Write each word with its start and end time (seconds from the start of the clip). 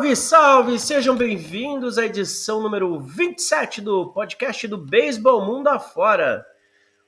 Salve, 0.00 0.16
salve! 0.16 0.78
Sejam 0.78 1.14
bem-vindos 1.14 1.98
à 1.98 2.06
edição 2.06 2.62
número 2.62 2.98
27 2.98 3.82
do 3.82 4.10
podcast 4.10 4.66
do 4.66 4.78
Beisebol 4.78 5.44
Mundo 5.44 5.68
Afora. 5.68 6.42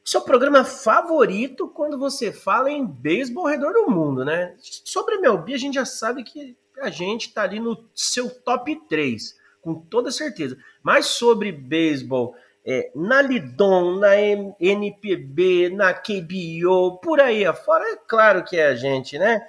Seu 0.05 0.21
programa 0.21 0.63
favorito 0.63 1.69
quando 1.69 1.99
você 1.99 2.31
fala 2.31 2.71
em 2.71 2.87
beisebol 2.87 3.47
ao 3.47 3.51
redor 3.51 3.73
do 3.73 3.91
mundo, 3.91 4.27
né? 4.27 4.55
Sobre 4.61 5.15
MLB, 5.15 5.55
a 5.55 5.57
gente 5.57 5.75
já 5.77 5.87
sabe 5.87 6.23
que 6.23 6.55
a 6.83 6.91
gente 6.91 7.33
tá 7.33 7.45
ali 7.45 7.59
no 7.59 7.83
seu 7.95 8.29
top 8.29 8.79
3, 8.91 9.37
com 9.63 9.75
toda 9.75 10.11
certeza. 10.11 10.59
Mas 10.83 11.07
sobre 11.07 11.51
beisebol, 11.51 12.35
é, 12.63 12.91
na 12.95 13.23
Lidon, 13.23 14.01
na 14.01 14.17
NPB, 14.61 15.71
na 15.71 15.95
KBO, 15.95 16.99
por 17.03 17.23
aí 17.23 17.47
afora, 17.47 17.91
é 17.91 17.97
claro 18.07 18.45
que 18.45 18.59
é 18.59 18.67
a 18.67 18.75
gente, 18.75 19.19
né? 19.19 19.41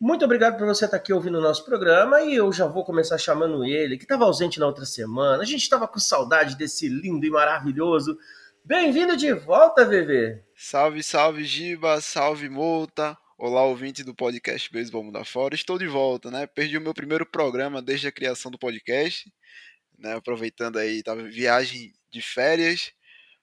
Muito 0.00 0.24
obrigado 0.24 0.56
por 0.56 0.64
você 0.64 0.84
estar 0.84 0.96
aqui 0.96 1.12
ouvindo 1.12 1.38
o 1.38 1.40
nosso 1.40 1.64
programa 1.64 2.22
e 2.22 2.36
eu 2.36 2.52
já 2.52 2.68
vou 2.68 2.84
começar 2.84 3.18
chamando 3.18 3.64
ele, 3.64 3.96
que 3.98 4.04
estava 4.04 4.24
ausente 4.24 4.60
na 4.60 4.66
outra 4.66 4.86
semana. 4.86 5.42
A 5.42 5.44
gente 5.46 5.62
estava 5.62 5.88
com 5.88 5.98
saudade 5.98 6.56
desse 6.56 6.88
lindo 6.88 7.26
e 7.26 7.30
maravilhoso. 7.30 8.16
Bem-vindo 8.64 9.16
de 9.16 9.32
volta, 9.32 9.84
VV. 9.84 10.40
Salve, 10.54 11.02
salve, 11.02 11.44
Giba, 11.44 12.00
salve, 12.00 12.48
Multa. 12.48 13.18
Olá, 13.36 13.64
ouvinte 13.64 14.04
do 14.04 14.14
podcast 14.14 14.70
Beisebol 14.70 15.02
Mundo 15.02 15.24
Fora. 15.24 15.56
Estou 15.56 15.76
de 15.76 15.88
volta, 15.88 16.30
né? 16.30 16.46
Perdi 16.46 16.78
o 16.78 16.80
meu 16.80 16.94
primeiro 16.94 17.26
programa 17.26 17.82
desde 17.82 18.06
a 18.06 18.12
criação 18.12 18.52
do 18.52 18.58
podcast, 18.58 19.28
né? 19.98 20.14
Aproveitando 20.14 20.78
aí, 20.78 21.02
tava 21.02 21.24
viagem 21.24 21.92
de 22.08 22.22
férias, 22.22 22.92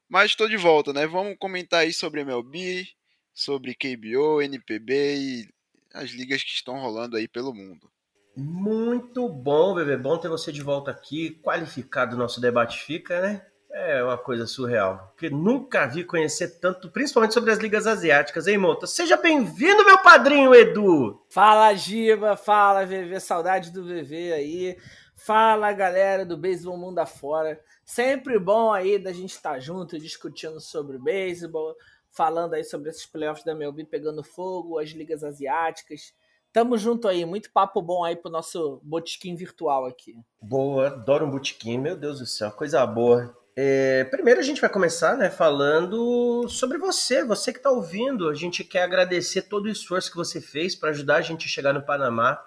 mas 0.07 0.31
estou 0.31 0.47
de 0.47 0.55
volta, 0.55 0.93
né? 0.93 1.05
Vamos 1.05 1.35
comentar 1.37 1.81
aí 1.81 1.91
sobre 1.91 2.21
MLB, 2.21 2.87
sobre 3.33 3.75
KBO, 3.75 4.41
NPB 4.41 5.17
e 5.17 5.54
as 5.95 6.09
ligas 6.09 6.43
que 6.43 6.51
estão 6.51 6.79
rolando 6.79 7.15
aí 7.15 7.27
pelo 7.27 7.53
mundo. 7.53 7.89
Muito 8.35 9.29
bom, 9.29 9.73
bebê. 9.73 9.95
Bom 9.95 10.17
ter 10.17 10.27
você 10.27 10.51
de 10.51 10.61
volta 10.61 10.91
aqui. 10.91 11.39
Qualificado 11.41 12.15
o 12.15 12.19
nosso 12.19 12.41
debate 12.41 12.79
fica, 12.79 13.21
né? 13.21 13.45
É 13.71 14.03
uma 14.03 14.17
coisa 14.17 14.45
surreal. 14.45 15.11
Porque 15.13 15.29
nunca 15.29 15.85
vi 15.85 16.03
conhecer 16.03 16.59
tanto, 16.59 16.89
principalmente 16.91 17.33
sobre 17.33 17.51
as 17.51 17.59
ligas 17.59 17.87
asiáticas, 17.87 18.47
hein, 18.47 18.57
Mota? 18.57 18.87
Seja 18.87 19.17
bem-vindo, 19.17 19.85
meu 19.85 19.97
padrinho, 19.99 20.53
Edu! 20.53 21.21
Fala, 21.29 21.73
Giba! 21.73 22.35
Fala, 22.35 22.85
VV. 22.85 23.19
Saudade 23.19 23.71
do 23.71 23.83
VV 23.83 24.33
aí. 24.33 24.77
Fala, 25.15 25.71
galera 25.71 26.25
do 26.25 26.37
Beisebol 26.37 26.77
Mundo 26.77 26.99
Afora. 26.99 27.59
Sempre 27.85 28.37
bom 28.37 28.71
aí 28.71 28.99
da 28.99 29.13
gente 29.13 29.31
estar 29.31 29.59
junto, 29.59 29.99
discutindo 29.99 30.59
sobre 30.59 30.97
o 30.97 31.01
beisebol, 31.01 31.75
falando 32.15 32.53
aí 32.53 32.63
sobre 32.63 32.89
esses 32.89 33.05
playoffs 33.05 33.43
da 33.43 33.51
MLB 33.51 33.85
pegando 33.85 34.23
fogo, 34.23 34.79
as 34.79 34.89
ligas 34.89 35.23
asiáticas. 35.23 36.13
Tamo 36.53 36.77
junto 36.77 37.07
aí, 37.07 37.25
muito 37.25 37.51
papo 37.51 37.81
bom 37.81 38.03
aí 38.03 38.15
pro 38.15 38.31
nosso 38.31 38.79
botequim 38.81 39.35
virtual 39.35 39.85
aqui. 39.85 40.15
Boa, 40.41 40.87
adoro 40.87 41.25
um 41.25 41.29
botequim, 41.29 41.77
meu 41.77 41.97
Deus 41.97 42.19
do 42.19 42.25
céu, 42.25 42.49
coisa 42.51 42.85
boa. 42.85 43.35
É, 43.57 44.05
primeiro 44.05 44.39
a 44.39 44.43
gente 44.43 44.61
vai 44.61 44.69
começar, 44.69 45.17
né, 45.17 45.29
falando 45.29 46.47
sobre 46.47 46.77
você, 46.77 47.23
você 47.23 47.51
que 47.51 47.59
está 47.59 47.69
ouvindo. 47.69 48.29
A 48.29 48.33
gente 48.33 48.63
quer 48.63 48.83
agradecer 48.83 49.43
todo 49.43 49.65
o 49.65 49.69
esforço 49.69 50.09
que 50.09 50.17
você 50.17 50.39
fez 50.39 50.75
para 50.75 50.89
ajudar 50.89 51.17
a 51.17 51.21
gente 51.21 51.45
a 51.45 51.49
chegar 51.49 51.73
no 51.73 51.85
Panamá. 51.85 52.41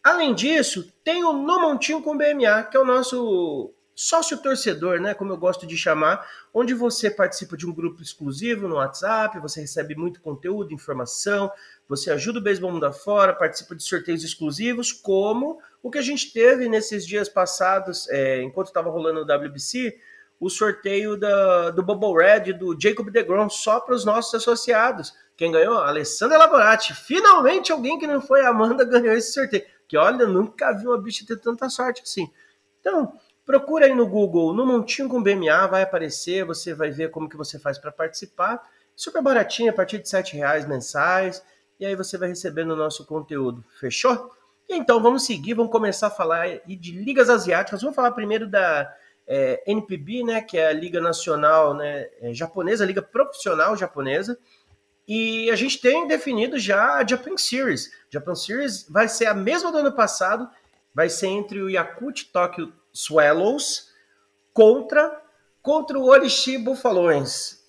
Além 0.04 0.34
disso, 0.36 0.92
tem 1.04 1.24
o 1.24 1.32
No 1.32 1.62
Montinho 1.62 2.02
com 2.02 2.18
BMA, 2.18 2.64
que 2.64 2.76
é 2.76 2.80
o 2.80 2.86
nosso 2.86 3.74
sócio 3.96 4.38
torcedor, 4.42 5.00
né, 5.00 5.14
como 5.14 5.32
eu 5.32 5.38
gosto 5.38 5.68
de 5.68 5.78
chamar, 5.78 6.28
onde 6.54 6.74
você 6.74 7.10
participa 7.10 7.56
de 7.56 7.68
um 7.68 7.74
grupo 7.74 8.02
exclusivo 8.02 8.68
no 8.68 8.76
WhatsApp, 8.76 9.40
você 9.40 9.62
recebe 9.62 9.96
muito 9.96 10.22
conteúdo, 10.22 10.74
informação, 10.74 11.52
você 11.88 12.10
ajuda 12.12 12.40
o 12.40 12.42
Beisebol 12.42 12.72
Mundo 12.72 12.86
Afora, 12.86 13.32
participa 13.32 13.76
de 13.76 13.84
sorteios 13.84 14.24
exclusivos, 14.24 14.92
como 14.92 15.60
o 15.84 15.92
que 15.92 16.00
a 16.00 16.02
gente 16.02 16.34
teve 16.34 16.68
nesses 16.68 17.06
dias 17.06 17.30
passados, 17.30 18.10
é, 18.10 18.42
enquanto 18.42 18.68
estava 18.68 18.90
rolando 18.90 19.20
o 19.22 19.24
WBC, 19.24 19.96
o 20.42 20.50
sorteio 20.50 21.16
da, 21.16 21.70
do 21.70 21.84
Bubble 21.84 22.16
Red 22.16 22.54
do 22.54 22.76
Jacob 22.78 23.12
DeGrom 23.12 23.48
só 23.48 23.80
para 23.80 23.94
os 23.94 24.04
nossos 24.04 24.34
associados. 24.34 25.14
Quem 25.38 25.52
ganhou? 25.52 25.78
Alessandra 25.78 26.36
Laborati. 26.36 26.96
Finalmente 26.96 27.72
alguém 27.72 28.00
que 28.00 28.08
não 28.08 28.20
foi 28.20 28.42
a 28.42 28.50
Amanda 28.50 28.84
ganhou 28.84 29.14
esse 29.14 29.34
sorteio. 29.34 29.64
Que 29.88 29.96
olha, 29.96 30.26
nunca 30.26 30.72
vi 30.72 30.88
uma 30.88 31.00
bicha 31.00 31.24
ter 31.28 31.38
tanta 31.38 31.70
sorte 31.70 32.02
assim. 32.02 32.28
Então, 32.80 33.14
procura 33.46 33.86
aí 33.86 33.94
no 33.94 34.08
Google, 34.08 34.52
no 34.52 34.66
Montinho 34.66 35.08
com 35.08 35.22
BMA, 35.22 35.68
vai 35.68 35.84
aparecer, 35.84 36.44
você 36.44 36.74
vai 36.74 36.90
ver 36.90 37.12
como 37.12 37.30
que 37.30 37.38
você 37.38 37.60
faz 37.60 37.78
para 37.78 37.92
participar. 37.92 38.68
Super 38.96 39.22
baratinho, 39.22 39.70
a 39.70 39.74
partir 39.74 40.00
de 40.00 40.10
R$ 40.12 40.24
reais 40.34 40.68
mensais. 40.68 41.44
E 41.80 41.86
aí 41.86 41.96
você 41.96 42.18
vai 42.18 42.30
recebendo 42.30 42.72
o 42.72 42.76
nosso 42.76 43.06
conteúdo. 43.06 43.64
Fechou? 43.80 44.32
Então, 44.68 45.00
vamos 45.04 45.24
seguir, 45.24 45.54
vamos 45.54 45.72
começar 45.72 46.08
a 46.08 46.12
falar 46.12 46.48
de 46.66 46.92
ligas 46.94 47.30
asiáticas. 47.30 47.82
Vamos 47.82 47.96
falar 47.96 48.12
primeiro 48.12 48.50
da 48.50 48.92
é, 49.28 49.64
NPB, 49.68 50.24
né, 50.24 50.42
que 50.42 50.58
é 50.58 50.68
a 50.68 50.74
liga 50.74 51.00
nacional 51.00 51.74
né, 51.74 52.08
é, 52.20 52.34
japonesa, 52.34 52.84
a 52.84 52.88
liga 52.88 53.02
profissional 53.02 53.76
japonesa. 53.76 54.38
E 55.08 55.50
a 55.50 55.56
gente 55.56 55.80
tem 55.82 56.08
definido 56.08 56.58
já 56.60 56.96
a 56.96 57.08
Japan 57.08 57.38
Series. 57.38 57.92
Japan 58.10 58.36
Series 58.36 58.88
vai 58.90 59.08
ser 59.08 59.26
a 59.26 59.34
mesma 59.34 59.72
do 59.72 59.80
ano 59.80 59.92
passado, 59.92 60.50
vai 60.94 61.10
ser 61.10 61.28
entre 61.28 61.62
o 61.62 61.70
Yakut 61.70 62.32
Tokyo 62.32 62.74
Swallows 62.94 63.90
contra 64.54 65.22
contra 65.62 65.98
o 65.98 66.06
Orishi 66.06 66.58
Buffalões. 66.58 67.62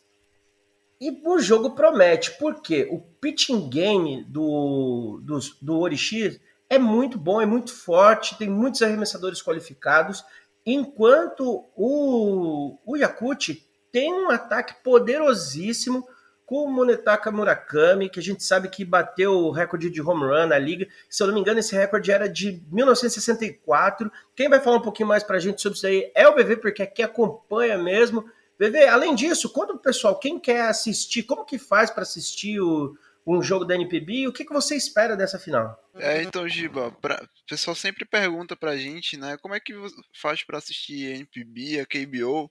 E 1.01 1.11
o 1.27 1.39
jogo 1.41 1.73
promete, 1.73 2.31
porque 2.39 2.89
o 2.91 3.01
pitching 3.01 3.69
game 3.69 4.25
do, 4.25 5.21
do, 5.23 5.39
do 5.61 5.81
Orishi 5.81 6.41
é 6.71 6.79
muito 6.79 7.19
bom, 7.19 7.41
é 7.41 7.45
muito 7.45 7.75
forte, 7.75 8.39
tem 8.39 8.49
muitos 8.49 8.81
arremessadores 8.83 9.43
qualificados 9.43 10.25
Enquanto 10.65 11.65
o, 11.77 12.79
o 12.87 12.97
Yakut 12.97 13.69
tem 13.91 14.13
um 14.13 14.31
ataque 14.31 14.83
poderosíssimo 14.83 16.07
com 16.47 16.65
o 16.65 16.71
Monetaka 16.71 17.31
Murakami, 17.31 18.11
que 18.11 18.21
a 18.21 18.23
gente 18.23 18.45
sabe 18.45 18.69
que 18.69 18.85
bateu 18.85 19.33
o 19.33 19.51
recorde 19.51 19.89
de 19.89 20.03
home 20.03 20.25
run 20.25 20.47
na 20.47 20.59
liga. 20.59 20.87
Se 21.09 21.23
eu 21.23 21.27
não 21.27 21.35
me 21.35 21.41
engano, 21.41 21.61
esse 21.61 21.75
recorde 21.75 22.11
era 22.13 22.29
de 22.29 22.63
1964. 22.71 24.11
Quem 24.37 24.49
vai 24.49 24.61
falar 24.61 24.77
um 24.77 24.83
pouquinho 24.83 25.09
mais 25.09 25.23
para 25.23 25.37
a 25.37 25.41
gente 25.41 25.63
sobre 25.63 25.77
isso 25.77 25.87
aí 25.87 26.13
é 26.15 26.29
o 26.29 26.35
VV, 26.35 26.57
porque 26.57 26.83
aqui 26.83 27.03
acompanha 27.03 27.79
mesmo. 27.79 28.25
VV, 28.59 28.87
além 28.87 29.15
disso, 29.15 29.51
conta 29.51 29.73
pro 29.73 29.83
pessoal, 29.83 30.19
quem 30.19 30.39
quer 30.39 30.69
assistir, 30.69 31.23
como 31.23 31.45
que 31.45 31.59
faz 31.59 31.91
para 31.91 32.03
assistir 32.03 32.61
o, 32.61 32.95
um 33.27 33.43
jogo 33.43 33.65
da 33.65 33.75
NPB. 33.75 34.27
O 34.29 34.33
que, 34.33 34.45
que 34.45 34.53
você 34.53 34.77
espera 34.77 35.17
dessa 35.17 35.39
final? 35.39 35.79
É, 35.95 36.23
então, 36.23 36.49
Giba, 36.49 36.91
pra... 36.93 37.23
o 37.23 37.47
pessoal 37.49 37.75
sempre 37.75 38.05
pergunta 38.05 38.57
pra 38.57 38.77
gente, 38.77 39.17
né, 39.17 39.37
como 39.39 39.55
é 39.55 39.61
que 39.61 39.73
faz 40.15 40.43
para 40.45 40.59
assistir 40.59 41.13
a 41.13 41.17
NPB, 41.17 41.81
a 41.81 41.87
KBO, 41.87 42.51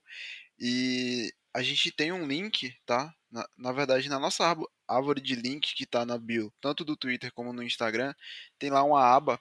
e 0.58 1.32
a 1.54 1.62
gente 1.62 1.90
tem 1.90 2.12
um 2.12 2.26
link, 2.26 2.74
tá? 2.86 3.12
Na, 3.30 3.46
na 3.56 3.72
verdade, 3.72 4.08
na 4.08 4.18
nossa 4.18 4.56
árvore 4.88 5.20
de 5.20 5.34
link 5.34 5.74
que 5.74 5.86
tá 5.86 6.04
na 6.04 6.18
bio, 6.18 6.52
tanto 6.60 6.84
do 6.84 6.96
Twitter 6.96 7.32
como 7.32 7.52
no 7.52 7.62
Instagram, 7.62 8.14
tem 8.58 8.70
lá 8.70 8.82
uma 8.82 9.04
aba 9.04 9.40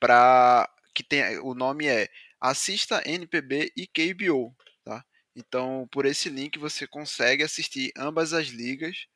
para 0.00 0.68
que 0.94 1.02
tem 1.02 1.38
o 1.38 1.54
nome 1.54 1.86
é 1.86 2.08
Assista 2.40 3.02
NPB 3.04 3.72
e 3.76 3.86
KBO, 3.86 4.54
tá? 4.84 5.04
Então, 5.34 5.88
por 5.90 6.06
esse 6.06 6.28
link 6.28 6.58
você 6.58 6.86
consegue 6.86 7.42
assistir 7.42 7.92
ambas 7.96 8.32
as 8.32 8.48
ligas 8.48 9.06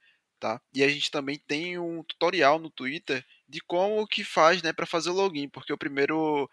tá? 0.42 0.60
E 0.74 0.82
a 0.82 0.88
gente 0.88 1.08
também 1.08 1.38
tem 1.38 1.78
um 1.78 2.02
tutorial 2.02 2.58
no 2.58 2.68
Twitter 2.68 3.24
de 3.48 3.60
como 3.60 4.04
que 4.08 4.24
faz, 4.24 4.60
né, 4.60 4.72
para 4.72 4.84
fazer 4.84 5.10
o 5.10 5.12
login, 5.12 5.48
porque 5.48 5.72
o 5.72 5.78
primeiro 5.78 6.50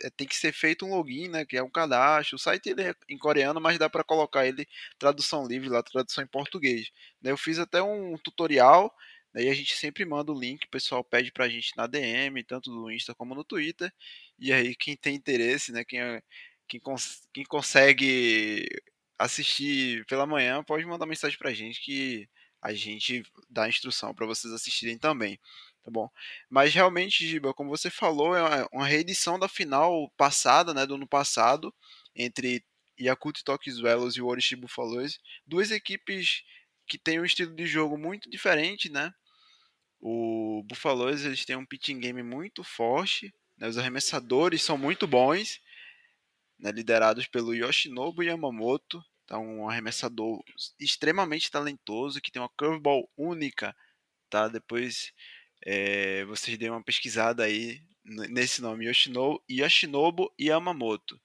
é, 0.00 0.08
tem 0.10 0.24
que 0.28 0.36
ser 0.36 0.52
feito 0.52 0.86
um 0.86 0.90
login, 0.94 1.26
né, 1.28 1.44
que 1.44 1.56
é 1.56 1.62
um 1.62 1.70
cadastro. 1.70 2.36
O 2.36 2.38
site 2.38 2.68
ele 2.68 2.82
é 2.82 2.94
em 3.08 3.18
coreano, 3.18 3.60
mas 3.60 3.76
dá 3.76 3.90
para 3.90 4.04
colocar 4.04 4.46
ele 4.46 4.64
tradução 5.00 5.48
livre 5.48 5.68
lá, 5.68 5.82
tradução 5.82 6.22
em 6.22 6.28
português. 6.28 6.90
Né, 7.20 7.32
eu 7.32 7.36
fiz 7.36 7.58
até 7.58 7.82
um 7.82 8.16
tutorial, 8.18 8.94
daí 9.32 9.48
a 9.48 9.54
gente 9.54 9.74
sempre 9.74 10.04
manda 10.04 10.30
o 10.30 10.38
link, 10.38 10.64
o 10.66 10.70
pessoal 10.70 11.02
pede 11.02 11.32
pra 11.32 11.48
gente 11.48 11.76
na 11.76 11.88
DM, 11.88 12.44
tanto 12.44 12.70
no 12.70 12.88
Insta 12.88 13.16
como 13.16 13.34
no 13.34 13.42
Twitter. 13.42 13.92
E 14.38 14.52
aí 14.52 14.76
quem 14.76 14.96
tem 14.96 15.16
interesse, 15.16 15.72
né, 15.72 15.84
quem 15.84 16.00
é, 16.00 16.22
quem, 16.68 16.78
cons 16.78 17.26
quem 17.32 17.44
consegue 17.44 18.68
assistir 19.18 20.04
pela 20.06 20.26
manhã, 20.26 20.62
pode 20.62 20.84
mandar 20.86 21.06
mensagem 21.06 21.38
pra 21.38 21.52
gente 21.52 21.80
que 21.80 22.28
a 22.64 22.72
gente 22.72 23.22
dá 23.50 23.64
a 23.64 23.68
instrução 23.68 24.14
para 24.14 24.24
vocês 24.24 24.50
assistirem 24.50 24.96
também, 24.96 25.38
tá 25.82 25.90
bom? 25.90 26.08
Mas 26.48 26.72
realmente, 26.72 27.28
Giba, 27.28 27.52
como 27.52 27.68
você 27.68 27.90
falou, 27.90 28.34
é 28.34 28.66
uma 28.72 28.86
reedição 28.86 29.38
da 29.38 29.46
final 29.46 30.10
passada, 30.16 30.72
né, 30.72 30.86
do 30.86 30.94
ano 30.94 31.06
passado, 31.06 31.72
entre 32.16 32.64
Yakut 32.98 33.44
Tokyo 33.44 33.82
Velos 33.82 34.16
e 34.16 34.22
o 34.22 34.26
Orishi 34.26 34.56
Buffaloes, 34.56 35.20
duas 35.46 35.70
equipes 35.70 36.42
que 36.86 36.96
têm 36.96 37.20
um 37.20 37.24
estilo 37.26 37.54
de 37.54 37.66
jogo 37.66 37.98
muito 37.98 38.30
diferente, 38.30 38.88
né? 38.88 39.12
O 40.00 40.62
Buffaloes 40.66 41.22
eles 41.22 41.44
têm 41.44 41.56
um 41.56 41.66
pitching 41.66 42.00
game 42.00 42.22
muito 42.22 42.64
forte, 42.64 43.34
né? 43.58 43.68
os 43.68 43.76
arremessadores 43.76 44.62
são 44.62 44.78
muito 44.78 45.06
bons, 45.06 45.60
né? 46.58 46.70
liderados 46.70 47.26
pelo 47.26 47.54
Yoshinobu 47.54 48.22
Yamamoto, 48.22 49.04
então, 49.24 49.42
um 49.44 49.68
arremessador 49.68 50.42
extremamente 50.78 51.50
talentoso, 51.50 52.20
que 52.20 52.30
tem 52.30 52.42
uma 52.42 52.50
curveball 52.50 53.08
única, 53.16 53.74
tá? 54.28 54.48
Depois 54.48 55.12
é, 55.64 56.24
vocês 56.26 56.58
deem 56.58 56.70
uma 56.70 56.82
pesquisada 56.82 57.44
aí 57.44 57.80
nesse 58.04 58.60
nome, 58.60 58.86
Yoshinobu, 58.86 59.42
Yoshinobu 59.50 60.32
Yamamoto, 60.38 61.18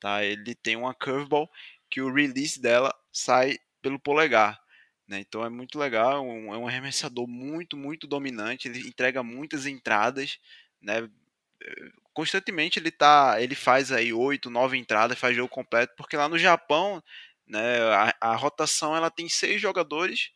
tá? 0.00 0.24
Ele 0.24 0.54
tem 0.54 0.76
uma 0.76 0.94
curveball 0.94 1.48
que 1.88 2.00
o 2.00 2.12
release 2.12 2.60
dela 2.60 2.92
sai 3.12 3.58
pelo 3.80 4.00
polegar, 4.00 4.60
né? 5.06 5.20
Então 5.20 5.44
é 5.44 5.48
muito 5.48 5.78
legal, 5.78 6.26
um, 6.26 6.52
é 6.52 6.58
um 6.58 6.66
arremessador 6.66 7.28
muito, 7.28 7.76
muito 7.76 8.06
dominante, 8.06 8.66
ele 8.66 8.80
entrega 8.88 9.22
muitas 9.22 9.64
entradas, 9.64 10.40
né? 10.82 11.08
Constantemente 12.12 12.78
ele 12.78 12.90
tá, 12.90 13.36
ele 13.40 13.54
faz 13.54 13.92
aí 13.92 14.12
oito, 14.12 14.50
nove 14.50 14.76
entradas, 14.76 15.18
faz 15.18 15.36
jogo 15.36 15.48
completo, 15.48 15.94
porque 15.96 16.16
lá 16.16 16.28
no 16.28 16.38
Japão 16.38 17.02
né? 17.46 17.80
A, 17.92 18.14
a, 18.32 18.36
rotação 18.36 18.96
ela 18.96 19.10
tem 19.10 19.28
seis 19.28 19.60
jogadores 19.60 20.30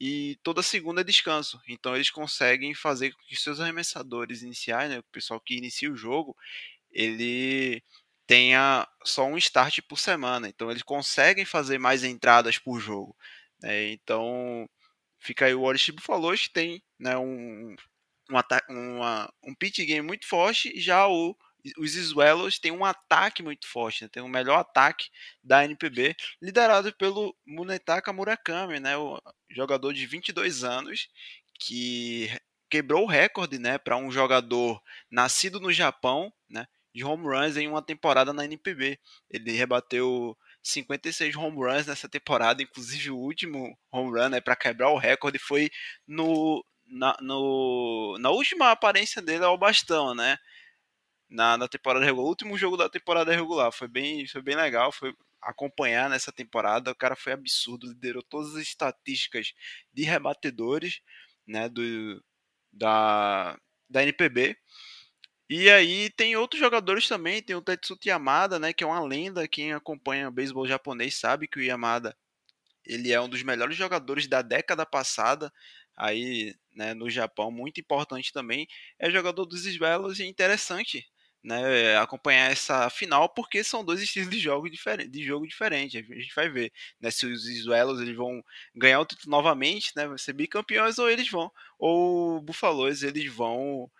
e 0.00 0.38
toda 0.42 0.62
segunda 0.62 1.00
é 1.02 1.04
descanso. 1.04 1.60
Então 1.68 1.94
eles 1.94 2.10
conseguem 2.10 2.74
fazer 2.74 3.12
com 3.12 3.22
que 3.24 3.36
seus 3.36 3.60
arremessadores 3.60 4.42
iniciais, 4.42 4.90
né, 4.90 4.98
o 4.98 5.04
pessoal 5.04 5.40
que 5.40 5.56
inicia 5.56 5.90
o 5.92 5.96
jogo, 5.96 6.36
ele 6.90 7.82
tenha 8.26 8.88
só 9.04 9.26
um 9.26 9.36
start 9.38 9.80
por 9.88 9.98
semana. 9.98 10.48
Então 10.48 10.70
eles 10.70 10.82
conseguem 10.82 11.44
fazer 11.44 11.78
mais 11.78 12.04
entradas 12.04 12.58
por 12.58 12.80
jogo. 12.80 13.16
Né? 13.62 13.90
Então 13.92 14.68
fica 15.18 15.46
aí 15.46 15.54
o 15.54 15.62
Orish 15.62 15.92
falou 16.00 16.34
que 16.34 16.50
tem 16.50 16.82
né, 16.98 17.16
um, 17.16 17.74
um, 18.30 18.38
uma, 18.68 19.32
um 19.42 19.54
pitch 19.54 19.78
game 19.78 20.06
muito 20.06 20.26
forte, 20.26 20.78
já 20.80 21.06
o 21.06 21.36
os 21.78 21.92
Swallows 21.92 22.58
têm 22.58 22.72
um 22.72 22.84
ataque 22.84 23.42
muito 23.42 23.66
forte, 23.66 24.02
né? 24.02 24.08
tem 24.12 24.22
o 24.22 24.28
melhor 24.28 24.58
ataque 24.58 25.08
da 25.42 25.64
NPB, 25.64 26.14
liderado 26.40 26.92
pelo 26.96 27.34
Munetaka 27.46 28.12
Murakami, 28.12 28.80
né? 28.80 28.96
o 28.96 29.20
jogador 29.50 29.92
de 29.92 30.06
22 30.06 30.64
anos 30.64 31.08
que 31.58 32.30
quebrou 32.68 33.04
o 33.04 33.08
recorde 33.08 33.58
né? 33.58 33.78
para 33.78 33.96
um 33.96 34.10
jogador 34.10 34.80
nascido 35.10 35.58
no 35.60 35.72
Japão 35.72 36.32
né? 36.48 36.66
de 36.94 37.04
home 37.04 37.24
runs 37.24 37.56
em 37.56 37.68
uma 37.68 37.82
temporada 37.82 38.32
na 38.32 38.44
NPB. 38.44 38.98
Ele 39.30 39.52
rebateu 39.52 40.36
56 40.62 41.34
home 41.36 41.56
runs 41.56 41.86
nessa 41.86 42.08
temporada, 42.08 42.62
inclusive 42.62 43.10
o 43.10 43.16
último 43.16 43.76
home 43.90 44.10
run 44.10 44.28
né? 44.28 44.40
para 44.40 44.56
quebrar 44.56 44.90
o 44.90 44.98
recorde 44.98 45.38
foi 45.38 45.70
no, 46.06 46.64
na, 46.86 47.16
no, 47.20 48.16
na 48.18 48.30
última 48.30 48.70
aparência 48.70 49.22
dele 49.22 49.44
ao 49.44 49.58
bastão, 49.58 50.14
né? 50.14 50.38
Na, 51.28 51.56
na 51.56 51.68
temporada 51.68 52.04
regular. 52.04 52.26
O 52.26 52.28
último 52.28 52.56
jogo 52.58 52.76
da 52.76 52.88
temporada 52.88 53.32
regular 53.34 53.72
foi 53.72 53.88
bem, 53.88 54.26
foi 54.26 54.42
bem 54.42 54.56
legal, 54.56 54.92
foi 54.92 55.14
acompanhar 55.42 56.08
nessa 56.10 56.32
temporada. 56.32 56.90
O 56.90 56.94
cara 56.96 57.16
foi 57.16 57.32
absurdo, 57.32 57.88
liderou 57.88 58.22
todas 58.22 58.54
as 58.56 58.62
estatísticas 58.62 59.52
de 59.92 60.04
rebatedores, 60.04 61.00
né, 61.46 61.68
do 61.68 62.22
da 62.72 63.58
da 63.88 64.02
NPB. 64.02 64.56
E 65.48 65.70
aí 65.70 66.10
tem 66.10 66.36
outros 66.36 66.60
jogadores 66.60 67.06
também, 67.08 67.42
tem 67.42 67.54
o 67.56 67.62
Tetsuto 67.62 68.08
Yamada, 68.08 68.58
né, 68.58 68.72
que 68.72 68.82
é 68.82 68.86
uma 68.86 69.02
lenda, 69.04 69.46
quem 69.46 69.72
acompanha 69.72 70.28
o 70.28 70.32
beisebol 70.32 70.66
japonês 70.66 71.16
sabe 71.16 71.46
que 71.48 71.58
o 71.58 71.62
Yamada 71.62 72.16
ele 72.84 73.12
é 73.12 73.20
um 73.20 73.28
dos 73.28 73.42
melhores 73.42 73.76
jogadores 73.76 74.26
da 74.28 74.42
década 74.42 74.86
passada, 74.86 75.52
aí 75.96 76.54
né, 76.74 76.94
no 76.94 77.08
Japão, 77.10 77.50
muito 77.50 77.80
importante 77.80 78.32
também, 78.32 78.66
é 78.98 79.10
jogador 79.10 79.46
dos 79.46 79.64
Svelos 79.66 80.20
e 80.20 80.24
interessante 80.26 81.06
né, 81.44 81.96
acompanhar 81.98 82.50
essa 82.50 82.88
final, 82.88 83.28
porque 83.28 83.62
são 83.62 83.84
dois 83.84 84.00
estilos 84.02 84.30
de 84.30 84.38
jogo 84.38 84.70
diferente, 84.70 85.10
de 85.10 85.22
jogo 85.22 85.46
diferente. 85.46 85.98
A 85.98 86.02
gente 86.02 86.34
vai 86.34 86.48
ver 86.48 86.72
né, 87.00 87.10
se 87.10 87.26
os 87.26 87.46
Isuelos 87.46 88.00
eles 88.00 88.16
vão 88.16 88.42
ganhar 88.74 89.00
o 89.00 89.04
título 89.06 89.30
novamente, 89.30 89.92
né, 89.94 90.06
vai 90.08 90.18
ser 90.18 90.32
bicampeões, 90.32 90.98
ou 90.98 91.10
eles 91.10 91.30
vão, 91.30 91.50
ou 91.78 92.40
Buffaloes 92.40 93.02
eles 93.02 93.30
vão 93.32 93.90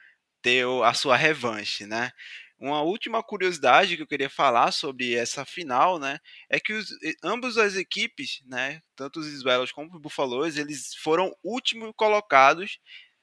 ter 0.42 0.66
a 0.84 0.94
sua 0.94 1.16
revanche, 1.16 1.86
né? 1.86 2.10
Uma 2.58 2.82
última 2.82 3.22
curiosidade 3.22 3.96
que 3.96 4.02
eu 4.02 4.06
queria 4.06 4.30
falar 4.30 4.72
sobre 4.72 5.14
essa 5.14 5.44
final, 5.44 5.98
né, 5.98 6.18
é 6.48 6.60
que 6.60 6.72
os, 6.72 6.88
ambas 7.22 7.58
as 7.58 7.74
equipes, 7.76 8.42
né, 8.46 8.80
tanto 8.96 9.20
os 9.20 9.26
Isuelos 9.26 9.72
como 9.72 9.92
os 9.94 10.00
Buffaloes, 10.00 10.56
eles 10.56 10.94
foram 10.96 11.34
últimos 11.42 11.92
colocados 11.96 12.78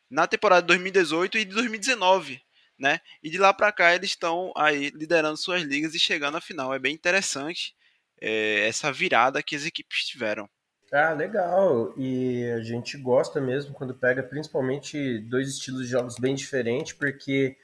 na 0.09 0.27
temporada 0.27 0.61
de 0.61 0.67
2018 0.67 1.37
e 1.37 1.45
de 1.45 1.53
2019 1.55 2.41
né? 2.81 2.99
E 3.21 3.29
de 3.29 3.37
lá 3.37 3.53
para 3.53 3.71
cá 3.71 3.93
eles 3.93 4.09
estão 4.09 4.51
aí 4.57 4.89
liderando 4.89 5.37
suas 5.37 5.61
ligas 5.61 5.93
e 5.93 5.99
chegando 5.99 6.37
à 6.37 6.41
final. 6.41 6.73
É 6.73 6.79
bem 6.79 6.93
interessante 6.93 7.75
é, 8.19 8.67
essa 8.67 8.91
virada 8.91 9.43
que 9.43 9.55
as 9.55 9.65
equipes 9.65 10.05
tiveram. 10.05 10.49
Ah, 10.91 11.13
legal. 11.13 11.93
E 11.97 12.43
a 12.51 12.61
gente 12.61 12.97
gosta 12.97 13.39
mesmo 13.39 13.73
quando 13.73 13.95
pega 13.95 14.21
principalmente 14.21 15.19
dois 15.19 15.47
estilos 15.47 15.83
de 15.83 15.87
jogos 15.87 16.15
bem 16.19 16.35
diferentes, 16.35 16.91
porque 16.91 17.55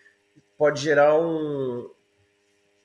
pode 0.57 0.81
gerar 0.81 1.19
um 1.19 1.89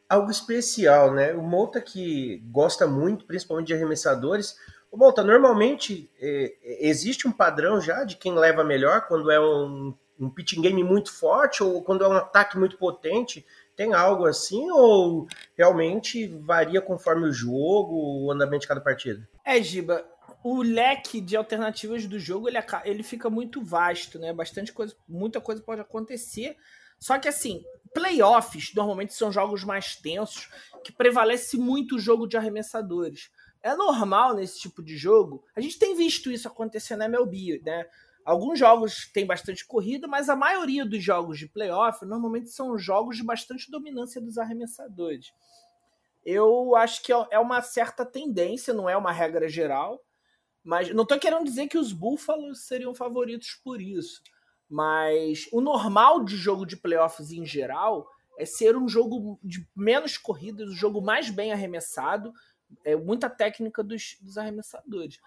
algo 0.08 0.30
especial, 0.30 1.14
né? 1.14 1.32
O 1.32 1.42
Mouta 1.42 1.80
que 1.80 2.38
gosta 2.50 2.86
muito, 2.86 3.24
principalmente 3.24 3.68
de 3.68 3.74
arremessadores. 3.74 4.56
O 4.90 4.96
Mouta, 4.96 5.22
normalmente 5.22 6.10
é, 6.20 6.52
existe 6.80 7.26
um 7.28 7.32
padrão 7.32 7.80
já 7.80 8.04
de 8.04 8.16
quem 8.16 8.34
leva 8.34 8.64
melhor 8.64 9.06
quando 9.06 9.30
é 9.30 9.40
um 9.40 9.94
um 10.24 10.30
pitching 10.30 10.62
game 10.62 10.82
muito 10.84 11.12
forte 11.12 11.62
ou 11.62 11.82
quando 11.82 12.04
é 12.04 12.08
um 12.08 12.12
ataque 12.12 12.58
muito 12.58 12.76
potente? 12.76 13.44
Tem 13.74 13.92
algo 13.92 14.26
assim 14.26 14.70
ou 14.70 15.26
realmente 15.56 16.26
varia 16.26 16.80
conforme 16.80 17.28
o 17.28 17.32
jogo, 17.32 18.24
o 18.24 18.30
andamento 18.30 18.62
de 18.62 18.68
cada 18.68 18.80
partida? 18.80 19.28
É, 19.44 19.60
Giba, 19.62 20.04
o 20.44 20.62
leque 20.62 21.20
de 21.20 21.36
alternativas 21.36 22.06
do 22.06 22.18
jogo 22.18 22.48
ele, 22.48 22.58
ele 22.84 23.02
fica 23.02 23.30
muito 23.30 23.62
vasto, 23.62 24.18
né? 24.18 24.32
Bastante 24.32 24.72
coisa, 24.72 24.94
muita 25.08 25.40
coisa 25.40 25.62
pode 25.62 25.80
acontecer. 25.80 26.56
Só 26.98 27.18
que 27.18 27.28
assim, 27.28 27.64
playoffs 27.92 28.72
normalmente 28.74 29.14
são 29.14 29.32
jogos 29.32 29.64
mais 29.64 29.96
tensos, 29.96 30.48
que 30.84 30.92
prevalece 30.92 31.56
muito 31.56 31.96
o 31.96 31.98
jogo 31.98 32.26
de 32.26 32.36
arremessadores. 32.36 33.30
É 33.62 33.74
normal 33.74 34.34
nesse 34.34 34.58
tipo 34.60 34.82
de 34.82 34.96
jogo. 34.96 35.44
A 35.54 35.60
gente 35.60 35.78
tem 35.78 35.94
visto 35.94 36.30
isso 36.30 36.48
acontecer 36.48 36.96
na 36.96 37.04
MLB, 37.04 37.62
né? 37.64 37.86
Alguns 38.24 38.58
jogos 38.58 39.10
têm 39.12 39.26
bastante 39.26 39.66
corrida, 39.66 40.06
mas 40.06 40.28
a 40.28 40.36
maioria 40.36 40.86
dos 40.86 41.02
jogos 41.02 41.38
de 41.38 41.48
playoff 41.48 42.04
normalmente 42.04 42.50
são 42.50 42.78
jogos 42.78 43.16
de 43.16 43.24
bastante 43.24 43.70
dominância 43.70 44.20
dos 44.20 44.38
arremessadores. 44.38 45.32
Eu 46.24 46.76
acho 46.76 47.02
que 47.02 47.12
é, 47.12 47.26
é 47.32 47.38
uma 47.38 47.60
certa 47.62 48.06
tendência, 48.06 48.72
não 48.72 48.88
é 48.88 48.96
uma 48.96 49.10
regra 49.10 49.48
geral, 49.48 50.00
mas 50.62 50.94
não 50.94 51.02
estou 51.02 51.18
querendo 51.18 51.44
dizer 51.44 51.66
que 51.66 51.78
os 51.78 51.92
Búfalos 51.92 52.66
seriam 52.66 52.94
favoritos 52.94 53.60
por 53.64 53.80
isso. 53.80 54.22
Mas 54.70 55.48
o 55.52 55.60
normal 55.60 56.24
de 56.24 56.36
jogo 56.36 56.64
de 56.64 56.76
playoffs 56.76 57.32
em 57.32 57.44
geral 57.44 58.08
é 58.38 58.46
ser 58.46 58.76
um 58.76 58.88
jogo 58.88 59.38
de 59.42 59.68
menos 59.76 60.16
corridas, 60.16 60.70
um 60.70 60.76
jogo 60.76 61.02
mais 61.02 61.28
bem 61.28 61.52
arremessado, 61.52 62.32
é 62.84 62.96
muita 62.96 63.28
técnica 63.28 63.82
dos, 63.82 64.16
dos 64.20 64.38
arremessadores. 64.38 65.18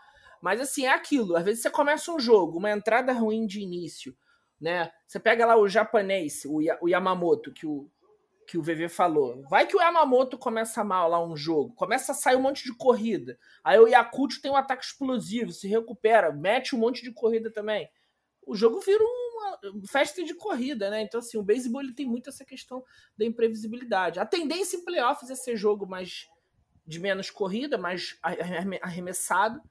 Mas 0.46 0.62
assim, 0.62 0.86
é 0.86 0.94
aquilo. 0.94 1.36
Às 1.36 1.44
vezes 1.44 1.64
você 1.64 1.72
começa 1.72 2.12
um 2.12 2.20
jogo, 2.20 2.60
uma 2.60 2.70
entrada 2.70 3.12
ruim 3.12 3.48
de 3.48 3.62
início, 3.62 4.16
né? 4.62 4.92
Você 5.08 5.20
pega 5.20 5.44
lá 5.44 5.58
o 5.58 5.68
japonês, 5.68 6.46
o, 6.46 6.60
o 6.82 6.88
Yamamoto, 6.88 7.52
que 7.52 7.66
o, 7.66 7.90
que 8.48 8.56
o 8.56 8.62
VV 8.62 8.88
falou. 8.88 9.42
Vai 9.50 9.66
que 9.66 9.76
o 9.76 9.82
Yamamoto 9.82 10.38
começa 10.38 10.84
mal 10.84 11.10
lá 11.10 11.20
um 11.20 11.36
jogo, 11.36 11.74
começa 11.74 12.12
a 12.12 12.16
sair 12.16 12.36
um 12.36 12.44
monte 12.44 12.64
de 12.64 12.78
corrida. 12.78 13.40
Aí 13.64 13.80
o 13.80 13.88
Yakult 13.88 14.40
tem 14.40 14.52
um 14.52 14.56
ataque 14.56 14.86
explosivo, 14.86 15.52
se 15.52 15.68
recupera, 15.68 16.32
mete 16.32 16.76
um 16.76 16.80
monte 16.80 17.02
de 17.02 17.12
corrida 17.12 17.52
também. 17.52 17.90
O 18.46 18.54
jogo 18.56 18.80
vira 18.82 19.04
um 19.04 19.26
uma 19.36 19.88
festa 19.88 20.24
de 20.24 20.34
corrida, 20.34 20.90
né? 20.90 21.02
Então, 21.02 21.20
assim, 21.20 21.38
o 21.38 21.44
beisebol 21.44 21.82
ele 21.82 21.94
tem 21.94 22.08
muito 22.08 22.30
essa 22.30 22.46
questão 22.46 22.84
da 23.18 23.26
imprevisibilidade. 23.26 24.20
A 24.20 24.26
tendência 24.26 24.78
em 24.78 24.86
playoffs 24.86 25.30
é 25.30 25.36
ser 25.36 25.58
jogo 25.58 25.86
mais 25.86 26.28
de 26.86 27.00
menos 27.00 27.30
corrida, 27.30 27.78
mais 27.78 28.18
arremessado, 28.82 29.62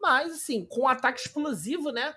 mas, 0.00 0.32
assim, 0.32 0.64
com 0.64 0.82
um 0.82 0.88
ataque 0.88 1.20
explosivo, 1.20 1.90
né? 1.90 2.14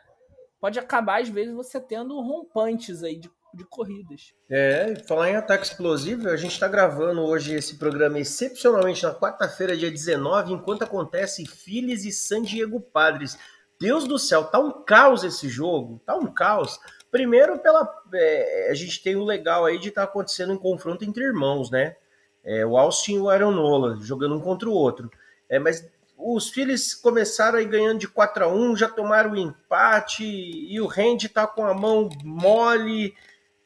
Pode 0.60 0.80
acabar, 0.80 1.22
às 1.22 1.30
vezes, 1.30 1.54
você 1.54 1.80
tendo 1.80 2.20
rompantes 2.22 3.04
aí 3.04 3.18
de 3.18 3.30
de 3.54 3.66
corridas. 3.66 4.34
É, 4.50 4.96
falar 5.08 5.30
em 5.30 5.36
ataque 5.36 5.66
explosivo, 5.66 6.30
a 6.30 6.38
gente 6.38 6.54
está 6.54 6.68
gravando 6.68 7.22
hoje 7.22 7.54
esse 7.54 7.78
programa 7.78 8.20
excepcionalmente 8.20 9.04
na 9.04 9.14
quarta-feira, 9.14 9.76
dia 9.76 9.92
19, 9.92 10.54
enquanto 10.54 10.84
acontece 10.84 11.46
Phillies 11.46 12.06
e 12.06 12.12
San 12.12 12.42
Diego 12.42 12.80
Padres. 12.80 13.38
Deus 13.80 14.08
do 14.08 14.20
céu, 14.20 14.44
tá 14.46 14.60
um 14.60 14.84
caos 14.84 15.24
esse 15.24 15.50
jogo, 15.50 16.02
tá 16.06 16.16
um 16.16 16.28
caos. 16.28 16.80
Primeiro, 17.10 17.60
pela 17.60 17.88
é, 18.14 18.70
a 18.70 18.74
gente 18.74 19.02
tem 19.04 19.16
o 19.16 19.24
legal 19.24 19.66
aí 19.66 19.78
de 19.78 19.90
estar 19.90 20.06
tá 20.06 20.08
acontecendo 20.08 20.54
um 20.54 20.58
confronto 20.58 21.04
entre 21.04 21.24
irmãos, 21.24 21.70
né? 21.70 21.96
É, 22.44 22.66
o 22.66 22.78
Austin 22.78 23.16
e 23.16 23.20
o 23.20 23.30
Aaron 23.30 23.52
Nola 23.52 23.98
jogando 24.00 24.36
um 24.36 24.40
contra 24.40 24.70
o 24.70 24.74
outro. 24.74 25.12
É, 25.50 25.60
mas 25.60 25.88
os 26.24 26.50
Phillies 26.50 26.94
começaram 26.94 27.60
aí 27.60 27.66
ganhando 27.66 28.00
de 28.00 28.08
4 28.08 28.46
a 28.46 28.48
1 28.48 28.76
já 28.76 28.88
tomaram 28.88 29.32
o 29.32 29.38
empate 29.38 30.24
e 30.24 30.80
o 30.80 30.86
Randy 30.86 31.30
tá 31.30 31.48
com 31.48 31.66
a 31.66 31.74
mão 31.74 32.10
mole 32.24 33.14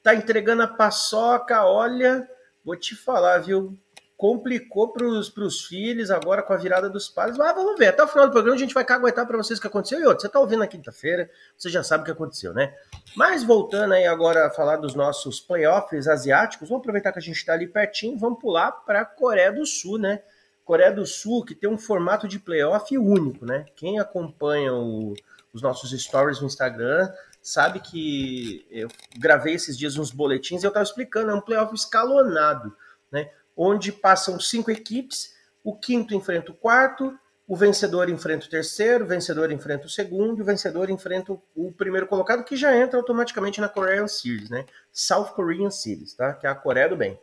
tá 0.05 0.13
entregando 0.13 0.61
a 0.61 0.67
paçoca, 0.67 1.65
olha, 1.65 2.29
vou 2.63 2.75
te 2.75 2.95
falar, 2.95 3.39
viu? 3.39 3.75
Complicou 4.15 4.93
pros, 4.93 5.31
pros 5.31 5.65
filhos 5.65 6.11
agora 6.11 6.43
com 6.43 6.53
a 6.53 6.57
virada 6.57 6.87
dos 6.87 7.09
pais. 7.09 7.35
Mas 7.35 7.55
vamos 7.55 7.75
ver, 7.75 7.87
até 7.87 8.03
o 8.03 8.07
final 8.07 8.27
do 8.27 8.31
programa 8.31 8.55
a 8.55 8.59
gente 8.59 8.73
vai 8.73 8.85
caguetar 8.85 9.25
para 9.25 9.35
vocês 9.35 9.57
o 9.57 9.61
que 9.61 9.67
aconteceu. 9.67 9.99
E 9.99 10.05
outro, 10.05 10.21
você 10.21 10.29
tá 10.29 10.39
ouvindo 10.39 10.59
na 10.59 10.67
quinta-feira, 10.67 11.27
você 11.57 11.69
já 11.69 11.83
sabe 11.83 12.03
o 12.03 12.05
que 12.05 12.11
aconteceu, 12.11 12.53
né? 12.53 12.71
Mas 13.17 13.43
voltando 13.43 13.95
aí 13.95 14.05
agora 14.05 14.45
a 14.45 14.51
falar 14.51 14.77
dos 14.77 14.93
nossos 14.93 15.41
playoffs 15.41 16.07
asiáticos, 16.07 16.69
vamos 16.69 16.83
aproveitar 16.83 17.11
que 17.11 17.17
a 17.17 17.21
gente 17.21 17.37
está 17.37 17.53
ali 17.53 17.67
pertinho, 17.67 18.15
vamos 18.15 18.39
pular 18.39 18.71
para 18.71 19.01
a 19.01 19.05
Coreia 19.05 19.51
do 19.51 19.65
Sul, 19.65 19.97
né? 19.97 20.21
Coreia 20.65 20.91
do 20.91 21.05
Sul 21.05 21.45
que 21.45 21.53
tem 21.53 21.69
um 21.69 21.77
formato 21.77 22.27
de 22.27 22.39
playoff 22.39 22.97
único, 22.97 23.45
né? 23.45 23.65
Quem 23.75 23.99
acompanha 23.99 24.73
o, 24.73 25.13
os 25.53 25.61
nossos 25.61 25.91
stories 25.91 26.41
no 26.41 26.47
Instagram 26.47 27.09
sabe 27.41 27.79
que 27.79 28.65
eu 28.71 28.89
gravei 29.19 29.53
esses 29.53 29.77
dias 29.77 29.95
uns 29.97 30.11
boletins 30.11 30.63
e 30.63 30.65
eu 30.65 30.69
estava 30.69 30.83
explicando, 30.83 31.29
é 31.29 31.35
um 31.35 31.41
playoff 31.41 31.73
escalonado, 31.75 32.75
né? 33.11 33.29
Onde 33.55 33.91
passam 33.91 34.39
cinco 34.39 34.71
equipes, 34.71 35.35
o 35.63 35.75
quinto 35.77 36.15
enfrenta 36.15 36.51
o 36.51 36.55
quarto, 36.55 37.15
o 37.47 37.55
vencedor 37.55 38.09
enfrenta 38.09 38.47
o 38.47 38.49
terceiro, 38.49 39.05
o 39.05 39.07
vencedor 39.07 39.51
enfrenta 39.51 39.85
o 39.85 39.89
segundo, 39.89 40.41
o 40.41 40.45
vencedor 40.45 40.89
enfrenta 40.89 41.37
o 41.55 41.71
primeiro 41.71 42.07
colocado, 42.07 42.43
que 42.43 42.55
já 42.55 42.75
entra 42.75 42.97
automaticamente 42.97 43.61
na 43.61 43.69
Korean 43.69 44.07
Series, 44.07 44.49
né? 44.49 44.65
South 44.91 45.33
Korean 45.35 45.69
Series, 45.69 46.15
tá? 46.15 46.33
Que 46.33 46.47
é 46.47 46.49
a 46.49 46.55
Coreia 46.55 46.89
do 46.89 46.97
Bem. 46.97 47.19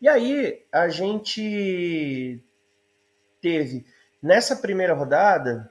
E 0.00 0.08
aí 0.08 0.66
a 0.72 0.88
gente 0.88 2.42
teve 3.42 3.84
nessa 4.22 4.56
primeira 4.56 4.94
rodada 4.94 5.68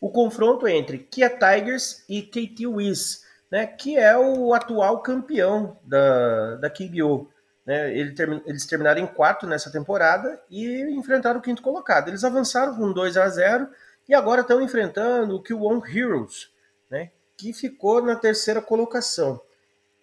o 0.00 0.10
confronto 0.10 0.66
entre 0.66 0.98
Kia 0.98 1.30
Tigers 1.30 2.04
e 2.08 2.22
KT 2.22 2.66
Wiz, 2.66 3.24
né, 3.48 3.66
que 3.66 3.96
é 3.96 4.18
o 4.18 4.52
atual 4.52 5.00
campeão 5.00 5.78
da, 5.84 6.56
da 6.56 6.68
KBO. 6.68 7.30
Né? 7.64 7.96
Ele 7.96 8.10
termi 8.12 8.42
eles 8.44 8.66
terminaram 8.66 9.00
em 9.00 9.06
quarto 9.06 9.46
nessa 9.46 9.70
temporada 9.70 10.42
e 10.50 10.90
enfrentaram 10.90 11.38
o 11.38 11.42
quinto 11.42 11.62
colocado. 11.62 12.08
Eles 12.08 12.24
avançaram 12.24 12.74
com 12.74 12.92
2 12.92 13.16
a 13.16 13.28
0 13.28 13.68
e 14.08 14.14
agora 14.14 14.40
estão 14.40 14.60
enfrentando 14.60 15.36
o 15.36 15.42
Kiwon 15.42 15.80
Heroes, 15.86 16.50
né, 16.90 17.12
que 17.36 17.52
ficou 17.52 18.02
na 18.02 18.16
terceira 18.16 18.60
colocação. 18.60 19.40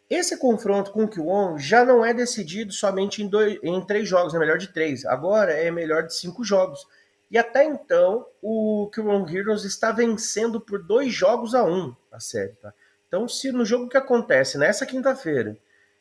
Esse 0.09 0.37
confronto 0.37 0.91
com 0.91 1.03
o 1.03 1.07
Kiwon 1.07 1.57
já 1.57 1.83
não 1.83 2.03
é 2.03 2.13
decidido 2.13 2.71
somente 2.71 3.21
em, 3.21 3.27
dois, 3.27 3.59
em 3.61 3.85
três 3.85 4.07
jogos, 4.07 4.33
é 4.33 4.39
melhor 4.39 4.57
de 4.57 4.69
três. 4.69 5.05
Agora 5.05 5.51
é 5.51 5.69
melhor 5.69 6.03
de 6.03 6.15
cinco 6.15 6.43
jogos. 6.43 6.87
E 7.29 7.37
até 7.37 7.63
então, 7.63 8.25
o 8.41 8.89
Kiwon 8.93 9.27
Heroes 9.29 9.63
está 9.63 9.91
vencendo 9.91 10.59
por 10.59 10.81
dois 10.81 11.13
jogos 11.13 11.53
a 11.53 11.63
um 11.63 11.95
a 12.11 12.19
série. 12.19 12.53
Tá? 12.53 12.73
Então, 13.07 13.27
se 13.27 13.51
no 13.51 13.63
jogo 13.63 13.87
que 13.87 13.97
acontece 13.97 14.57
nessa 14.57 14.85
quinta-feira 14.85 15.57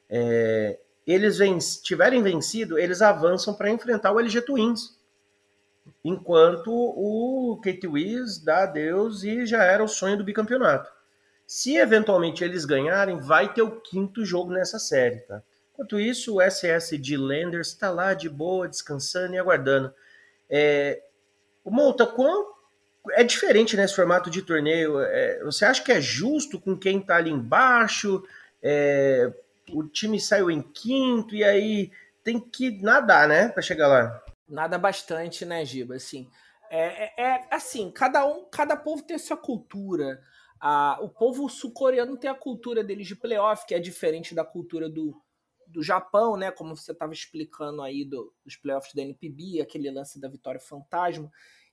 é, 0.09 0.79
eles 1.07 1.39
venc 1.39 1.61
tiverem 1.83 2.23
vencido, 2.23 2.79
eles 2.79 3.03
avançam 3.03 3.55
para 3.55 3.71
enfrentar 3.71 4.13
o 4.13 4.21
LG 4.21 4.43
Twins. 4.43 4.99
Enquanto 6.05 6.71
o 6.71 7.59
Kate 7.63 7.87
Wiz 7.87 8.39
dá 8.39 8.65
adeus 8.65 9.23
e 9.23 9.47
já 9.47 9.65
era 9.65 9.83
o 9.83 9.89
sonho 9.89 10.17
do 10.17 10.25
bicampeonato. 10.25 10.91
Se 11.47 11.77
eventualmente 11.77 12.45
eles 12.45 12.67
ganharem, 12.67 13.19
vai 13.21 13.53
ter 13.53 13.63
o 13.63 13.81
quinto 13.81 14.25
jogo 14.25 14.53
nessa 14.53 14.79
série. 14.79 15.21
Tá? 15.21 15.43
Enquanto 15.73 15.99
isso, 15.99 16.37
o 16.37 16.43
SS 16.43 16.99
de 16.99 17.17
Landers 17.17 17.69
está 17.69 17.91
lá 17.91 18.13
de 18.13 18.29
boa, 18.29 18.69
descansando 18.69 19.35
e 19.35 19.39
aguardando. 19.39 19.95
É, 20.51 21.03
o 21.69 21.71
Monta, 21.71 22.07
quanto 22.07 22.57
é 23.11 23.23
diferente 23.23 23.77
nesse 23.77 23.95
formato 23.95 24.31
de 24.31 24.43
torneio. 24.43 25.01
É, 25.01 25.45
você 25.45 25.65
acha 25.65 25.83
que 25.83 25.93
é 25.93 26.01
justo 26.01 26.59
com 26.59 26.77
quem 26.77 26.99
está 26.99 27.17
ali 27.17 27.31
embaixo? 27.31 28.25
É, 28.63 29.31
o 29.71 29.85
time 29.85 30.19
saiu 30.19 30.51
em 30.51 30.63
quinto 30.63 31.35
e 31.35 31.45
aí 31.45 31.91
tem 32.25 32.41
que 32.41 32.83
nadar, 32.83 33.29
né, 33.29 33.49
para 33.49 33.63
chegar 33.63 33.87
lá. 33.87 34.23
Nada 34.49 34.79
bastante, 34.79 35.45
né, 35.45 35.63
Giba? 35.65 35.97
Assim, 35.97 36.29
é, 36.71 37.05
é, 37.05 37.13
é, 37.19 37.47
assim, 37.51 37.91
cada 37.91 38.27
um, 38.27 38.47
cada 38.47 38.77
povo 38.77 39.03
tem 39.03 39.17
a 39.17 39.19
sua 39.19 39.37
cultura. 39.37 40.21
Ah, 40.61 40.99
o 41.03 41.09
povo 41.09 41.49
sul-coreano 41.49 42.17
tem 42.17 42.31
a 42.31 42.35
cultura 42.35 42.83
deles 42.83 43.07
de 43.07 43.15
playoff, 43.15 43.67
que 43.67 43.75
é 43.75 43.79
diferente 43.79 44.35
da 44.35 44.45
cultura 44.45 44.89
do, 44.89 45.15
do 45.67 45.83
Japão, 45.83 46.37
né? 46.37 46.51
Como 46.51 46.75
você 46.75 46.93
estava 46.93 47.13
explicando 47.13 47.83
aí 47.83 48.05
do, 48.05 48.35
dos 48.45 48.57
playoffs 48.57 48.95
da 48.95 49.03
NPB, 49.03 49.61
aquele 49.61 49.91
lance 49.91 50.19
da 50.19 50.29
vitória 50.29 50.59
fantasma. 50.59 51.31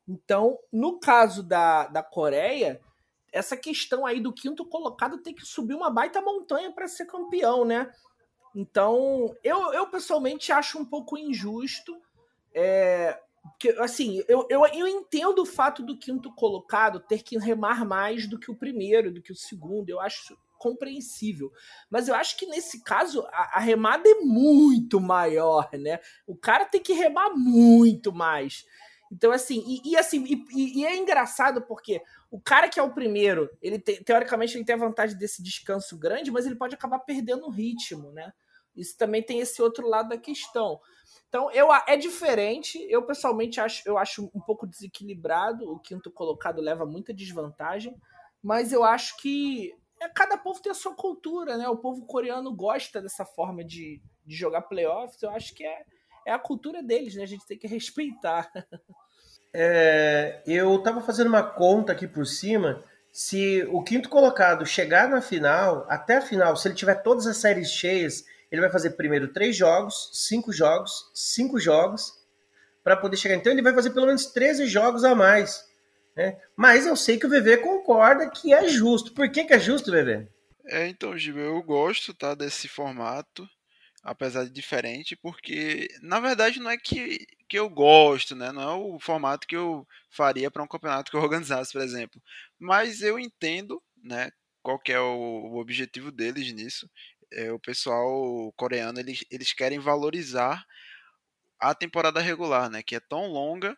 Então, 0.08 0.58
no 0.72 1.00
caso 1.00 1.42
da, 1.42 1.88
da 1.88 2.04
Coreia, 2.04 2.80
essa 3.32 3.58
questão 3.58 4.06
aí 4.06 4.20
do 4.20 4.32
quinto 4.32 4.66
colocado 4.66 5.18
tem 5.18 5.34
que 5.34 5.46
subir 5.46 5.74
uma 5.74 5.90
baita 5.90 6.22
montanha 6.22 6.72
para 6.72 6.88
ser 6.88 7.06
campeão, 7.06 7.66
né? 7.66 7.92
Então, 8.56 9.36
eu, 9.44 9.74
eu 9.74 9.88
pessoalmente 9.88 10.52
acho 10.52 10.80
um 10.80 10.86
pouco 10.86 11.18
injusto. 11.18 12.00
É, 12.54 13.20
que, 13.60 13.70
assim, 13.72 14.24
eu, 14.28 14.48
eu, 14.50 14.66
eu 14.66 14.88
entendo 14.88 15.40
o 15.40 15.46
fato 15.46 15.84
do 15.84 15.98
quinto 15.98 16.34
colocado 16.34 17.00
ter 17.00 17.22
que 17.22 17.38
remar 17.38 17.86
mais 17.86 18.28
do 18.28 18.40
que 18.40 18.50
o 18.50 18.56
primeiro, 18.56 19.14
do 19.14 19.22
que 19.22 19.34
o 19.34 19.36
segundo. 19.36 19.90
Eu 19.90 20.00
acho 20.00 20.38
compreensível. 20.58 21.52
Mas 21.90 22.08
eu 22.08 22.16
acho 22.16 22.38
que 22.38 22.46
nesse 22.46 22.82
caso 22.84 23.22
a, 23.32 23.58
a 23.58 23.60
remada 23.60 24.08
é 24.08 24.22
muito 24.22 25.00
maior, 25.00 25.70
né? 25.74 26.00
O 26.26 26.36
cara 26.36 26.66
tem 26.66 26.82
que 26.82 26.94
remar 26.94 27.32
muito 27.36 28.14
mais. 28.14 28.66
Então, 29.12 29.32
assim, 29.32 29.64
e, 29.68 29.92
e 29.92 29.98
assim, 29.98 30.24
e, 30.26 30.80
e, 30.80 30.86
é 30.86 30.96
engraçado 30.98 31.62
porque 31.62 32.02
o 32.32 32.40
cara 32.40 32.68
que 32.68 32.80
é 32.80 32.84
o 32.84 32.94
primeiro, 32.94 33.50
ele 33.62 33.80
teoricamente 33.80 34.58
ele 34.58 34.66
tem 34.66 34.76
a 34.76 34.80
vantagem 34.80 35.18
desse 35.18 35.44
descanso 35.44 35.98
grande, 35.98 36.32
mas 36.32 36.46
ele 36.46 36.56
pode 36.56 36.76
acabar 36.76 37.00
perdendo 37.00 37.46
o 37.46 37.52
ritmo, 37.52 38.12
né? 38.12 38.34
Isso 38.76 38.98
também 38.98 39.24
tem 39.24 39.40
esse 39.40 39.62
outro 39.62 39.88
lado 39.88 40.10
da 40.10 40.18
questão. 40.18 40.80
Então, 41.30 41.52
eu, 41.52 41.68
é 41.74 41.98
diferente. 41.98 42.86
Eu, 42.90 43.04
pessoalmente, 43.04 43.60
acho, 43.60 43.84
eu 43.86 43.98
acho 43.98 44.30
um 44.34 44.40
pouco 44.40 44.68
desequilibrado. 44.68 45.70
O 45.70 45.80
quinto 45.80 46.12
colocado 46.12 46.62
leva 46.62 46.86
muita 46.86 47.14
desvantagem. 47.14 47.96
Mas 48.42 48.72
eu 48.72 48.84
acho 48.84 49.18
que 49.18 49.74
é, 50.02 50.10
cada 50.10 50.38
povo 50.38 50.62
tem 50.62 50.72
a 50.72 50.76
sua 50.76 50.96
cultura, 50.96 51.58
né? 51.58 51.68
O 51.68 51.78
povo 51.78 52.06
coreano 52.06 52.54
gosta 52.54 53.02
dessa 53.02 53.26
forma 53.26 53.64
de, 53.64 54.02
de 54.26 54.36
jogar 54.36 54.64
playoffs. 54.64 55.22
Eu 55.22 55.30
acho 55.32 55.54
que 55.54 55.66
é, 55.66 55.86
é 56.26 56.32
a 56.32 56.40
cultura 56.40 56.82
deles, 56.82 57.16
né? 57.16 57.24
A 57.24 57.28
gente 57.28 57.46
tem 57.46 57.58
que 57.58 57.68
respeitar. 57.68 58.52
É, 59.58 60.42
eu 60.46 60.76
estava 60.76 61.00
fazendo 61.00 61.28
uma 61.28 61.42
conta 61.42 61.94
aqui 61.94 62.06
por 62.06 62.26
cima. 62.26 62.84
Se 63.10 63.64
o 63.72 63.82
quinto 63.82 64.10
colocado 64.10 64.66
chegar 64.66 65.08
na 65.08 65.22
final, 65.22 65.86
até 65.88 66.18
a 66.18 66.22
final, 66.22 66.58
se 66.58 66.68
ele 66.68 66.76
tiver 66.76 66.96
todas 66.96 67.26
as 67.26 67.38
séries 67.38 67.72
cheias, 67.72 68.26
ele 68.52 68.60
vai 68.60 68.70
fazer 68.70 68.98
primeiro 68.98 69.30
três 69.30 69.56
jogos, 69.56 70.10
cinco 70.12 70.52
jogos, 70.52 71.10
cinco 71.14 71.58
jogos, 71.58 72.12
para 72.84 72.98
poder 72.98 73.16
chegar. 73.16 73.36
Então 73.36 73.52
ele 73.52 73.62
vai 73.62 73.74
fazer 73.74 73.92
pelo 73.92 74.08
menos 74.08 74.26
13 74.28 74.68
jogos 74.68 75.04
a 75.04 75.16
mais. 75.16 75.66
Né? 76.16 76.38
Mas 76.56 76.86
eu 76.86 76.96
sei 76.96 77.18
que 77.18 77.26
o 77.26 77.30
VV 77.30 77.58
concorda 77.58 78.30
que 78.30 78.54
é 78.54 78.68
justo. 78.68 79.14
Por 79.14 79.30
que, 79.30 79.44
que 79.44 79.54
é 79.54 79.60
justo, 79.60 79.92
VV? 79.92 80.28
É, 80.68 80.88
então, 80.88 81.18
Gil, 81.18 81.38
eu 81.38 81.62
gosto 81.64 82.14
tá, 82.14 82.36
desse 82.36 82.68
formato 82.68 83.48
apesar 84.06 84.44
de 84.46 84.52
diferente, 84.52 85.16
porque 85.16 85.90
na 86.02 86.20
verdade 86.20 86.60
não 86.60 86.70
é 86.70 86.78
que, 86.78 87.26
que 87.50 87.58
eu 87.58 87.68
gosto, 87.68 88.36
né? 88.36 88.52
Não 88.52 88.62
é 88.62 88.76
o 88.76 89.00
formato 89.00 89.48
que 89.48 89.56
eu 89.56 89.86
faria 90.12 90.52
para 90.52 90.62
um 90.62 90.68
campeonato 90.68 91.10
que 91.10 91.18
eu 91.18 91.22
organizasse, 91.24 91.74
por 91.74 91.82
exemplo. 91.82 92.22
Mas 92.60 93.02
eu 93.02 93.18
entendo, 93.20 93.82
né? 94.04 94.32
Qual 94.62 94.80
que 94.80 94.92
é 94.92 95.00
o, 95.00 95.54
o 95.54 95.58
objetivo 95.58 96.12
deles 96.12 96.52
nisso? 96.54 96.90
É, 97.34 97.52
o 97.52 97.60
pessoal 97.60 98.54
coreano 98.56 99.00
eles, 99.00 99.26
eles 99.32 99.54
querem 99.54 99.80
valorizar 99.80 100.64
a 101.60 101.74
temporada 101.74 102.22
regular, 102.22 102.70
né? 102.70 102.84
Que 102.84 102.96
é 102.98 103.00
tão 103.00 103.28
longa, 103.28 103.76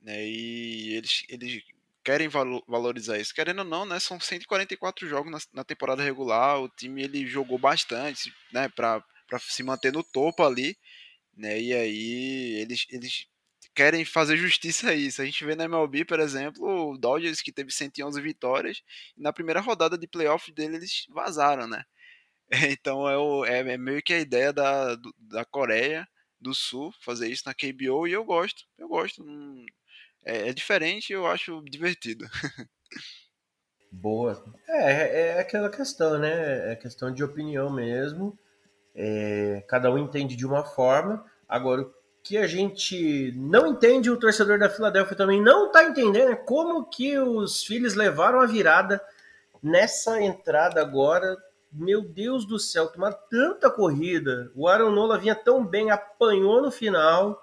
né? 0.00 0.24
E 0.24 0.94
eles, 0.94 1.24
eles 1.28 1.64
querem 2.04 2.28
valorizar 2.28 3.18
isso. 3.18 3.34
Querendo 3.34 3.60
ou 3.60 3.64
não, 3.64 3.84
né, 3.84 3.98
são 4.00 4.20
144 4.20 5.08
jogos 5.08 5.30
na, 5.30 5.38
na 5.52 5.64
temporada 5.64 6.02
regular, 6.02 6.60
o 6.60 6.68
time 6.68 7.02
ele 7.02 7.26
jogou 7.26 7.58
bastante, 7.58 8.32
né, 8.52 8.68
para 8.68 9.04
se 9.38 9.62
manter 9.62 9.92
no 9.92 10.02
topo 10.02 10.42
ali, 10.42 10.76
né, 11.36 11.60
e 11.60 11.72
aí 11.74 12.54
eles, 12.60 12.86
eles 12.90 13.26
querem 13.74 14.04
fazer 14.04 14.36
justiça 14.36 14.90
a 14.90 14.94
isso. 14.94 15.22
A 15.22 15.24
gente 15.24 15.44
vê 15.44 15.54
na 15.54 15.64
MLB, 15.64 16.04
por 16.04 16.20
exemplo, 16.20 16.92
o 16.92 16.98
Dodgers 16.98 17.40
que 17.40 17.52
teve 17.52 17.72
111 17.72 18.20
vitórias, 18.20 18.82
e 19.16 19.22
na 19.22 19.32
primeira 19.32 19.60
rodada 19.60 19.96
de 19.98 20.06
playoff 20.06 20.52
dele 20.52 20.76
eles 20.76 21.06
vazaram, 21.10 21.66
né. 21.66 21.84
Então 22.70 23.08
é, 23.08 23.16
o, 23.16 23.44
é, 23.44 23.60
é 23.60 23.78
meio 23.78 24.02
que 24.02 24.12
a 24.12 24.20
ideia 24.20 24.52
da, 24.52 24.96
da 25.18 25.44
Coreia 25.44 26.06
do 26.40 26.54
Sul 26.54 26.92
fazer 27.00 27.28
isso 27.28 27.44
na 27.46 27.54
KBO 27.54 28.06
e 28.06 28.12
eu 28.12 28.24
gosto, 28.24 28.64
eu 28.78 28.88
gosto. 28.88 29.24
É, 30.24 30.48
é 30.48 30.52
diferente 30.52 31.12
eu 31.12 31.26
acho 31.26 31.62
divertido. 31.62 32.26
Boa. 33.90 34.42
É, 34.68 35.20
é 35.28 35.40
aquela 35.40 35.70
questão, 35.70 36.18
né? 36.18 36.72
É 36.72 36.76
questão 36.76 37.12
de 37.12 37.22
opinião 37.22 37.70
mesmo. 37.70 38.38
É, 38.94 39.64
cada 39.66 39.90
um 39.90 39.98
entende 39.98 40.36
de 40.36 40.46
uma 40.46 40.64
forma. 40.64 41.24
Agora, 41.48 41.82
o 41.82 41.92
que 42.22 42.36
a 42.38 42.46
gente 42.46 43.32
não 43.36 43.66
entende, 43.66 44.10
o 44.10 44.16
torcedor 44.16 44.58
da 44.58 44.70
Filadélfia 44.70 45.16
também 45.16 45.40
não 45.42 45.66
está 45.66 45.84
entendendo, 45.84 46.30
é 46.30 46.36
como 46.36 46.84
que 46.84 47.18
os 47.18 47.64
filhos 47.64 47.94
levaram 47.94 48.40
a 48.40 48.46
virada 48.46 49.00
nessa 49.62 50.20
entrada 50.22 50.80
agora. 50.80 51.36
Meu 51.70 52.02
Deus 52.02 52.44
do 52.44 52.58
céu, 52.58 52.88
tomar 52.88 53.12
tanta 53.12 53.70
corrida. 53.70 54.52
O 54.54 54.68
Aaron 54.68 54.90
Nola 54.90 55.18
vinha 55.18 55.34
tão 55.34 55.64
bem, 55.64 55.90
apanhou 55.90 56.60
no 56.60 56.70
final. 56.70 57.40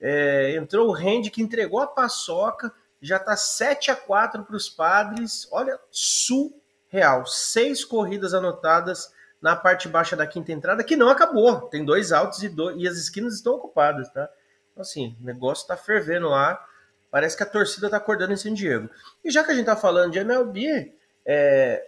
É, 0.00 0.54
entrou 0.56 0.88
o 0.88 0.92
Rende 0.92 1.30
que 1.30 1.42
entregou 1.42 1.80
a 1.80 1.86
paçoca, 1.86 2.72
já 3.00 3.16
está 3.16 3.36
7 3.36 3.90
a 3.90 3.96
4 3.96 4.44
para 4.44 4.56
os 4.56 4.68
padres. 4.68 5.46
Olha, 5.52 5.78
surreal. 5.90 7.26
Seis 7.26 7.84
corridas 7.84 8.32
anotadas 8.32 9.12
na 9.40 9.54
parte 9.54 9.88
baixa 9.88 10.16
da 10.16 10.26
quinta 10.26 10.52
entrada, 10.52 10.82
que 10.82 10.96
não 10.96 11.08
acabou. 11.08 11.62
Tem 11.62 11.84
dois 11.84 12.12
altos 12.12 12.42
e, 12.42 12.48
dois, 12.48 12.76
e 12.80 12.88
as 12.88 12.96
esquinas 12.96 13.34
estão 13.34 13.54
ocupadas, 13.54 14.08
tá? 14.10 14.28
Então, 14.72 14.82
assim, 14.82 15.16
o 15.20 15.24
negócio 15.24 15.62
está 15.62 15.76
fervendo 15.76 16.28
lá. 16.28 16.62
Parece 17.10 17.36
que 17.36 17.42
a 17.42 17.46
torcida 17.46 17.86
está 17.86 17.96
acordando 17.96 18.32
em 18.32 18.36
San 18.36 18.52
Diego. 18.54 18.90
E 19.24 19.30
já 19.30 19.44
que 19.44 19.50
a 19.50 19.54
gente 19.54 19.62
está 19.62 19.76
falando 19.76 20.12
de 20.12 20.18
MLB, 20.18 20.94
é, 21.24 21.82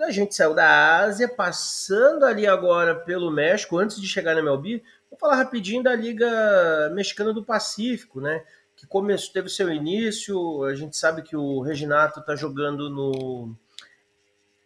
a 0.00 0.10
gente 0.10 0.34
saiu 0.34 0.54
da 0.54 0.98
Ásia, 0.98 1.28
passando 1.28 2.24
ali 2.24 2.46
agora 2.46 2.94
pelo 2.94 3.30
México, 3.30 3.78
antes 3.78 4.00
de 4.00 4.06
chegar 4.06 4.34
na 4.34 4.40
MLB, 4.40 4.82
Vou 5.10 5.18
falar 5.18 5.34
rapidinho 5.34 5.82
da 5.82 5.94
Liga 5.94 6.88
Mexicana 6.94 7.32
do 7.32 7.44
Pacífico, 7.44 8.20
né? 8.20 8.44
Que 8.76 8.86
começou, 8.86 9.32
teve 9.32 9.48
seu 9.48 9.68
início. 9.68 10.62
A 10.62 10.74
gente 10.74 10.96
sabe 10.96 11.22
que 11.22 11.36
o 11.36 11.60
Reginato 11.60 12.20
está 12.20 12.36
jogando 12.36 12.88
no 12.88 13.56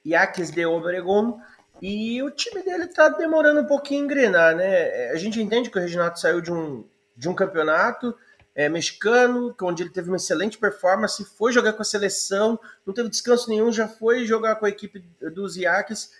Yaquis 0.06 0.50
de 0.50 0.66
Obregón 0.66 1.40
e 1.82 2.22
o 2.22 2.30
time 2.30 2.62
dele 2.62 2.84
está 2.84 3.08
demorando 3.08 3.60
um 3.60 3.66
pouquinho 3.66 4.02
a 4.02 4.04
engrenar, 4.04 4.56
né? 4.56 5.10
A 5.10 5.16
gente 5.16 5.40
entende 5.40 5.70
que 5.70 5.78
o 5.78 5.80
Reginato 5.80 6.20
saiu 6.20 6.40
de 6.40 6.52
um, 6.52 6.84
de 7.16 7.28
um 7.28 7.34
campeonato 7.34 8.16
é, 8.54 8.68
mexicano, 8.68 9.54
onde 9.62 9.82
ele 9.82 9.90
teve 9.90 10.08
uma 10.08 10.16
excelente 10.16 10.56
performance, 10.56 11.24
foi 11.24 11.52
jogar 11.52 11.72
com 11.72 11.82
a 11.82 11.84
seleção, 11.84 12.58
não 12.86 12.94
teve 12.94 13.08
descanso 13.08 13.48
nenhum, 13.48 13.72
já 13.72 13.88
foi 13.88 14.24
jogar 14.24 14.56
com 14.56 14.66
a 14.66 14.68
equipe 14.68 15.04
dos 15.34 15.56
Yaquis, 15.56 16.12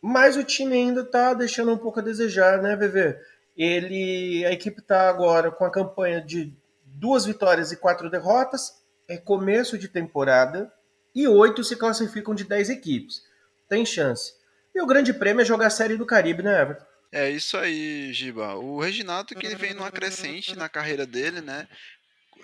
mas 0.00 0.36
o 0.36 0.44
time 0.44 0.74
ainda 0.74 1.02
está 1.02 1.34
deixando 1.34 1.72
um 1.72 1.78
pouco 1.78 2.00
a 2.00 2.02
desejar, 2.02 2.60
né, 2.60 2.76
VV? 2.76 3.18
Ele, 3.56 4.44
a 4.46 4.52
equipe 4.52 4.80
está 4.80 5.08
agora 5.08 5.50
com 5.50 5.64
a 5.64 5.70
campanha 5.70 6.20
de 6.20 6.54
duas 6.84 7.24
vitórias 7.24 7.72
e 7.72 7.76
quatro 7.76 8.08
derrotas. 8.08 8.80
É 9.08 9.16
começo 9.16 9.76
de 9.76 9.88
temporada 9.88 10.72
e 11.12 11.26
oito 11.26 11.64
se 11.64 11.74
classificam 11.74 12.34
de 12.34 12.44
dez 12.44 12.70
equipes. 12.70 13.22
Tem 13.68 13.84
chance. 13.84 14.34
E 14.74 14.80
o 14.80 14.86
grande 14.86 15.12
prêmio 15.12 15.42
é 15.42 15.44
jogar 15.44 15.66
a 15.66 15.70
Série 15.70 15.96
do 15.96 16.06
Caribe, 16.06 16.42
né, 16.42 16.62
Everton? 16.62 16.84
É 17.10 17.30
isso 17.30 17.56
aí, 17.56 18.12
Giba. 18.12 18.54
O 18.56 18.80
Reginato 18.80 19.34
que 19.34 19.46
ele 19.46 19.56
vem 19.56 19.74
numa 19.74 19.90
crescente 19.90 20.56
na 20.56 20.68
carreira 20.68 21.06
dele, 21.06 21.40
né? 21.40 21.66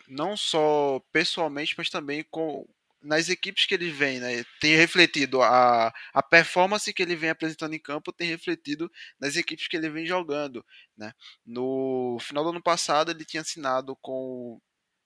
Não 0.08 0.36
só 0.36 1.00
pessoalmente, 1.12 1.74
mas 1.76 1.90
também 1.90 2.24
com, 2.30 2.66
nas 3.04 3.28
equipes 3.28 3.66
que 3.66 3.74
ele 3.74 3.90
vem, 3.90 4.18
né, 4.18 4.44
tem 4.60 4.74
refletido 4.76 5.42
a, 5.42 5.92
a 6.12 6.22
performance 6.22 6.92
que 6.92 7.02
ele 7.02 7.14
vem 7.14 7.30
apresentando 7.30 7.74
em 7.74 7.78
campo, 7.78 8.12
tem 8.12 8.28
refletido 8.28 8.90
nas 9.20 9.36
equipes 9.36 9.68
que 9.68 9.76
ele 9.76 9.90
vem 9.90 10.06
jogando. 10.06 10.64
Né. 10.96 11.12
No 11.44 12.18
final 12.20 12.42
do 12.42 12.50
ano 12.50 12.62
passado, 12.62 13.10
ele 13.10 13.24
tinha 13.24 13.42
assinado 13.42 13.94
com 13.96 14.58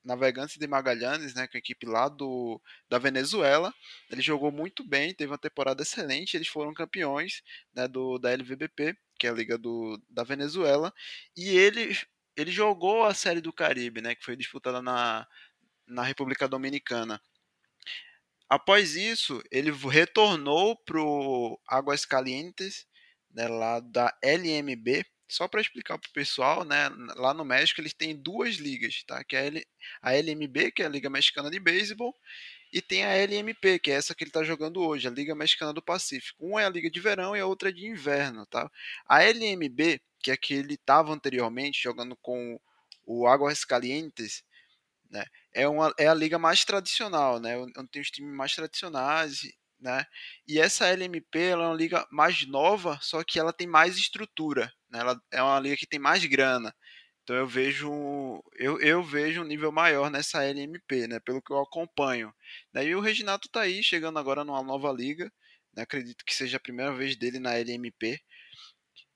Navegantes 0.09 0.57
de 0.57 0.67
Magalhães, 0.67 1.35
né, 1.35 1.47
com 1.47 1.59
a 1.59 1.61
equipe 1.61 1.85
lá 1.85 2.09
do, 2.09 2.59
da 2.89 2.99
Venezuela. 2.99 3.75
Ele 4.11 4.23
jogou 4.23 4.51
muito 4.51 4.83
bem, 4.83 5.13
teve 5.13 5.31
uma 5.31 5.39
temporada 5.39 5.83
excelente, 5.83 6.35
eles 6.35 6.49
foram 6.49 6.73
campeões 6.73 7.43
né, 7.75 7.87
do, 7.87 8.19
da 8.19 8.33
LVBP, 8.33 8.97
que 9.19 9.27
é 9.27 9.31
a 9.31 9.35
liga 9.35 9.59
do, 9.59 10.01
da 10.09 10.25
Venezuela, 10.25 10.95
e 11.37 11.51
ele, 11.51 11.95
ele 12.35 12.51
jogou 12.51 13.05
a 13.05 13.13
Série 13.13 13.43
do 13.43 13.53
Caribe, 13.53 14.01
né, 14.01 14.15
que 14.15 14.25
foi 14.25 14.35
disputada 14.35 14.81
na, 14.81 15.29
na 15.87 16.03
República 16.03 16.49
Dominicana. 16.49 17.21
Após 18.49 18.97
isso, 18.97 19.43
ele 19.51 19.71
retornou 19.71 20.75
para 20.87 21.03
o 21.03 21.61
Águas 21.69 22.07
Calientes, 22.07 22.87
né, 23.31 23.47
lá 23.47 23.79
da 23.81 24.17
LMB. 24.23 25.05
Só 25.29 25.47
para 25.47 25.61
explicar 25.61 25.99
para 25.99 26.09
o 26.09 26.13
pessoal, 26.13 26.65
né, 26.65 26.89
lá 27.17 27.35
no 27.35 27.45
México 27.45 27.81
eles 27.81 27.93
têm 27.93 28.17
duas 28.17 28.57
ligas, 28.57 29.03
tá? 29.07 29.23
Que 29.23 29.37
é 29.37 29.63
a 30.01 30.13
LMB, 30.15 30.73
que 30.73 30.83
é 30.83 30.87
a 30.87 30.89
Liga 30.89 31.11
Mexicana 31.11 31.51
de 31.51 31.61
Beisebol, 31.61 32.15
e 32.73 32.83
tem 32.83 33.05
a 33.05 33.15
LMP, 33.15 33.79
que 33.79 33.91
é 33.91 33.95
essa 33.95 34.15
que 34.15 34.25
ele 34.25 34.31
está 34.31 34.43
jogando 34.43 34.81
hoje, 34.81 35.07
a 35.09 35.11
Liga 35.11 35.35
Mexicana 35.35 35.73
do 35.73 35.83
Pacífico. 35.83 36.45
Uma 36.45 36.63
é 36.63 36.67
a 36.67 36.71
Liga 36.71 36.91
de 36.91 37.01
Verão 37.01 37.37
e 37.37 37.41
a 37.41 37.47
outra 37.47 37.71
é 37.71 37.73
de 37.73 37.87
Inverno, 37.87 38.47
tá? 38.47 38.71
A 39.07 39.23
LMB, 39.23 40.01
que 40.23 40.31
é 40.31 40.37
que 40.37 40.55
ele 40.55 40.75
estava 40.75 41.13
anteriormente 41.13 41.83
jogando 41.83 42.17
com 42.17 42.59
o 43.07 43.27
Águas 43.27 43.65
Calientes, 43.65 44.43
né? 45.11 45.25
É, 45.55 45.67
uma, 45.69 45.93
é 45.99 46.07
a 46.09 46.15
liga 46.15 46.39
mais 46.39 46.65
tradicional, 46.65 47.41
né? 47.41 47.57
Onde 47.59 47.91
tem 47.91 48.03
os 48.03 48.11
times 48.11 48.35
mais 48.35 48.55
tradicionais, 48.55 49.43
né? 49.81 50.05
E 50.47 50.59
essa 50.61 50.87
LMP 50.87 51.39
ela 51.39 51.65
é 51.65 51.67
uma 51.69 51.75
liga 51.77 52.07
mais 52.11 52.47
nova, 52.47 52.99
só 53.03 53.23
que 53.25 53.39
ela 53.39 53.53
tem 53.53 53.67
mais 53.67 53.97
estrutura, 53.97 54.73
né? 54.91 55.01
Ela 55.01 55.21
é 55.33 55.43
uma 55.43 55.61
liga 55.61 55.77
que 55.77 55.87
tem 55.87 55.99
mais 56.01 56.25
grana. 56.25 56.75
Então 57.23 57.37
eu 57.37 57.47
vejo 57.47 58.43
eu, 58.57 58.81
eu 58.81 59.03
vejo 59.03 59.43
um 59.43 59.45
nível 59.45 59.71
maior 59.73 60.11
nessa 60.11 60.43
LMP, 60.45 61.07
né? 61.09 61.21
Pelo 61.21 61.43
que 61.43 61.53
eu 61.53 61.61
acompanho. 61.61 62.33
Daí 62.73 62.95
o 62.95 63.01
Reginato 63.01 63.49
tá 63.51 63.63
aí 63.63 63.83
chegando 63.83 64.19
agora 64.19 64.45
numa 64.45 64.63
nova 64.63 64.93
liga, 64.93 65.31
né? 65.75 65.83
Acredito 65.83 66.25
que 66.25 66.35
seja 66.35 66.57
a 66.57 66.61
primeira 66.61 66.93
vez 66.95 67.17
dele 67.17 67.39
na 67.39 67.55
LMP. 67.59 68.19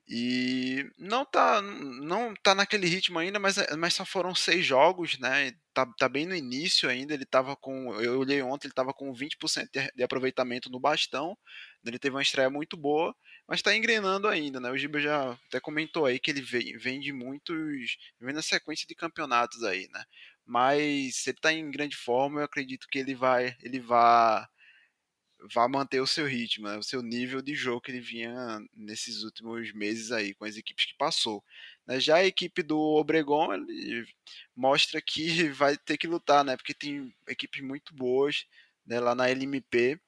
E 0.09 0.85
não 0.99 1.25
tá, 1.25 1.63
não 1.63 2.35
tá 2.43 2.55
naquele 2.55 2.87
ritmo 2.87 3.19
ainda, 3.19 3.39
mas, 3.39 3.57
mas 3.79 3.95
só 3.95 4.05
foram 4.05 4.35
seis 4.35 4.67
jogos, 4.67 5.19
né? 5.19 5.53
Tá, 5.73 5.87
tá 5.99 6.09
bem 6.09 6.27
no 6.27 6.35
início 6.35 6.89
ainda. 6.89 7.15
Ele 7.15 7.25
tava 7.25 7.57
com. 7.57 7.95
Eu 8.01 8.19
olhei 8.19 8.43
ontem, 8.43 8.67
ele 8.67 8.75
tava 8.75 8.93
com 8.93 9.13
20% 9.15 9.69
de 9.95 10.03
aproveitamento 10.03 10.69
no 10.71 10.81
bastão. 10.81 11.37
Ele 11.85 11.99
teve 11.99 12.17
uma 12.17 12.23
estreia 12.23 12.51
muito 12.51 12.77
boa, 12.77 13.15
mas 13.49 13.63
tá 13.63 13.75
engrenando 13.75 14.29
ainda, 14.29 14.61
né? 14.61 14.71
O 14.71 14.77
Giba 14.77 15.01
já 15.01 15.33
até 15.49 15.61
comentou 15.61 16.07
aí 16.07 16.19
que 16.19 16.31
ele 16.31 16.43
vem, 16.43 16.77
vem 16.79 17.01
de 17.01 17.13
muitos. 17.13 17.97
vem 18.21 18.35
na 18.35 18.43
sequência 18.43 18.87
de 18.87 18.95
campeonatos 18.95 19.63
aí, 19.65 19.89
né? 19.93 20.05
Mas 20.45 21.27
ele 21.27 21.39
tá 21.41 21.53
em 21.53 21.71
grande 21.71 21.97
forma, 21.97 22.41
eu 22.41 22.45
acredito 22.45 22.87
que 22.91 22.99
ele 22.99 23.15
vai. 23.15 23.57
Ele 23.63 23.81
vai 23.81 24.45
vá 25.53 25.69
manter 25.69 26.01
o 26.01 26.07
seu 26.07 26.27
ritmo, 26.27 26.69
né, 26.69 26.77
o 26.77 26.83
seu 26.83 27.03
nível 27.03 27.41
de 27.43 27.55
jogo 27.55 27.81
que 27.81 27.91
ele 27.91 28.01
vinha 28.01 28.61
nesses 28.75 29.23
últimos 29.23 29.73
meses 29.73 30.13
aí 30.13 30.35
com 30.35 30.45
as 30.45 30.57
equipes 30.57 30.87
que 30.87 30.95
passou. 30.97 31.43
Né. 31.87 31.99
Já 32.01 32.17
a 32.17 32.25
equipe 32.25 32.63
do 32.63 32.79
Obregon 32.79 33.53
ele 33.53 34.07
mostra 34.55 35.01
que 35.01 35.49
vai 35.51 35.77
ter 35.77 35.97
que 35.97 36.07
lutar, 36.07 36.45
né? 36.45 36.57
Porque 36.57 36.75
tem 36.75 37.15
equipes 37.29 37.63
muito 37.63 37.95
boas 37.95 38.47
né, 38.87 39.01
lá 39.01 39.15
na 39.15 39.29
LMP 39.29 39.99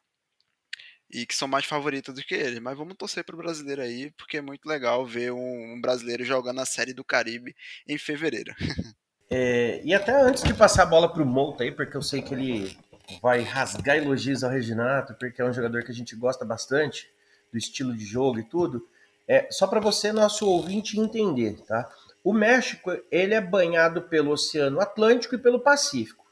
e 1.11 1.27
que 1.27 1.35
são 1.35 1.47
mais 1.47 1.64
favoritas 1.64 2.14
do 2.14 2.23
que 2.23 2.35
ele. 2.35 2.61
Mas 2.61 2.77
vamos 2.77 2.97
torcer 2.97 3.25
para 3.25 3.35
o 3.35 3.38
brasileiro 3.38 3.83
aí, 3.83 4.11
porque 4.12 4.38
é 4.38 4.42
muito 4.42 4.66
legal 4.66 5.07
ver 5.07 5.33
um, 5.33 5.75
um 5.75 5.81
brasileiro 5.81 6.25
jogando 6.25 6.61
a 6.61 6.66
Série 6.66 6.92
do 6.92 7.05
Caribe 7.05 7.55
em 7.87 7.99
fevereiro. 7.99 8.55
É, 9.31 9.81
e 9.83 9.94
até 9.94 10.12
antes 10.12 10.44
de 10.44 10.53
passar 10.55 10.83
a 10.83 10.87
bola 10.87 11.12
para 11.12 11.23
o 11.23 11.27
Monta 11.27 11.64
aí, 11.64 11.73
porque 11.73 11.97
eu 11.97 12.03
sei 12.03 12.20
que 12.23 12.35
ele 12.35 12.77
vai 13.20 13.42
rasgar 13.42 13.96
elogios 13.96 14.42
ao 14.42 14.50
Reginato, 14.50 15.14
porque 15.14 15.40
é 15.40 15.44
um 15.44 15.52
jogador 15.52 15.82
que 15.84 15.90
a 15.90 15.94
gente 15.94 16.16
gosta 16.16 16.44
bastante 16.44 17.08
do 17.52 17.58
estilo 17.58 17.94
de 17.94 18.04
jogo 18.04 18.38
e 18.38 18.44
tudo. 18.44 18.86
É 19.26 19.48
só 19.50 19.66
para 19.66 19.80
você, 19.80 20.12
nosso 20.12 20.46
ouvinte, 20.46 20.98
entender, 20.98 21.60
tá? 21.66 21.88
O 22.22 22.32
México 22.32 22.90
ele 23.10 23.34
é 23.34 23.40
banhado 23.40 24.02
pelo 24.02 24.32
Oceano 24.32 24.80
Atlântico 24.80 25.34
e 25.34 25.38
pelo 25.38 25.60
Pacífico. 25.60 26.24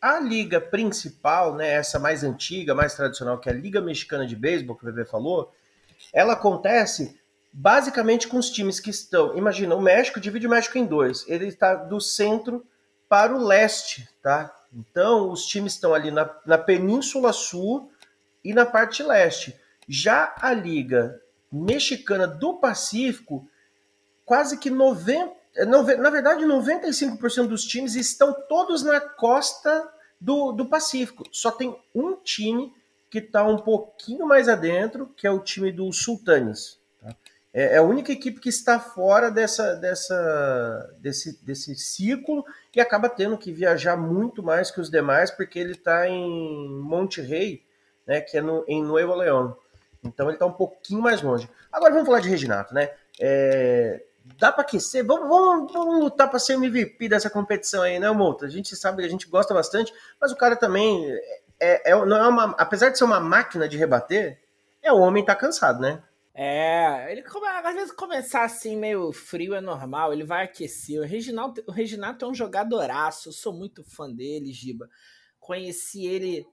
A 0.00 0.18
liga 0.18 0.60
principal, 0.60 1.54
né, 1.54 1.68
essa 1.68 1.98
mais 1.98 2.24
antiga, 2.24 2.74
mais 2.74 2.94
tradicional, 2.94 3.38
que 3.38 3.48
é 3.48 3.52
a 3.52 3.54
Liga 3.54 3.80
Mexicana 3.80 4.26
de 4.26 4.34
Beisebol, 4.34 4.76
que 4.76 4.82
o 4.82 4.86
Bebê 4.86 5.04
falou, 5.04 5.52
ela 6.12 6.32
acontece 6.32 7.20
basicamente 7.52 8.26
com 8.26 8.38
os 8.38 8.50
times 8.50 8.80
que 8.80 8.90
estão. 8.90 9.36
Imagina, 9.36 9.74
o 9.74 9.80
México 9.80 10.18
divide 10.18 10.46
o 10.46 10.50
México 10.50 10.78
em 10.78 10.86
dois. 10.86 11.24
Ele 11.28 11.46
está 11.46 11.74
do 11.74 12.00
centro 12.00 12.66
para 13.08 13.34
o 13.36 13.44
leste, 13.44 14.08
tá? 14.22 14.52
Então, 14.72 15.30
os 15.30 15.46
times 15.46 15.74
estão 15.74 15.92
ali 15.92 16.10
na, 16.10 16.34
na 16.46 16.56
Península 16.56 17.32
Sul 17.32 17.90
e 18.42 18.54
na 18.54 18.64
parte 18.64 19.02
leste. 19.02 19.54
Já 19.88 20.34
a 20.40 20.52
Liga 20.52 21.20
Mexicana 21.50 22.26
do 22.26 22.54
Pacífico, 22.54 23.46
quase 24.24 24.58
que 24.58 24.70
90, 24.70 25.34
na 25.66 26.10
verdade, 26.10 26.44
95% 26.44 27.46
dos 27.46 27.64
times 27.64 27.94
estão 27.94 28.32
todos 28.48 28.82
na 28.82 29.00
costa 29.00 29.92
do, 30.18 30.52
do 30.52 30.66
Pacífico. 30.66 31.24
Só 31.30 31.50
tem 31.50 31.76
um 31.94 32.14
time 32.16 32.72
que 33.10 33.18
está 33.18 33.44
um 33.44 33.58
pouquinho 33.58 34.26
mais 34.26 34.48
adentro, 34.48 35.06
que 35.14 35.26
é 35.26 35.30
o 35.30 35.40
time 35.40 35.70
do 35.70 35.92
Sultanes. 35.92 36.80
É, 37.54 37.74
é, 37.74 37.76
a 37.78 37.82
única 37.82 38.10
equipe 38.10 38.40
que 38.40 38.48
está 38.48 38.80
fora 38.80 39.30
dessa, 39.30 39.74
dessa, 39.74 40.96
desse, 40.98 41.44
desse 41.44 41.74
círculo 41.74 42.44
e 42.74 42.80
acaba 42.80 43.10
tendo 43.10 43.36
que 43.36 43.52
viajar 43.52 43.96
muito 43.96 44.42
mais 44.42 44.70
que 44.70 44.80
os 44.80 44.90
demais, 44.90 45.30
porque 45.30 45.58
ele 45.58 45.72
está 45.72 46.08
em 46.08 46.68
Monte 46.80 47.20
né, 48.06 48.20
que 48.20 48.38
é 48.38 48.40
no, 48.40 48.64
em 48.66 48.82
Nuevo 48.82 49.14
León. 49.14 49.52
Então 50.02 50.26
ele 50.26 50.36
está 50.36 50.46
um 50.46 50.52
pouquinho 50.52 51.02
mais 51.02 51.20
longe. 51.20 51.48
Agora 51.70 51.92
vamos 51.92 52.06
falar 52.06 52.20
de 52.20 52.28
Reginato, 52.28 52.74
né? 52.74 52.90
É, 53.20 54.02
dá 54.38 54.50
para 54.50 54.62
aquecer? 54.62 55.04
Vamos, 55.04 55.28
vamos, 55.28 55.72
vamos 55.72 56.00
lutar 56.00 56.28
para 56.28 56.38
ser 56.38 56.54
MVP 56.54 57.08
dessa 57.08 57.30
competição 57.30 57.82
aí, 57.82 57.98
né, 57.98 58.10
Mouta? 58.10 58.46
A 58.46 58.48
gente 58.48 58.74
sabe 58.74 59.02
que 59.02 59.06
a 59.06 59.10
gente 59.10 59.28
gosta 59.28 59.54
bastante, 59.54 59.92
mas 60.20 60.32
o 60.32 60.36
cara 60.36 60.56
também 60.56 61.06
é, 61.60 61.92
é, 61.92 62.04
não 62.04 62.16
é 62.16 62.28
uma, 62.28 62.44
apesar 62.58 62.88
de 62.88 62.98
ser 62.98 63.04
uma 63.04 63.20
máquina 63.20 63.68
de 63.68 63.76
rebater, 63.76 64.40
é 64.82 64.92
o 64.92 64.98
homem 64.98 65.24
tá 65.24 65.36
cansado, 65.36 65.80
né? 65.80 66.02
É, 66.34 67.12
ele 67.12 67.22
às 67.22 67.74
vezes 67.74 67.92
começar 67.92 68.44
assim 68.44 68.76
meio 68.76 69.12
frio 69.12 69.54
é 69.54 69.60
normal, 69.60 70.12
ele 70.12 70.24
vai 70.24 70.44
aquecer. 70.44 71.00
O 71.00 71.04
Reginaldo, 71.04 71.62
o 71.66 71.70
Reginaldo 71.70 72.24
é 72.24 72.28
um 72.28 72.34
jogadoraço, 72.34 73.28
eu 73.28 73.32
sou 73.32 73.52
muito 73.52 73.84
fã 73.84 74.10
dele, 74.10 74.52
Giba. 74.52 74.88
Conheci 75.38 76.06
ele 76.06 76.46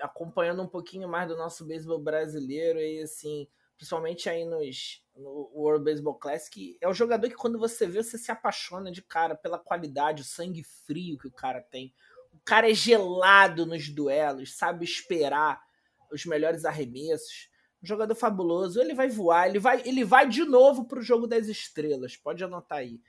acompanhando 0.00 0.62
um 0.62 0.68
pouquinho 0.68 1.08
mais 1.08 1.28
do 1.28 1.36
nosso 1.36 1.66
beisebol 1.66 1.98
brasileiro 1.98 2.78
e 2.80 3.02
assim, 3.02 3.46
principalmente 3.76 4.30
aí 4.30 4.44
nos 4.44 5.02
no 5.14 5.50
World 5.52 5.84
Baseball 5.84 6.14
Classic, 6.14 6.78
é 6.80 6.88
o 6.88 6.94
jogador 6.94 7.28
que 7.28 7.34
quando 7.34 7.58
você 7.58 7.86
vê 7.88 8.02
você 8.02 8.16
se 8.16 8.30
apaixona 8.30 8.92
de 8.92 9.02
cara 9.02 9.34
pela 9.34 9.58
qualidade, 9.58 10.22
o 10.22 10.24
sangue 10.24 10.62
frio 10.62 11.18
que 11.18 11.26
o 11.26 11.32
cara 11.32 11.60
tem 11.60 11.92
cara 12.48 12.70
é 12.70 12.72
gelado 12.72 13.66
nos 13.66 13.90
duelos, 13.90 14.56
sabe 14.56 14.82
esperar 14.82 15.60
os 16.10 16.24
melhores 16.24 16.64
arremessos. 16.64 17.47
Um 17.82 17.86
jogador 17.86 18.14
fabuloso. 18.14 18.80
Ele 18.80 18.94
vai 18.94 19.08
voar, 19.08 19.48
ele 19.48 19.58
vai, 19.58 19.82
ele 19.84 20.04
vai 20.04 20.28
de 20.28 20.44
novo 20.44 20.84
pro 20.84 21.02
jogo 21.02 21.26
das 21.26 21.46
estrelas. 21.46 22.16
Pode 22.16 22.42
anotar 22.42 22.78
aí. 22.78 23.00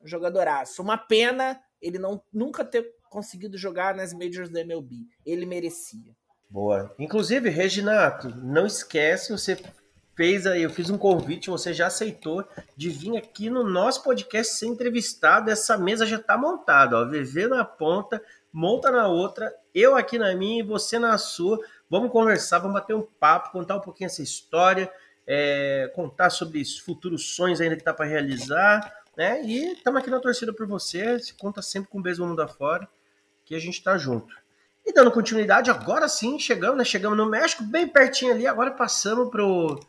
Um 0.00 0.06
jogadoraço. 0.06 0.82
Uma 0.82 0.98
pena 0.98 1.60
ele 1.80 1.98
não 1.98 2.22
nunca 2.32 2.64
ter 2.64 2.94
conseguido 3.08 3.56
jogar 3.56 3.94
nas 3.94 4.12
majors 4.12 4.48
da 4.48 4.60
MLB. 4.60 5.06
Ele 5.24 5.46
merecia. 5.46 6.14
Boa. 6.48 6.94
Inclusive, 6.98 7.48
Reginato, 7.48 8.28
não 8.28 8.66
esquece, 8.66 9.32
você 9.32 9.58
fez 10.14 10.46
aí, 10.46 10.62
eu 10.62 10.70
fiz 10.70 10.88
um 10.88 10.96
convite, 10.96 11.50
você 11.50 11.74
já 11.74 11.88
aceitou 11.88 12.44
de 12.76 12.88
vir 12.88 13.16
aqui 13.16 13.50
no 13.50 13.62
nosso 13.62 14.02
podcast 14.02 14.54
ser 14.54 14.66
entrevistado. 14.66 15.50
Essa 15.50 15.76
mesa 15.76 16.06
já 16.06 16.16
está 16.16 16.38
montada, 16.38 16.98
ó. 16.98 17.04
VV 17.04 17.48
na 17.48 17.64
ponta, 17.64 18.22
monta 18.52 18.90
na 18.90 19.08
outra, 19.08 19.52
eu 19.74 19.94
aqui 19.94 20.18
na 20.18 20.34
minha 20.34 20.60
e 20.60 20.66
você 20.66 20.98
na 20.98 21.18
sua. 21.18 21.60
Vamos 21.88 22.10
conversar, 22.10 22.58
vamos 22.58 22.74
bater 22.74 22.94
um 22.94 23.02
papo, 23.02 23.52
contar 23.52 23.76
um 23.76 23.80
pouquinho 23.80 24.06
essa 24.06 24.22
história, 24.22 24.90
é, 25.26 25.90
contar 25.94 26.30
sobre 26.30 26.60
os 26.60 26.78
futuros 26.78 27.34
sonhos 27.34 27.60
ainda 27.60 27.76
que 27.76 27.84
tá 27.84 27.94
para 27.94 28.06
realizar, 28.06 28.92
né? 29.16 29.40
E 29.44 29.72
estamos 29.72 30.00
aqui 30.00 30.10
na 30.10 30.18
torcida 30.18 30.52
por 30.52 30.66
você, 30.66 31.18
se 31.20 31.34
conta 31.34 31.62
sempre 31.62 31.88
com 31.88 31.98
o 31.98 32.02
mesmo 32.02 32.26
mundo 32.26 32.42
afora, 32.42 32.88
que 33.44 33.54
a 33.54 33.58
gente 33.60 33.82
tá 33.82 33.96
junto. 33.96 34.34
E 34.84 34.92
dando 34.92 35.10
continuidade, 35.10 35.70
agora 35.70 36.08
sim, 36.08 36.38
chegamos, 36.38 36.76
né? 36.76 36.84
Chegamos 36.84 37.16
no 37.16 37.26
México, 37.26 37.62
bem 37.62 37.86
pertinho 37.86 38.32
ali, 38.32 38.46
agora 38.46 38.72
passamos 38.72 39.30
pro 39.30 39.80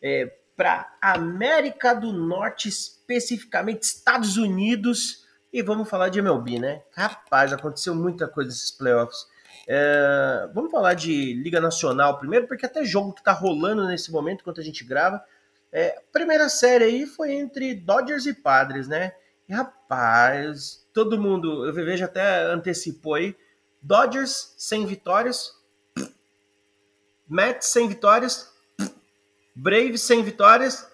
é, 0.00 0.32
para 0.56 0.94
América 1.00 1.94
do 1.94 2.12
Norte, 2.12 2.68
especificamente 2.68 3.82
Estados 3.82 4.36
Unidos, 4.36 5.26
e 5.52 5.62
vamos 5.62 5.88
falar 5.88 6.10
de 6.10 6.20
MLB, 6.20 6.58
né? 6.58 6.82
Rapaz, 6.92 7.52
aconteceu 7.52 7.94
muita 7.94 8.28
coisa 8.28 8.50
nesses 8.50 8.70
playoffs. 8.70 9.26
É, 9.72 10.48
vamos 10.52 10.72
falar 10.72 10.94
de 10.94 11.32
Liga 11.32 11.60
Nacional 11.60 12.18
primeiro, 12.18 12.48
porque 12.48 12.66
até 12.66 12.84
jogo 12.84 13.12
que 13.12 13.22
tá 13.22 13.30
rolando 13.30 13.86
nesse 13.86 14.10
momento, 14.10 14.40
enquanto 14.40 14.60
a 14.60 14.64
gente 14.64 14.82
grava. 14.82 15.22
É, 15.70 16.02
primeira 16.12 16.48
série 16.48 16.82
aí 16.82 17.06
foi 17.06 17.34
entre 17.34 17.76
Dodgers 17.76 18.26
e 18.26 18.34
Padres, 18.34 18.88
né? 18.88 19.12
E 19.48 19.52
rapaz, 19.52 20.84
todo 20.92 21.20
mundo, 21.20 21.64
eu 21.64 21.72
vejo 21.72 22.04
até 22.04 22.46
antecipou 22.46 23.14
aí. 23.14 23.36
Dodgers 23.80 24.56
sem 24.58 24.84
vitórias, 24.86 25.54
Mets 27.28 27.68
sem 27.68 27.86
vitórias, 27.86 28.52
Braves 29.54 30.02
sem 30.02 30.24
vitórias, 30.24 30.84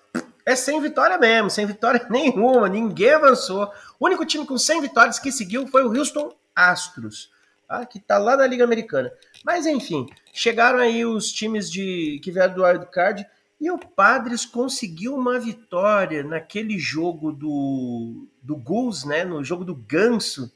é 0.44 0.54
sem 0.54 0.82
vitória 0.82 1.16
mesmo, 1.16 1.48
sem 1.48 1.64
vitória 1.64 2.06
nenhuma, 2.10 2.68
ninguém 2.68 3.14
avançou. 3.14 3.72
O 3.98 4.04
único 4.04 4.26
time 4.26 4.44
com 4.44 4.58
100 4.58 4.82
vitórias 4.82 5.18
que 5.18 5.32
seguiu 5.32 5.66
foi 5.66 5.82
o 5.82 5.96
Houston 5.96 6.30
Astros, 6.54 7.30
tá? 7.66 7.84
que 7.84 7.98
está 7.98 8.18
lá 8.18 8.36
na 8.36 8.46
Liga 8.46 8.64
Americana. 8.64 9.12
Mas 9.44 9.66
enfim, 9.66 10.06
chegaram 10.32 10.78
aí 10.78 11.04
os 11.04 11.32
times 11.32 11.70
de 11.70 12.20
que 12.22 12.30
vieram 12.30 12.54
do 12.54 12.64
Wild 12.64 12.86
Card 12.90 13.26
e 13.60 13.70
o 13.70 13.78
Padres 13.78 14.44
conseguiu 14.44 15.14
uma 15.14 15.40
vitória 15.40 16.22
naquele 16.22 16.78
jogo 16.78 17.32
do, 17.32 18.28
do 18.42 18.54
Goose, 18.54 19.08
né? 19.08 19.24
no 19.24 19.42
jogo 19.42 19.64
do 19.64 19.74
Ganso. 19.74 20.52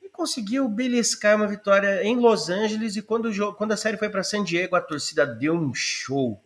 E 0.00 0.08
conseguiu 0.08 0.68
beliscar 0.68 1.36
uma 1.36 1.48
vitória 1.48 2.04
em 2.04 2.16
Los 2.16 2.48
Angeles. 2.48 2.94
E 2.94 3.02
quando, 3.02 3.26
o 3.28 3.54
quando 3.54 3.72
a 3.72 3.76
série 3.76 3.96
foi 3.96 4.08
para 4.08 4.22
San 4.22 4.44
Diego, 4.44 4.76
a 4.76 4.80
torcida 4.80 5.26
deu 5.26 5.54
um 5.54 5.74
show. 5.74 6.40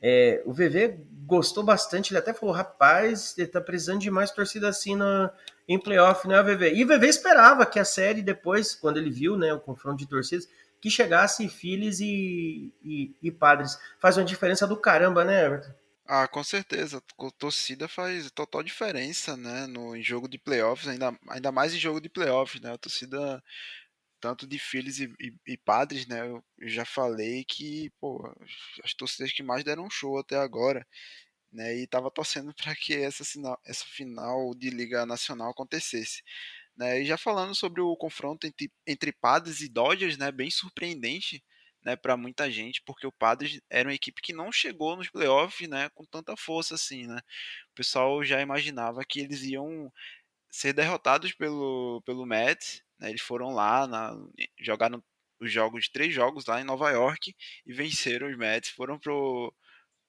É, 0.00 0.42
o 0.44 0.52
VV 0.52 1.00
gostou 1.26 1.62
bastante, 1.62 2.12
ele 2.12 2.18
até 2.18 2.32
falou, 2.32 2.54
rapaz, 2.54 3.34
ele 3.36 3.48
tá 3.48 3.60
precisando 3.60 4.00
de 4.00 4.10
mais 4.10 4.30
torcida 4.30 4.68
assim 4.68 4.96
na, 4.96 5.30
em 5.68 5.78
playoff, 5.78 6.26
né, 6.26 6.42
VV? 6.42 6.74
E 6.74 6.84
o 6.84 6.86
VV 6.86 7.06
esperava 7.06 7.66
que 7.66 7.78
a 7.78 7.84
série 7.84 8.22
depois, 8.22 8.74
quando 8.74 8.96
ele 8.96 9.10
viu 9.10 9.36
né, 9.36 9.52
o 9.52 9.60
confronto 9.60 9.98
de 9.98 10.06
torcidas, 10.06 10.48
que 10.80 10.90
chegasse 10.90 11.48
Phillies 11.48 12.00
e, 12.00 12.72
e, 12.82 13.14
e 13.22 13.30
Padres. 13.30 13.78
Faz 13.98 14.16
uma 14.16 14.24
diferença 14.24 14.66
do 14.66 14.76
caramba, 14.76 15.24
né, 15.24 15.44
Everton? 15.44 15.72
Ah, 16.06 16.26
com 16.26 16.42
certeza. 16.42 17.02
A 17.20 17.30
torcida 17.32 17.86
faz 17.86 18.30
total 18.30 18.62
diferença, 18.62 19.36
né? 19.36 19.66
No 19.66 19.94
em 19.94 20.02
jogo 20.02 20.26
de 20.26 20.38
playoffs, 20.38 20.88
ainda, 20.88 21.14
ainda 21.28 21.52
mais 21.52 21.74
em 21.74 21.78
jogo 21.78 22.00
de 22.00 22.08
playoffs, 22.08 22.62
né? 22.62 22.72
A 22.72 22.78
torcida 22.78 23.42
tanto 24.20 24.46
de 24.46 24.58
filhos 24.58 25.00
e, 25.00 25.04
e, 25.20 25.34
e, 25.46 25.56
padres, 25.56 26.06
né? 26.06 26.20
Eu 26.28 26.42
já 26.68 26.84
falei 26.84 27.44
que, 27.44 27.90
pô, 28.00 28.22
as 28.84 28.94
torcidas 28.94 29.32
que 29.32 29.42
mais 29.42 29.64
deram 29.64 29.90
show 29.90 30.18
até 30.18 30.36
agora, 30.36 30.86
né? 31.52 31.76
E 31.76 31.86
tava 31.86 32.10
torcendo 32.10 32.54
para 32.56 32.74
que 32.76 32.94
essa, 32.94 33.24
final, 33.24 33.60
essa 33.66 33.84
final 33.86 34.54
de 34.54 34.70
Liga 34.70 35.06
Nacional 35.06 35.50
acontecesse. 35.50 36.22
Né? 36.76 37.02
E 37.02 37.06
já 37.06 37.18
falando 37.18 37.54
sobre 37.54 37.80
o 37.80 37.96
confronto 37.96 38.46
entre, 38.46 38.70
entre 38.86 39.12
Padres 39.12 39.60
e 39.60 39.68
Dodgers, 39.68 40.16
né? 40.18 40.30
Bem 40.32 40.50
surpreendente, 40.50 41.42
né? 41.84 41.96
Para 41.96 42.16
muita 42.16 42.50
gente, 42.50 42.82
porque 42.84 43.06
o 43.06 43.12
Padres 43.12 43.60
era 43.70 43.88
uma 43.88 43.94
equipe 43.94 44.22
que 44.22 44.32
não 44.32 44.52
chegou 44.52 44.96
nos 44.96 45.10
playoffs, 45.10 45.68
né? 45.68 45.88
Com 45.90 46.04
tanta 46.04 46.36
força 46.36 46.74
assim, 46.74 47.06
né? 47.06 47.18
O 47.72 47.74
pessoal 47.74 48.24
já 48.24 48.40
imaginava 48.40 49.04
que 49.04 49.20
eles 49.20 49.42
iam 49.42 49.92
ser 50.50 50.72
derrotados 50.72 51.32
pelo, 51.34 52.02
pelo 52.04 52.26
Mets, 52.26 52.82
né? 52.98 53.10
Eles 53.10 53.22
foram 53.22 53.50
lá, 53.50 53.86
na, 53.86 54.16
jogaram 54.60 55.02
os 55.40 55.52
jogos, 55.52 55.88
três 55.88 56.12
jogos 56.12 56.46
lá 56.46 56.60
em 56.60 56.64
Nova 56.64 56.90
York 56.90 57.34
e 57.66 57.72
venceram 57.72 58.28
os 58.28 58.36
Mets, 58.36 58.70
foram 58.70 58.98
pro 58.98 59.52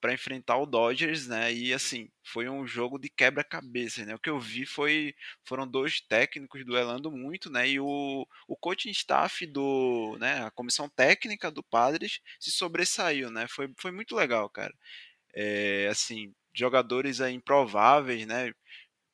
para 0.02 0.13
enfrentar 0.13 0.58
o 0.58 0.65
Dodgers, 0.65 1.28
né? 1.28 1.54
E 1.54 1.73
assim, 1.73 2.10
foi 2.23 2.47
um 2.49 2.65
jogo 2.65 2.97
de 2.97 3.10
quebra-cabeça, 3.10 4.06
né? 4.06 4.15
O 4.15 4.19
que 4.19 4.30
eu 4.30 4.39
vi 4.39 4.65
foi 4.65 5.13
foram 5.43 5.67
dois 5.67 5.99
técnicos 6.02 6.63
duelando 6.65 7.12
muito, 7.12 7.49
né? 7.49 7.67
E 7.67 7.80
o, 7.80 8.25
o 8.47 8.56
coaching 8.56 8.91
staff 8.91 9.45
do, 9.45 10.17
né, 10.19 10.43
a 10.45 10.52
comissão 10.52 10.88
técnica 10.89 11.52
do 11.52 11.63
Padres 11.63 12.21
se 12.39 12.52
sobressaiu, 12.52 13.30
né? 13.30 13.47
Foi, 13.49 13.69
foi 13.78 13.91
muito 13.91 14.15
legal, 14.15 14.49
cara. 14.49 14.73
É, 15.34 15.88
assim, 15.89 16.34
jogadores 16.54 17.21
aí 17.21 17.34
improváveis, 17.34 18.25
né? 18.25 18.54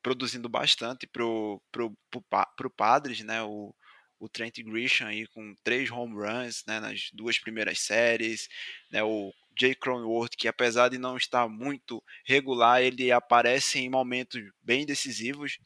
Produzindo 0.06 0.48
bastante 0.48 1.08
pro, 1.08 1.60
pro, 1.72 1.92
pro, 2.12 2.24
pro 2.56 2.70
Padres, 2.70 3.22
né? 3.22 3.42
O, 3.42 3.74
o 4.20 4.30
Trent 4.30 4.60
Grisham 4.60 5.08
aí 5.08 5.26
com 5.26 5.56
três 5.64 5.90
home 5.90 6.14
runs 6.14 6.64
né, 6.68 6.80
nas 6.80 7.10
duas 7.12 7.40
primeiras 7.40 7.80
séries, 7.80 8.48
né, 8.92 9.04
o 9.04 9.34
Jay 9.60 9.74
Cronenworth, 9.74 10.36
que 10.38 10.48
apesar 10.48 10.90
de 10.90 11.00
não 11.00 11.18
estar 11.18 11.50
muito 11.50 12.04
regular, 12.24 12.84
ele 12.84 13.12
aparece 13.12 13.80
em 13.80 13.90
momentos 13.90 14.40
bem 14.62 14.86
decisivos, 14.86 15.58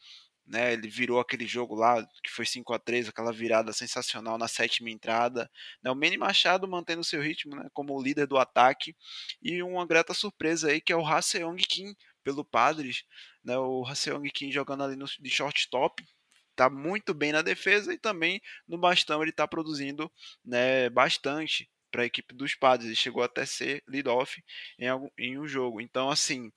né, 0.48 0.72
ele 0.72 0.88
virou 0.88 1.20
aquele 1.20 1.46
jogo 1.46 1.76
lá 1.76 2.02
que 2.24 2.32
foi 2.32 2.46
5 2.46 2.74
a 2.74 2.80
3 2.80 3.10
aquela 3.10 3.34
virada 3.34 3.74
sensacional 3.74 4.38
na 4.38 4.48
sétima 4.48 4.90
entrada, 4.90 5.52
né, 5.84 5.92
o 5.92 5.96
Manny 5.96 6.18
Machado 6.18 6.66
mantendo 6.66 7.04
seu 7.04 7.22
ritmo 7.22 7.58
né, 7.58 7.68
como 7.74 8.02
líder 8.02 8.26
do 8.26 8.38
ataque, 8.38 8.96
e 9.44 9.62
uma 9.62 9.86
grata 9.86 10.14
surpresa 10.14 10.70
aí 10.70 10.80
que 10.80 10.94
é 10.94 10.96
o 10.96 11.06
Ha-Seong 11.06 11.62
Kim 11.62 11.94
pelo 12.24 12.44
Padres, 12.44 13.04
né, 13.50 13.58
o 13.58 13.84
Ha-Seong 13.84 14.30
Kim 14.30 14.52
jogando 14.52 14.84
ali 14.84 14.96
no, 14.96 15.06
de 15.06 15.30
shortstop, 15.30 16.06
está 16.52 16.70
muito 16.70 17.14
bem 17.16 17.32
na 17.32 17.42
defesa 17.42 17.92
e 17.92 17.98
também 17.98 18.40
no 18.68 18.78
bastão 18.78 19.22
ele 19.22 19.32
está 19.32 19.48
produzindo 19.48 20.12
né, 20.46 20.88
bastante 20.90 21.68
para 21.90 22.04
a 22.04 22.06
equipe 22.06 22.36
dos 22.36 22.54
Padres. 22.54 22.86
Ele 22.86 22.96
chegou 22.96 23.24
até 23.24 23.46
ser 23.48 23.84
lead-off 23.88 24.44
em, 24.78 24.86
em 25.18 25.40
um 25.40 25.48
jogo. 25.48 25.82
Então, 25.82 26.12
assim, 26.12 26.52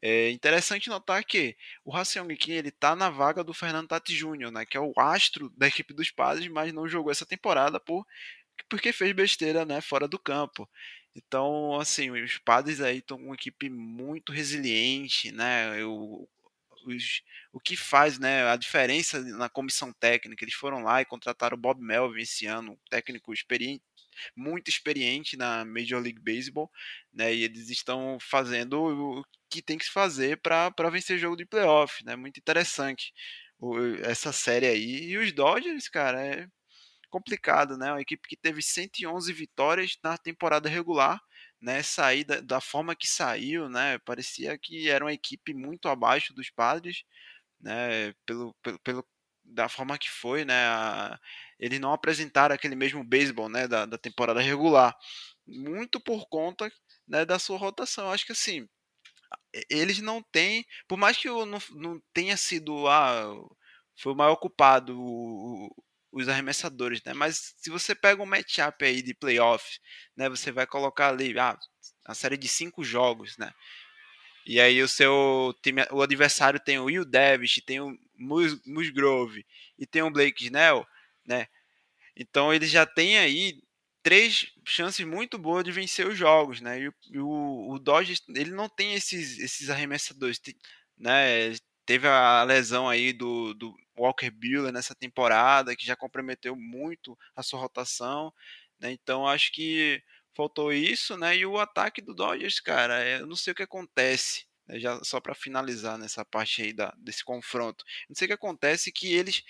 é 0.00 0.30
interessante 0.30 0.88
notar 0.88 1.24
que 1.24 1.56
o 1.84 1.94
Haseong 1.94 2.34
Kim 2.36 2.52
ele 2.52 2.72
tá 2.72 2.96
na 2.96 3.08
vaga 3.08 3.44
do 3.44 3.54
Fernando 3.54 3.86
Tati 3.86 4.12
Júnior, 4.12 4.50
né, 4.50 4.66
que 4.66 4.76
é 4.76 4.80
o 4.80 4.92
astro 4.96 5.48
da 5.50 5.68
equipe 5.68 5.94
dos 5.94 6.10
Padres, 6.10 6.48
mas 6.48 6.72
não 6.72 6.88
jogou 6.88 7.12
essa 7.12 7.24
temporada 7.24 7.78
por 7.78 8.04
porque 8.68 8.92
fez 8.92 9.12
besteira, 9.12 9.64
né, 9.64 9.80
fora 9.80 10.08
do 10.08 10.18
campo. 10.18 10.68
Então, 11.14 11.78
assim, 11.78 12.10
os 12.10 12.38
Padres 12.38 12.80
aí 12.80 12.98
estão 12.98 13.18
com 13.18 13.26
uma 13.26 13.34
equipe 13.34 13.68
muito 13.68 14.32
resiliente, 14.32 15.30
né? 15.32 15.84
O, 15.84 16.28
os, 16.86 17.22
o 17.52 17.60
que 17.60 17.76
faz 17.76 18.18
né, 18.18 18.48
a 18.48 18.56
diferença 18.56 19.20
na 19.20 19.48
comissão 19.48 19.92
técnica. 19.92 20.44
Eles 20.44 20.54
foram 20.54 20.82
lá 20.82 21.00
e 21.00 21.04
contrataram 21.06 21.56
o 21.56 21.60
Bob 21.60 21.80
Melvin 21.80 22.22
esse 22.22 22.46
ano, 22.46 22.78
técnico 22.90 23.32
experiente, 23.32 23.82
muito 24.36 24.68
experiente 24.68 25.36
na 25.36 25.64
Major 25.64 26.00
League 26.00 26.20
Baseball, 26.20 26.70
né? 27.12 27.34
E 27.34 27.44
eles 27.44 27.68
estão 27.70 28.18
fazendo 28.20 28.80
o 28.82 29.24
que 29.50 29.62
tem 29.62 29.78
que 29.78 29.84
se 29.84 29.92
fazer 29.92 30.40
para 30.40 30.90
vencer 30.90 31.18
jogo 31.18 31.36
de 31.36 31.46
playoff, 31.46 32.04
né? 32.04 32.16
Muito 32.16 32.38
interessante 32.38 33.12
o, 33.58 33.78
essa 34.02 34.32
série 34.32 34.66
aí. 34.66 35.10
E 35.10 35.18
os 35.18 35.32
Dodgers, 35.32 35.88
cara, 35.88 36.24
é 36.24 36.46
complicado, 37.12 37.76
né? 37.76 37.92
Uma 37.92 38.00
equipe 38.00 38.26
que 38.28 38.36
teve 38.36 38.62
111 38.62 39.32
vitórias 39.32 39.98
na 40.02 40.16
temporada 40.16 40.68
regular, 40.68 41.20
né? 41.60 41.82
Sair 41.82 42.24
da, 42.24 42.40
da 42.40 42.60
forma 42.60 42.96
que 42.96 43.06
saiu, 43.06 43.68
né? 43.68 43.98
Parecia 44.00 44.58
que 44.58 44.88
era 44.88 45.04
uma 45.04 45.12
equipe 45.12 45.54
muito 45.54 45.88
abaixo 45.88 46.34
dos 46.34 46.50
Padres, 46.50 47.04
né? 47.60 48.14
Pelo, 48.26 48.54
pelo, 48.62 48.78
pelo 48.80 49.06
da 49.44 49.68
forma 49.68 49.98
que 49.98 50.10
foi, 50.10 50.44
né? 50.44 50.66
A, 50.66 51.18
eles 51.58 51.80
não 51.80 51.92
apresentaram 51.92 52.54
aquele 52.54 52.74
mesmo 52.74 53.04
beisebol, 53.04 53.48
né? 53.48 53.68
Da, 53.68 53.86
da 53.86 53.98
temporada 53.98 54.40
regular, 54.40 54.96
muito 55.46 56.00
por 56.00 56.26
conta 56.28 56.72
né, 57.06 57.24
da 57.24 57.38
sua 57.38 57.58
rotação. 57.58 58.10
Acho 58.10 58.26
que 58.26 58.32
assim, 58.32 58.68
eles 59.70 60.00
não 60.00 60.22
têm, 60.22 60.64
por 60.88 60.98
mais 60.98 61.16
que 61.18 61.28
eu 61.28 61.46
não, 61.46 61.58
não 61.72 62.02
tenha 62.14 62.36
sido 62.36 62.88
ah, 62.88 63.34
foi 63.96 64.12
o 64.12 64.16
maior 64.16 64.36
culpado 64.36 64.94
os 66.12 66.28
arremessadores, 66.28 67.02
né? 67.04 67.14
Mas 67.14 67.54
se 67.56 67.70
você 67.70 67.94
pega 67.94 68.22
um 68.22 68.26
matchup 68.26 68.84
aí 68.84 69.02
de 69.02 69.14
playoff, 69.14 69.78
né? 70.16 70.28
Você 70.28 70.52
vai 70.52 70.66
colocar 70.66 71.08
ali 71.08 71.36
ah, 71.38 71.58
a 72.04 72.14
série 72.14 72.36
de 72.36 72.46
cinco 72.48 72.84
jogos, 72.84 73.36
né? 73.38 73.50
E 74.46 74.60
aí 74.60 74.82
o 74.82 74.88
seu 74.88 75.54
time, 75.62 75.82
o 75.90 76.02
adversário 76.02 76.60
tem 76.60 76.78
o 76.78 76.84
Will 76.84 77.04
Davis, 77.04 77.62
tem 77.64 77.80
o 77.80 77.96
Mus, 78.18 78.60
Musgrove 78.66 79.44
e 79.78 79.86
tem 79.86 80.02
o 80.02 80.10
Blake 80.10 80.44
Snell, 80.44 80.86
né? 81.26 81.46
Então 82.16 82.52
ele 82.52 82.66
já 82.66 82.84
tem 82.84 83.18
aí 83.18 83.62
três 84.02 84.52
chances 84.66 85.06
muito 85.06 85.38
boas 85.38 85.64
de 85.64 85.72
vencer 85.72 86.06
os 86.06 86.18
jogos, 86.18 86.60
né? 86.60 86.80
E, 87.10 87.18
o, 87.18 87.72
o 87.72 87.78
Dodgers 87.78 88.22
ele 88.28 88.50
não 88.50 88.68
tem 88.68 88.94
esses, 88.94 89.38
esses 89.38 89.70
arremessadores, 89.70 90.40
né? 90.98 91.54
Teve 91.86 92.06
a 92.08 92.42
lesão 92.44 92.88
aí 92.88 93.12
do, 93.12 93.54
do 93.54 93.74
Walker 93.96 94.30
Buehler 94.30 94.72
nessa 94.72 94.94
temporada, 94.94 95.76
que 95.76 95.86
já 95.86 95.96
comprometeu 95.96 96.56
muito 96.56 97.18
a 97.36 97.42
sua 97.42 97.60
rotação, 97.60 98.32
né? 98.80 98.92
Então 98.92 99.26
acho 99.26 99.52
que 99.52 100.02
faltou 100.34 100.72
isso, 100.72 101.16
né? 101.16 101.36
E 101.36 101.46
o 101.46 101.58
ataque 101.58 102.00
do 102.00 102.14
Dodgers, 102.14 102.60
cara, 102.60 103.04
eu 103.06 103.26
não 103.26 103.36
sei 103.36 103.52
o 103.52 103.56
que 103.56 103.62
acontece. 103.62 104.46
Né? 104.66 104.78
Já 104.80 105.02
só 105.04 105.20
para 105.20 105.34
finalizar 105.34 105.98
nessa 105.98 106.24
parte 106.24 106.62
aí 106.62 106.72
da, 106.72 106.94
desse 106.98 107.24
confronto, 107.24 107.84
não 108.08 108.16
sei 108.16 108.26
o 108.26 108.28
que 108.28 108.34
acontece 108.34 108.92
que 108.92 109.12
eles 109.12 109.42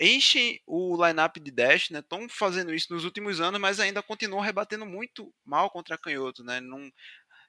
enchem 0.00 0.60
o 0.66 0.96
lineup 1.04 1.38
de 1.38 1.50
dash, 1.50 1.90
né? 1.90 1.98
Estão 1.98 2.28
fazendo 2.28 2.72
isso 2.72 2.92
nos 2.92 3.04
últimos 3.04 3.40
anos, 3.40 3.60
mas 3.60 3.80
ainda 3.80 4.02
continuam 4.02 4.42
rebatendo 4.42 4.86
muito 4.86 5.34
mal 5.44 5.70
contra 5.70 5.98
canhoto, 5.98 6.44
né? 6.44 6.60
Não, 6.60 6.90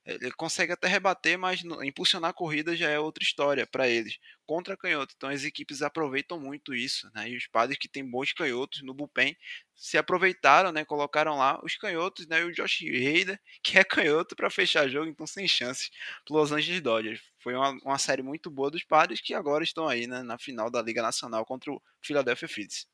ele 0.06 0.32
consegue 0.32 0.72
até 0.72 0.88
rebater, 0.88 1.38
mas 1.38 1.62
impulsionar 1.84 2.32
a 2.32 2.34
corrida 2.34 2.76
já 2.76 2.90
é 2.90 3.00
outra 3.00 3.24
história 3.24 3.68
para 3.68 3.88
eles. 3.88 4.18
Contra 4.46 4.76
canhoto. 4.76 5.14
Então 5.16 5.30
as 5.30 5.44
equipes 5.44 5.82
aproveitam 5.82 6.40
muito 6.40 6.74
isso. 6.74 7.10
Né? 7.14 7.30
E 7.30 7.38
os 7.38 7.48
padres 7.48 7.78
que 7.78 7.88
têm 7.88 8.10
bons 8.10 8.34
canhotos 8.34 8.82
no 8.82 8.94
bullpen 8.94 9.38
se 9.76 9.98
aproveitaram, 9.98 10.72
né? 10.72 10.84
colocaram 10.84 11.38
lá 11.38 11.60
os 11.64 11.76
canhotos 11.76 12.28
né? 12.28 12.42
e 12.42 12.46
o 12.46 12.52
Josh 12.52 12.82
Hader, 12.82 13.40
que 13.62 13.78
é 13.78 13.84
canhoto, 13.84 14.36
para 14.36 14.50
fechar 14.50 14.90
jogo, 14.90 15.10
então 15.10 15.28
sem 15.28 15.48
chances 15.48 15.92
para 16.26 16.38
Los 16.38 16.52
Angeles 16.52 16.82
Dodgers. 16.82 17.22
Foi 17.38 17.54
uma, 17.54 17.72
uma, 17.84 17.98
série 17.98 18.24
muito 18.24 18.50
boa 18.50 18.72
dos 18.72 18.84
padres 18.84 19.22
que 19.22 19.34
agora 19.34 19.64
estão 19.64 19.88
aí 19.88 20.08
né? 20.08 20.24
na 20.24 20.38
final 20.38 20.72
da 20.72 20.82
Liga 20.82 21.02
Nacional 21.02 21.46
contra 21.46 21.72
o 21.72 21.82
Philadelphia 22.02 22.48
Phillies. 22.48 22.88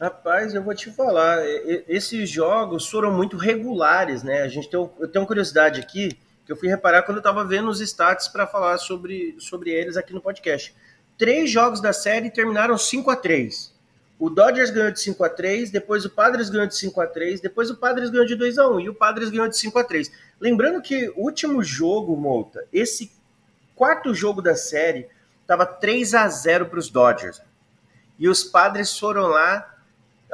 Rapaz, 0.00 0.54
eu 0.54 0.62
vou 0.62 0.74
te 0.74 0.90
falar, 0.90 1.38
esses 1.86 2.28
jogos 2.28 2.88
foram 2.88 3.12
muito 3.12 3.36
regulares, 3.36 4.22
né? 4.22 4.42
A 4.42 4.48
gente 4.48 4.68
tem, 4.70 4.80
eu 4.80 5.08
tenho 5.08 5.26
curiosidade 5.26 5.78
aqui 5.78 6.18
que 6.48 6.52
eu 6.52 6.56
fui 6.56 6.66
reparar 6.66 7.02
quando 7.02 7.18
eu 7.18 7.20
estava 7.20 7.44
vendo 7.44 7.68
os 7.68 7.78
stats 7.78 8.26
para 8.26 8.46
falar 8.46 8.78
sobre, 8.78 9.36
sobre 9.38 9.68
eles 9.68 9.98
aqui 9.98 10.14
no 10.14 10.20
podcast. 10.20 10.74
Três 11.18 11.50
jogos 11.50 11.78
da 11.78 11.92
série 11.92 12.30
terminaram 12.30 12.78
5 12.78 13.10
a 13.10 13.16
3 13.16 13.74
O 14.18 14.30
Dodgers 14.30 14.70
ganhou 14.70 14.90
de 14.90 14.98
5 14.98 15.22
a 15.24 15.28
3 15.28 15.70
depois 15.70 16.06
o 16.06 16.10
Padres 16.10 16.48
ganhou 16.48 16.66
de 16.66 16.74
5 16.74 16.98
a 17.02 17.06
3 17.06 17.42
depois 17.42 17.68
o 17.68 17.76
Padres 17.76 18.08
ganhou 18.08 18.24
de 18.24 18.34
2 18.34 18.56
a 18.56 18.66
1 18.66 18.80
e 18.80 18.88
o 18.88 18.94
Padres 18.94 19.28
ganhou 19.28 19.46
de 19.46 19.58
5 19.58 19.78
a 19.78 19.84
3 19.84 20.10
Lembrando 20.40 20.80
que 20.80 21.10
o 21.10 21.24
último 21.24 21.62
jogo, 21.62 22.16
Molta, 22.16 22.66
esse 22.72 23.12
quarto 23.76 24.14
jogo 24.14 24.40
da 24.40 24.56
série, 24.56 25.06
estava 25.42 25.66
3 25.66 26.14
a 26.14 26.26
0 26.28 26.66
para 26.66 26.78
os 26.78 26.88
Dodgers. 26.88 27.42
E 28.18 28.26
os 28.26 28.42
Padres 28.42 28.98
foram 28.98 29.26
lá, 29.26 29.76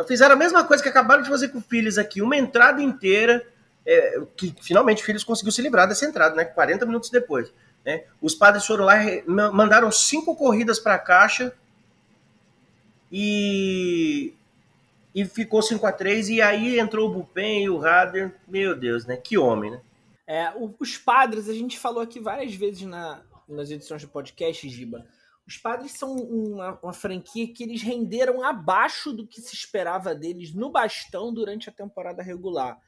fizeram 0.06 0.34
a 0.34 0.38
mesma 0.38 0.62
coisa 0.62 0.80
que 0.80 0.88
acabaram 0.88 1.24
de 1.24 1.28
fazer 1.28 1.48
com 1.48 1.58
o 1.58 1.62
Phillies 1.62 1.98
aqui, 1.98 2.22
uma 2.22 2.36
entrada 2.36 2.80
inteira 2.80 3.44
é, 3.86 4.20
que 4.36 4.54
finalmente 4.60 5.02
o 5.02 5.04
Phillies 5.04 5.24
conseguiu 5.24 5.52
se 5.52 5.62
livrar 5.62 5.88
dessa 5.88 6.06
entrada, 6.06 6.34
né? 6.34 6.44
40 6.44 6.86
minutos 6.86 7.10
depois. 7.10 7.52
Né? 7.84 8.04
Os 8.20 8.34
padres 8.34 8.64
foram 8.66 8.84
lá, 8.84 8.96
mandaram 9.26 9.92
cinco 9.92 10.34
corridas 10.34 10.78
para 10.78 10.94
a 10.94 10.98
caixa 10.98 11.54
e, 13.12 14.34
e 15.14 15.24
ficou 15.26 15.60
5 15.60 15.86
a 15.86 15.92
3 15.92 16.30
e 16.30 16.42
aí 16.42 16.78
entrou 16.78 17.08
o 17.08 17.12
Bullpen 17.12 17.64
e 17.64 17.68
o 17.68 17.78
Rader. 17.78 18.34
Meu 18.48 18.74
Deus, 18.74 19.04
né? 19.04 19.16
Que 19.16 19.36
homem, 19.36 19.70
né? 19.70 19.80
É, 20.26 20.52
os 20.80 20.96
padres, 20.96 21.48
a 21.48 21.52
gente 21.52 21.78
falou 21.78 22.02
aqui 22.02 22.18
várias 22.18 22.54
vezes 22.54 22.82
na, 22.82 23.22
nas 23.46 23.70
edições 23.70 24.00
do 24.00 24.08
podcast, 24.08 24.66
Giba. 24.66 25.06
Os 25.46 25.58
padres 25.58 25.92
são 25.92 26.16
uma, 26.16 26.78
uma, 26.82 26.92
franquia 26.94 27.46
que 27.52 27.62
eles 27.62 27.82
renderam 27.82 28.42
abaixo 28.42 29.12
do 29.12 29.26
que 29.26 29.42
se 29.42 29.54
esperava 29.54 30.14
deles 30.14 30.54
no 30.54 30.70
bastão 30.70 31.34
durante 31.34 31.68
a 31.68 31.72
temporada 31.72 32.22
regular 32.22 32.80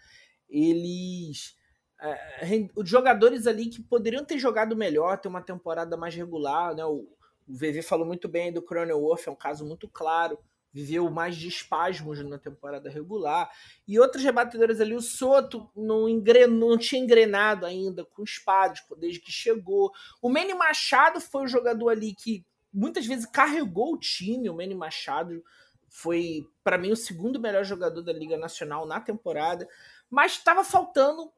eles. 0.49 1.57
É, 2.01 2.69
os 2.77 2.89
jogadores 2.89 3.47
ali 3.47 3.67
que 3.67 3.83
poderiam 3.83 4.25
ter 4.25 4.39
jogado 4.39 4.77
melhor, 4.77 5.19
ter 5.19 5.29
uma 5.29 5.43
temporada 5.43 5.97
mais 5.97 6.15
regular, 6.15 6.75
né? 6.75 6.85
O, 6.85 7.09
o 7.49 7.55
VV 7.55 7.81
falou 7.83 8.05
muito 8.07 8.29
bem 8.29 8.53
do 8.53 8.61
Cronenworth, 8.61 9.27
é 9.27 9.31
um 9.31 9.37
caso 9.37 9.65
muito 9.65 9.89
claro. 9.89 10.39
Viveu 10.73 11.09
mais 11.11 11.37
de 11.37 11.49
espasmos 11.49 12.23
na 12.29 12.39
temporada 12.39 12.91
regular. 12.91 13.51
E 13.89 13.99
outros 13.99 14.23
rebatedores 14.23 14.79
ali, 14.79 14.95
o 14.95 15.01
Soto 15.01 15.71
não, 15.75 16.07
engrenou, 16.07 16.71
não 16.71 16.77
tinha 16.77 17.01
engrenado 17.01 17.65
ainda 17.65 18.05
com 18.05 18.23
os 18.23 18.39
padres 18.39 18.85
desde 18.99 19.21
que 19.21 19.33
chegou. 19.33 19.91
O 20.21 20.29
Manny 20.29 20.53
Machado 20.53 21.19
foi 21.19 21.45
o 21.45 21.49
jogador 21.49 21.89
ali 21.89 22.15
que 22.15 22.45
muitas 22.75 23.07
vezes 23.07 23.25
carregou 23.25 23.95
o 23.95 23.99
time. 23.99 24.51
O 24.51 24.55
Manny 24.55 24.75
Machado 24.75 25.43
foi, 25.89 26.47
para 26.63 26.77
mim, 26.77 26.93
o 26.93 26.97
segundo 26.97 27.41
melhor 27.41 27.65
jogador 27.65 28.03
da 28.03 28.13
Liga 28.13 28.37
Nacional 28.37 28.87
na 28.87 29.01
temporada 29.01 29.67
mas 30.11 30.33
estava 30.33 30.65
faltando 30.65 31.33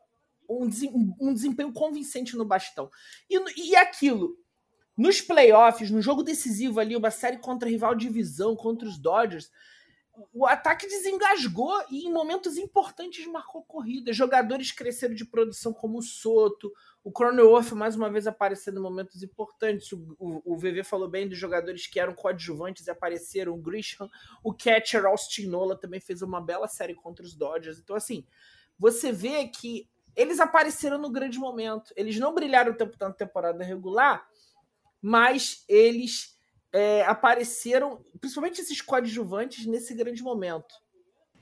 um, 0.49 1.33
desempenho 1.33 1.73
convincente 1.73 2.37
no 2.37 2.45
bastão. 2.45 2.91
E, 3.29 3.71
e 3.71 3.77
aquilo, 3.77 4.39
nos 4.97 5.21
playoffs, 5.21 5.91
no 5.91 6.01
jogo 6.01 6.23
decisivo 6.23 6.81
ali, 6.81 6.97
uma 6.97 7.11
série 7.11 7.39
contra 7.39 7.69
rival 7.69 7.95
divisão, 7.95 8.57
contra 8.57 8.89
os 8.89 8.99
Dodgers, 8.99 9.51
o 10.33 10.47
ataque 10.47 10.87
desengasgou 10.87 11.73
e 11.91 12.07
em 12.07 12.13
momentos 12.13 12.57
importantes 12.57 13.25
marcou 13.27 13.63
corrida. 13.63 14.13
Jogadores 14.13 14.73
cresceram 14.73 15.15
de 15.15 15.25
produção 15.25 15.73
como 15.73 15.99
o 15.99 16.03
Soto, 16.03 16.73
o 17.05 17.13
Cronenworth 17.13 17.73
mais 17.73 17.95
uma 17.95 18.11
vez 18.11 18.27
aparecendo 18.27 18.81
em 18.81 18.83
momentos 18.83 19.23
importantes. 19.23 19.93
O, 19.93 20.17
o, 20.19 20.55
o, 20.55 20.57
VV 20.59 20.83
falou 20.83 21.09
bem 21.09 21.29
dos 21.29 21.39
jogadores 21.39 21.87
que 21.87 22.01
eram 22.01 22.15
coadjuvantes 22.15 22.87
e 22.87 22.91
apareceram. 22.91 23.55
O 23.55 23.59
Grisham, 23.59 24.11
o 24.43 24.53
catcher 24.53 25.07
Austin 25.07 25.47
Nola 25.47 25.77
também 25.77 26.01
fez 26.01 26.21
uma 26.21 26.41
bela 26.41 26.67
série 26.67 26.95
contra 26.95 27.25
os 27.25 27.35
Dodgers. 27.35 27.79
Então, 27.79 27.95
assim, 27.95 28.27
você 28.79 29.11
vê 29.11 29.49
que 29.49 29.89
eles 30.15 30.41
apareceram 30.41 30.99
no 30.99 31.11
grande 31.11 31.39
momento. 31.39 31.93
Eles 31.97 32.19
não 32.19 32.35
brilharam 32.35 32.75
tanto 32.75 32.97
na 33.01 33.13
temporada 33.13 33.63
regular, 33.63 34.27
mas 35.01 35.65
eles 35.69 36.37
é, 36.73 37.05
apareceram, 37.05 38.05
principalmente 38.21 38.61
esses 38.61 38.81
coadjuvantes, 38.81 39.67
nesse 39.67 39.95
grande 39.95 40.23
momento. 40.23 40.75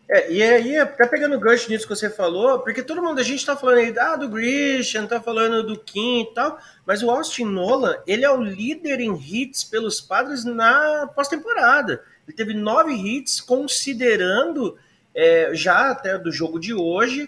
É, 0.08 0.30
e 0.32 0.40
aí, 0.40 0.76
até 0.76 1.04
pegando 1.06 1.34
o 1.34 1.40
gancho 1.40 1.68
nisso 1.68 1.88
que 1.88 1.94
você 1.94 2.08
falou, 2.08 2.60
porque 2.60 2.82
todo 2.82 3.02
mundo, 3.02 3.18
a 3.18 3.24
gente 3.24 3.44
tá 3.44 3.56
falando 3.56 3.78
aí 3.78 3.98
ah, 3.98 4.14
do 4.14 4.28
Grisham, 4.28 5.06
tá 5.06 5.20
falando 5.20 5.66
do 5.66 5.76
Kim 5.80 6.22
e 6.22 6.34
tal, 6.34 6.60
mas 6.86 7.02
o 7.02 7.10
Austin 7.10 7.46
Nolan, 7.46 7.96
ele 8.06 8.24
é 8.24 8.30
o 8.30 8.40
líder 8.40 9.00
em 9.00 9.16
hits 9.18 9.64
pelos 9.64 10.00
padres 10.00 10.44
na 10.44 11.08
pós-temporada. 11.08 12.04
Ele 12.26 12.36
teve 12.36 12.54
nove 12.54 12.92
hits, 12.94 13.40
considerando 13.40 14.78
é, 15.16 15.54
já 15.54 15.90
até 15.90 16.18
do 16.18 16.30
jogo 16.30 16.60
de 16.60 16.74
hoje, 16.74 17.26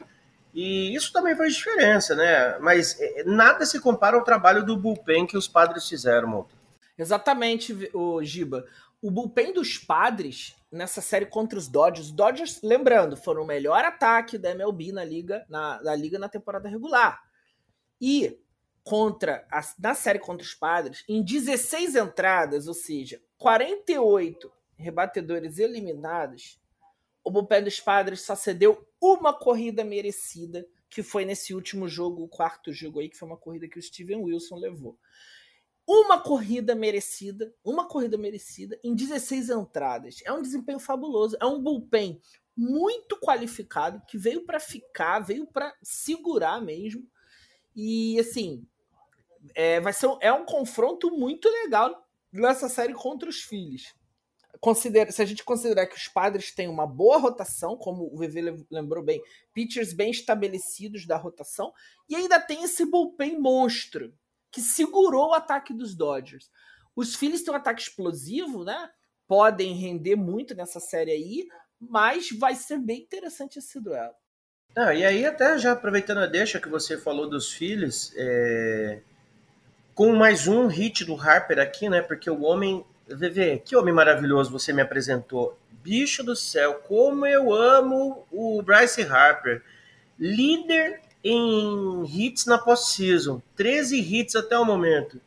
e 0.53 0.95
isso 0.95 1.11
também 1.13 1.35
faz 1.35 1.55
diferença, 1.55 2.15
né? 2.15 2.59
Mas 2.59 3.01
é, 3.01 3.25
nada 3.25 3.65
se 3.65 3.81
compara 3.81 4.17
ao 4.17 4.25
trabalho 4.25 4.65
do 4.65 4.77
bullpen 4.77 5.27
que 5.27 5.37
os 5.37 5.49
padres 5.49 5.89
fizeram, 5.89 6.29
Monta. 6.29 6.55
Exatamente, 6.99 7.91
o 7.95 8.23
Giba. 8.23 8.67
O 9.01 9.11
bullpen 9.11 9.55
dos 9.55 9.79
padres 9.79 10.57
nessa 10.71 11.01
série 11.01 11.27
contra 11.27 11.59
os 11.59 11.69
Dodgers. 11.69 12.09
Os 12.09 12.13
Dodgers, 12.13 12.61
lembrando, 12.63 13.17
foram 13.17 13.43
o 13.43 13.47
melhor 13.47 13.85
ataque 13.85 14.37
da 14.37 14.51
MLB 14.51 14.93
na 14.93 15.05
liga 15.05 15.47
na, 15.49 15.81
na 15.83 15.95
liga 15.95 16.19
na 16.19 16.29
temporada 16.29 16.69
regular. 16.69 17.23
E 18.01 18.39
contra 18.83 19.47
a, 19.51 19.61
na 19.79 19.95
série 19.95 20.19
contra 20.19 20.45
os 20.45 20.55
Padres, 20.55 21.05
em 21.09 21.23
16 21.23 21.95
entradas, 21.95 22.67
ou 22.67 22.75
seja, 22.75 23.21
48 23.37 24.51
rebatedores 24.77 25.59
eliminados, 25.59 26.59
o 27.25 27.31
bullpen 27.31 27.65
dos 27.65 27.81
Padres 27.81 28.23
só 28.23 28.35
cedeu 28.35 28.87
uma 29.01 29.33
corrida 29.33 29.85
merecida, 29.85 30.67
que 30.89 31.03
foi 31.03 31.25
nesse 31.25 31.55
último 31.55 31.89
jogo, 31.89 32.23
o 32.23 32.29
quarto 32.29 32.73
jogo 32.73 33.01
aí, 33.01 33.09
que 33.09 33.17
foi 33.19 33.29
uma 33.29 33.37
corrida 33.37 33.69
que 33.69 33.79
o 33.79 33.83
Steven 33.83 34.23
Wilson 34.23 34.57
levou 34.57 34.99
uma 35.89 36.21
corrida 36.21 36.75
merecida, 36.75 37.51
uma 37.65 37.89
corrida 37.89 38.19
merecida 38.19 38.79
em 38.85 38.95
16 38.95 39.49
entradas. 39.49 40.21
É 40.23 40.31
um 40.31 40.43
desempenho 40.43 40.79
fabuloso, 40.79 41.35
é 41.41 41.47
um 41.47 41.63
bullpen 41.63 42.21
muito 42.55 43.19
qualificado 43.19 44.03
que 44.07 44.19
veio 44.19 44.45
para 44.45 44.61
ficar, 44.61 45.21
veio 45.21 45.47
para 45.47 45.75
segurar 45.83 46.61
mesmo. 46.61 47.09
E 47.75 48.21
assim, 48.21 48.67
é, 49.55 49.81
vai 49.81 49.95
ser 49.95 50.09
um, 50.09 50.19
é 50.21 50.31
um 50.31 50.45
confronto 50.45 51.11
muito 51.11 51.49
legal 51.49 52.07
nessa 52.31 52.69
série 52.69 52.93
contra 52.93 53.27
os 53.27 53.41
filhos. 53.41 53.95
Considera, 54.61 55.13
se 55.13 55.23
a 55.23 55.25
gente 55.25 55.45
considerar 55.45 55.87
que 55.87 55.97
os 55.97 56.09
padres 56.09 56.53
têm 56.53 56.69
uma 56.69 56.87
boa 56.87 57.19
rotação, 57.19 57.77
como 57.77 58.05
o 58.13 58.19
VV 58.19 58.67
lembrou 58.71 59.05
bem, 59.05 59.23
pitchers 59.55 59.93
bem 59.93 60.11
estabelecidos 60.11 61.07
da 61.07 61.17
rotação, 61.17 61.73
e 62.09 62.17
ainda 62.17 62.41
tem 62.41 62.65
esse 62.65 62.85
bullpen 62.85 63.39
monstro, 63.41 64.13
que 64.51 64.61
segurou 64.61 65.29
o 65.29 65.35
ataque 65.35 65.73
dos 65.73 65.95
Dodgers. 65.95 66.51
Os 66.97 67.15
Phillies 67.15 67.43
têm 67.43 67.53
um 67.53 67.57
ataque 67.57 67.83
explosivo, 67.83 68.65
né? 68.65 68.91
Podem 69.27 69.75
render 69.75 70.17
muito 70.17 70.55
nessa 70.55 70.81
série 70.81 71.13
aí, 71.13 71.47
mas 71.79 72.31
vai 72.31 72.55
ser 72.55 72.79
bem 72.79 73.03
interessante 73.03 73.59
esse 73.59 73.81
duelo. 73.81 74.15
Ah, 74.75 74.95
e 74.95 75.05
aí, 75.05 75.25
até 75.25 75.59
já 75.59 75.73
aproveitando 75.73 76.19
a 76.19 76.27
deixa 76.27 76.61
que 76.61 76.69
você 76.69 76.97
falou 76.99 77.29
dos 77.29 77.53
Phillies, 77.53 78.13
é... 78.17 79.01
com 79.95 80.13
mais 80.13 80.47
um 80.47 80.67
hit 80.67 81.05
do 81.05 81.15
Harper 81.15 81.59
aqui, 81.59 81.89
né? 81.89 82.03
Porque 82.03 82.31
o 82.31 82.43
homem. 82.43 82.85
VV, 83.09 83.63
que 83.65 83.77
homem 83.77 83.95
maravilhoso 83.95 84.51
você 84.51 84.73
me 84.73 84.83
apresentou. 84.83 85.59
Bicho 85.83 86.23
do 86.23 86.37
céu, 86.37 86.75
como 86.75 87.27
eu 87.27 87.53
amo 87.53 88.27
o 88.31 88.61
Bryce 88.63 89.03
Harper. 89.03 89.63
Líder 90.19 91.01
em 91.23 92.05
hits 92.05 92.47
na 92.47 92.59
post-season. 92.59 93.41
13 93.57 93.99
hits 93.99 94.37
até 94.37 94.59
o 94.59 94.65
momento. 94.65 95.21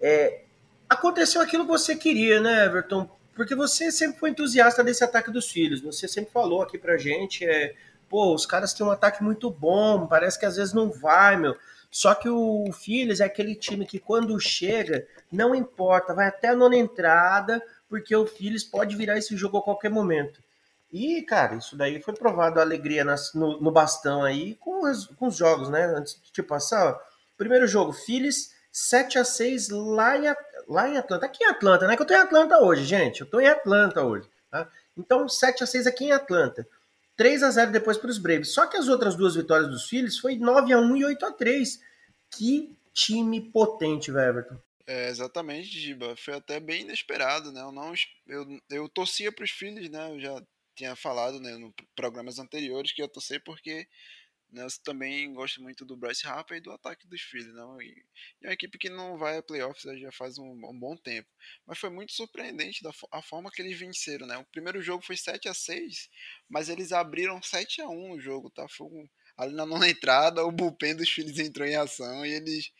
É, 0.00 0.42
aconteceu 0.88 1.40
aquilo 1.40 1.64
que 1.64 1.70
você 1.70 1.96
queria, 1.96 2.40
né, 2.40 2.66
Everton? 2.66 3.08
Porque 3.34 3.54
você 3.54 3.90
sempre 3.90 4.18
foi 4.18 4.30
entusiasta 4.30 4.84
desse 4.84 5.02
ataque 5.02 5.30
dos 5.30 5.50
filhos. 5.50 5.80
Você 5.80 6.06
sempre 6.06 6.32
falou 6.32 6.62
aqui 6.62 6.76
pra 6.76 6.96
gente, 6.96 7.44
é, 7.44 7.74
pô, 8.08 8.34
os 8.34 8.44
caras 8.44 8.74
têm 8.74 8.86
um 8.86 8.90
ataque 8.90 9.22
muito 9.22 9.50
bom, 9.50 10.06
parece 10.06 10.38
que 10.38 10.44
às 10.44 10.56
vezes 10.56 10.74
não 10.74 10.90
vai, 10.90 11.36
meu. 11.36 11.56
Só 11.92 12.14
que 12.14 12.26
o 12.26 12.72
Phillies 12.72 13.20
é 13.20 13.26
aquele 13.26 13.54
time 13.54 13.84
que 13.84 13.98
quando 13.98 14.40
chega, 14.40 15.06
não 15.30 15.54
importa, 15.54 16.14
vai 16.14 16.26
até 16.26 16.48
a 16.48 16.56
nona 16.56 16.74
entrada, 16.74 17.62
porque 17.86 18.16
o 18.16 18.26
Phillies 18.26 18.64
pode 18.64 18.96
virar 18.96 19.18
esse 19.18 19.36
jogo 19.36 19.58
a 19.58 19.62
qualquer 19.62 19.90
momento. 19.90 20.42
E, 20.90 21.20
cara, 21.20 21.56
isso 21.56 21.76
daí 21.76 22.00
foi 22.00 22.14
provado 22.14 22.58
a 22.58 22.62
alegria 22.62 23.04
nas, 23.04 23.34
no, 23.34 23.60
no, 23.60 23.70
bastão 23.70 24.24
aí 24.24 24.54
com 24.54 24.90
os, 24.90 25.06
com 25.06 25.26
os 25.26 25.36
jogos, 25.36 25.68
né? 25.68 25.84
Antes 25.84 26.18
de 26.22 26.32
te 26.32 26.42
passar, 26.42 26.94
ó. 26.94 27.00
primeiro 27.36 27.66
jogo, 27.66 27.92
Phillies 27.92 28.54
7 28.72 29.18
a 29.18 29.24
6 29.24 29.68
lá 29.68 30.16
em, 30.16 30.34
lá 30.66 30.88
em 30.88 30.96
Atlanta. 30.96 31.26
Aqui 31.26 31.44
em 31.44 31.48
Atlanta, 31.48 31.86
né? 31.86 31.94
Que 31.94 32.02
eu 32.02 32.06
tô 32.06 32.14
em 32.14 32.18
Atlanta 32.18 32.58
hoje, 32.58 32.84
gente. 32.84 33.20
Eu 33.20 33.26
tô 33.26 33.38
em 33.38 33.48
Atlanta 33.48 34.02
hoje. 34.02 34.26
Tá? 34.50 34.66
Então, 34.96 35.28
7 35.28 35.62
a 35.62 35.66
6 35.66 35.86
aqui 35.86 36.06
em 36.06 36.12
Atlanta. 36.12 36.66
3 37.16 37.42
a 37.42 37.50
0 37.50 37.72
depois 37.72 37.98
para 37.98 38.10
os 38.10 38.18
Braves. 38.18 38.52
Só 38.52 38.66
que 38.66 38.76
as 38.76 38.88
outras 38.88 39.14
duas 39.14 39.34
vitórias 39.34 39.70
dos 39.70 39.88
Phillies 39.88 40.18
foi 40.18 40.36
9 40.36 40.72
a 40.72 40.78
1 40.78 40.96
e 40.96 41.04
8 41.04 41.26
a 41.26 41.32
3 41.32 41.80
Que 42.30 42.76
time 42.92 43.40
potente, 43.40 44.10
velho, 44.10 44.30
Everton. 44.30 44.56
É, 44.86 45.08
exatamente, 45.08 45.68
Giba. 45.68 46.16
Foi 46.16 46.34
até 46.34 46.58
bem 46.58 46.82
inesperado, 46.82 47.52
né? 47.52 47.60
Eu 47.60 47.72
não 47.72 47.92
eu, 48.26 48.60
eu 48.70 48.88
torcia 48.88 49.30
para 49.30 49.44
os 49.44 49.50
Phillies, 49.50 49.88
né? 49.90 50.10
Eu 50.10 50.20
já 50.20 50.42
tinha 50.74 50.96
falado 50.96 51.38
né, 51.38 51.56
no 51.56 51.72
programas 51.94 52.38
anteriores 52.38 52.92
que 52.92 53.02
eu 53.02 53.08
torcer 53.08 53.42
porque 53.44 53.86
né, 54.52 54.64
eu 54.64 54.68
também 54.84 55.32
gosto 55.32 55.62
muito 55.62 55.84
do 55.86 55.96
Bryce 55.96 56.26
Harper 56.26 56.58
e 56.58 56.60
do 56.60 56.70
ataque 56.70 57.06
dos 57.08 57.22
Phillies. 57.22 57.54
Não? 57.54 57.80
E, 57.80 58.04
é 58.42 58.48
uma 58.48 58.52
equipe 58.52 58.76
que 58.78 58.90
não 58.90 59.16
vai 59.16 59.38
a 59.38 59.42
playoffs 59.42 59.82
já 59.98 60.12
faz 60.12 60.38
um, 60.38 60.44
um, 60.44 60.78
bom 60.78 60.94
tempo. 60.94 61.28
Mas 61.66 61.78
foi 61.78 61.88
muito 61.88 62.12
surpreendente 62.12 62.82
da, 62.82 62.90
a 63.10 63.22
forma 63.22 63.50
que 63.50 63.62
eles 63.62 63.78
venceram. 63.78 64.26
Né? 64.26 64.36
O 64.36 64.44
primeiro 64.44 64.82
jogo 64.82 65.02
foi 65.02 65.16
7 65.16 65.48
a 65.48 65.54
6 65.54 66.10
mas 66.50 66.68
eles 66.68 66.92
abriram 66.92 67.42
7 67.42 67.80
a 67.80 67.88
1 67.88 68.08
no 68.10 68.20
jogo. 68.20 68.50
Tá? 68.50 68.66
Foi 68.68 68.86
um, 68.86 69.08
ali 69.38 69.54
na 69.54 69.64
nona 69.64 69.88
entrada, 69.88 70.44
o 70.44 70.52
bullpen 70.52 70.96
dos 70.96 71.08
Phillies 71.08 71.38
entrou 71.38 71.66
em 71.66 71.76
ação 71.76 72.24
e 72.26 72.34
eles 72.34 72.70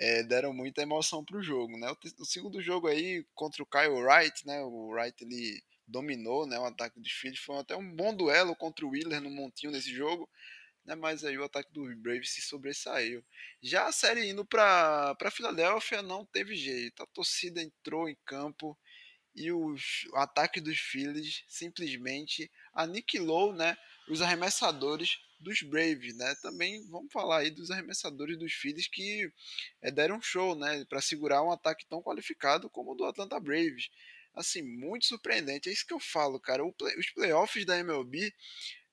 é, 0.00 0.24
deram 0.24 0.52
muita 0.52 0.82
emoção 0.82 1.24
para 1.24 1.38
o 1.38 1.42
jogo. 1.42 1.78
Né? 1.78 1.88
O, 1.88 2.22
o, 2.22 2.26
segundo 2.26 2.60
jogo 2.60 2.88
aí 2.88 3.24
contra 3.32 3.62
o 3.62 3.66
Kyle 3.66 4.02
Wright, 4.02 4.44
né? 4.44 4.60
o 4.62 4.88
Wright 4.88 5.22
ele 5.22 5.62
dominou 5.86 6.46
né, 6.46 6.58
o 6.58 6.64
ataque 6.64 6.98
dos 6.98 7.12
Phillies. 7.12 7.40
Foi 7.40 7.58
até 7.58 7.76
um 7.76 7.94
bom 7.94 8.14
duelo 8.14 8.56
contra 8.56 8.84
o 8.84 8.90
Wheeler 8.90 9.20
no 9.20 9.30
montinho 9.30 9.70
nesse 9.70 9.94
jogo, 9.94 10.28
né, 10.84 10.94
mas 10.94 11.24
aí 11.24 11.38
o 11.38 11.44
ataque 11.44 11.72
do 11.72 11.84
Braves 11.96 12.30
se 12.30 12.42
sobressaiu. 12.42 13.24
Já 13.62 13.86
a 13.86 13.92
série 13.92 14.28
indo 14.28 14.44
para 14.44 15.16
Filadélfia 15.30 16.02
não 16.02 16.24
teve 16.24 16.54
jeito. 16.54 17.02
A 17.02 17.06
torcida 17.06 17.62
entrou 17.62 18.08
em 18.08 18.16
campo 18.24 18.78
e 19.34 19.50
o, 19.50 19.74
ataque 20.14 20.60
dos 20.60 20.78
Phillies 20.78 21.44
simplesmente 21.48 22.50
aniquilou 22.74 23.52
né, 23.54 23.76
os 24.08 24.20
arremessadores 24.20 25.18
dos 25.40 25.62
Braves, 25.62 26.16
né? 26.16 26.34
Também 26.40 26.86
vamos 26.88 27.12
falar 27.12 27.38
aí 27.38 27.50
dos 27.50 27.70
arremessadores 27.70 28.38
dos 28.38 28.52
Phillies 28.52 28.86
que 28.86 29.32
é, 29.80 29.90
deram 29.90 30.20
show, 30.22 30.54
né, 30.54 30.84
para 30.84 31.00
segurar 31.00 31.42
um 31.42 31.50
ataque 31.50 31.84
tão 31.86 32.02
qualificado 32.02 32.70
como 32.70 32.92
o 32.92 32.94
do 32.94 33.04
Atlanta 33.04 33.40
Braves 33.40 33.88
assim, 34.34 34.62
muito 34.62 35.06
surpreendente. 35.06 35.68
É 35.68 35.72
isso 35.72 35.86
que 35.86 35.94
eu 35.94 36.00
falo, 36.00 36.40
cara. 36.40 36.62
Play, 36.72 36.98
os 36.98 37.10
playoffs 37.10 37.64
da 37.64 37.78
MLB 37.78 38.32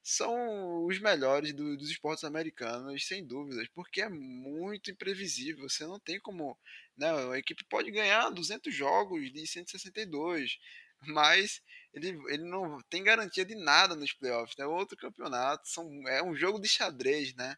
são 0.01 0.85
os 0.85 0.99
melhores 0.99 1.53
do, 1.53 1.77
dos 1.77 1.89
esportes 1.89 2.23
americanos, 2.23 3.05
sem 3.05 3.25
dúvidas, 3.25 3.67
porque 3.73 4.01
é 4.01 4.09
muito 4.09 4.91
imprevisível. 4.91 5.67
Você 5.69 5.85
não 5.85 5.99
tem 5.99 6.19
como. 6.19 6.57
Né, 6.97 7.09
a 7.33 7.37
equipe 7.37 7.63
pode 7.65 7.91
ganhar 7.91 8.29
200 8.29 8.73
jogos 8.73 9.31
de 9.31 9.45
162, 9.47 10.57
mas 11.07 11.61
ele, 11.93 12.09
ele 12.27 12.43
não 12.43 12.81
tem 12.89 13.03
garantia 13.03 13.45
de 13.45 13.55
nada 13.55 13.95
nos 13.95 14.13
playoffs. 14.13 14.57
É 14.57 14.61
né? 14.61 14.67
outro 14.67 14.97
campeonato, 14.97 15.67
são, 15.67 15.87
é 16.07 16.23
um 16.23 16.35
jogo 16.35 16.59
de 16.59 16.67
xadrez, 16.67 17.33
né? 17.35 17.55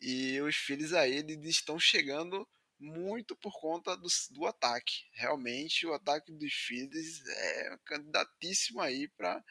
E 0.00 0.40
os 0.40 0.56
filhos 0.56 0.92
aí 0.92 1.16
eles 1.18 1.44
estão 1.46 1.78
chegando 1.78 2.46
muito 2.78 3.36
por 3.36 3.52
conta 3.60 3.96
do, 3.96 4.08
do 4.30 4.46
ataque. 4.46 5.04
Realmente, 5.12 5.86
o 5.86 5.94
ataque 5.94 6.32
dos 6.32 6.52
Phillies 6.52 7.26
é 7.26 7.78
candidatíssimo 7.84 8.80
aí 8.80 9.08
para 9.08 9.42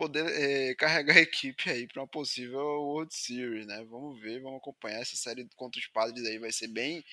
poder 0.00 0.24
é, 0.26 0.74
carregar 0.76 1.14
a 1.18 1.20
equipe 1.20 1.68
aí 1.68 1.86
para 1.86 2.00
uma 2.00 2.08
possível 2.08 2.58
World 2.58 3.14
Series, 3.14 3.66
né? 3.66 3.84
Vamos 3.90 4.18
ver, 4.18 4.40
vamos 4.40 4.58
acompanhar 4.58 5.00
essa 5.00 5.14
série 5.14 5.46
contra 5.56 5.78
os 5.78 5.86
Padres 5.88 6.24
aí, 6.26 6.38
vai 6.38 6.50
ser 6.50 6.68
bem, 6.68 7.04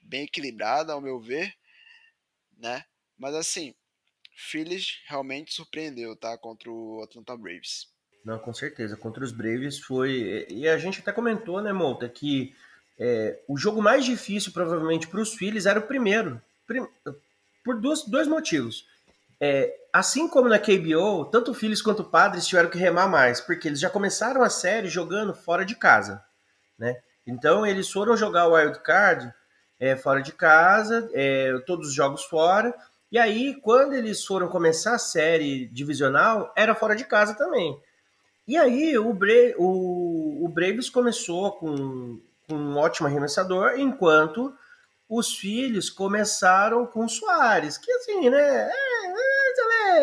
bem 0.00 0.22
equilibrada, 0.22 0.94
ao 0.94 1.02
meu 1.02 1.20
ver, 1.20 1.54
né? 2.56 2.82
Mas 3.18 3.34
assim, 3.34 3.74
Phillies 4.34 5.02
realmente 5.06 5.52
surpreendeu, 5.52 6.16
tá? 6.16 6.38
Contra 6.38 6.70
o 6.70 7.02
Atlanta 7.02 7.36
Braves. 7.36 7.88
Não, 8.24 8.38
com 8.38 8.54
certeza. 8.54 8.96
Contra 8.96 9.22
os 9.22 9.32
Braves 9.32 9.78
foi. 9.78 10.46
E 10.48 10.66
a 10.66 10.78
gente 10.78 11.00
até 11.00 11.12
comentou, 11.12 11.60
né, 11.60 11.72
Monta, 11.72 12.08
que 12.08 12.54
é, 12.98 13.38
o 13.46 13.58
jogo 13.58 13.82
mais 13.82 14.04
difícil, 14.04 14.52
provavelmente, 14.52 15.08
para 15.08 15.20
os 15.20 15.34
Phillies 15.34 15.66
era 15.66 15.78
o 15.78 15.86
primeiro. 15.86 16.40
Por 17.62 17.78
dois, 17.80 18.04
dois 18.04 18.26
motivos. 18.26 18.86
É, 19.40 19.74
assim 19.92 20.28
como 20.28 20.48
na 20.48 20.58
KBO, 20.58 21.24
tanto 21.26 21.50
o 21.50 21.54
Phillies 21.54 21.80
quanto 21.80 22.00
o 22.00 22.10
Padres 22.10 22.46
tiveram 22.46 22.68
que 22.68 22.78
remar 22.78 23.08
mais, 23.08 23.40
porque 23.40 23.68
eles 23.68 23.80
já 23.80 23.88
começaram 23.88 24.42
a 24.42 24.50
série 24.50 24.88
jogando 24.88 25.34
fora 25.34 25.64
de 25.64 25.74
casa. 25.74 26.22
Né? 26.78 27.00
Então 27.26 27.66
eles 27.66 27.90
foram 27.90 28.16
jogar 28.16 28.48
o 28.48 28.54
Wild 28.54 28.80
Card 28.82 29.32
é, 29.78 29.96
fora 29.96 30.20
de 30.20 30.32
casa, 30.32 31.08
é, 31.14 31.58
todos 31.66 31.88
os 31.88 31.94
jogos 31.94 32.24
fora. 32.24 32.74
E 33.10 33.18
aí, 33.18 33.58
quando 33.60 33.94
eles 33.94 34.24
foram 34.24 34.48
começar 34.48 34.94
a 34.94 34.98
série 34.98 35.66
divisional, 35.68 36.52
era 36.56 36.74
fora 36.74 36.94
de 36.94 37.04
casa 37.04 37.34
também. 37.34 37.76
E 38.46 38.56
aí 38.56 38.96
o, 38.98 39.12
Bra 39.12 39.54
o, 39.58 40.44
o 40.44 40.48
Braves 40.48 40.90
começou 40.90 41.52
com, 41.52 42.20
com 42.48 42.54
um 42.54 42.76
ótimo 42.76 43.08
arremessador, 43.08 43.78
enquanto 43.78 44.52
os 45.08 45.34
filhos 45.34 45.90
começaram 45.90 46.86
com 46.86 47.08
Soares, 47.08 47.76
que 47.76 47.90
assim, 47.90 48.30
né? 48.30 48.70
É, 48.70 48.89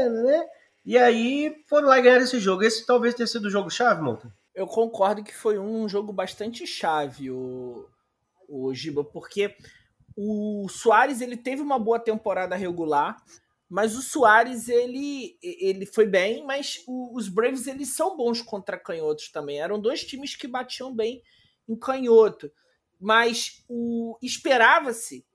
né? 0.10 0.46
E 0.86 0.98
aí 0.98 1.54
foram 1.68 1.90
lá 1.90 2.00
ganhar 2.00 2.22
esse 2.22 2.40
jogo. 2.40 2.64
Esse 2.64 2.86
talvez 2.86 3.14
tenha 3.14 3.28
sido 3.28 3.46
o 3.46 3.50
jogo 3.50 3.70
chave, 3.70 4.02
Monta. 4.02 4.34
Eu 4.56 4.66
concordo 4.66 5.24
que 5.24 5.36
foi 5.36 5.60
um 5.60 5.88
jogo 5.88 6.12
bastante 6.12 6.66
chave, 6.66 7.30
o, 7.30 7.88
o 8.48 8.74
Giba, 8.74 9.04
porque 9.04 9.56
o 10.16 10.68
Soares 10.68 11.22
ele 11.22 11.38
teve 11.38 11.62
uma 11.62 11.78
boa 11.78 12.00
temporada 12.00 12.56
regular, 12.56 13.24
mas 13.70 13.96
o 13.96 14.02
Soares 14.02 14.70
ele, 14.70 15.38
ele 15.44 15.86
foi 15.86 16.08
bem, 16.08 16.44
mas 16.44 16.82
o, 16.88 17.16
os 17.16 17.28
Braves 17.30 17.68
eles 17.68 17.96
são 17.96 18.18
bons 18.18 18.42
contra 18.42 18.80
canhotos 18.80 19.30
também. 19.30 19.62
Eram 19.62 19.80
dois 19.80 20.04
times 20.04 20.36
que 20.36 20.48
batiam 20.48 20.96
bem 20.96 21.22
em 21.68 21.78
canhoto, 21.78 22.52
mas 23.00 23.64
o 23.70 24.18
esperava-se 24.24 25.27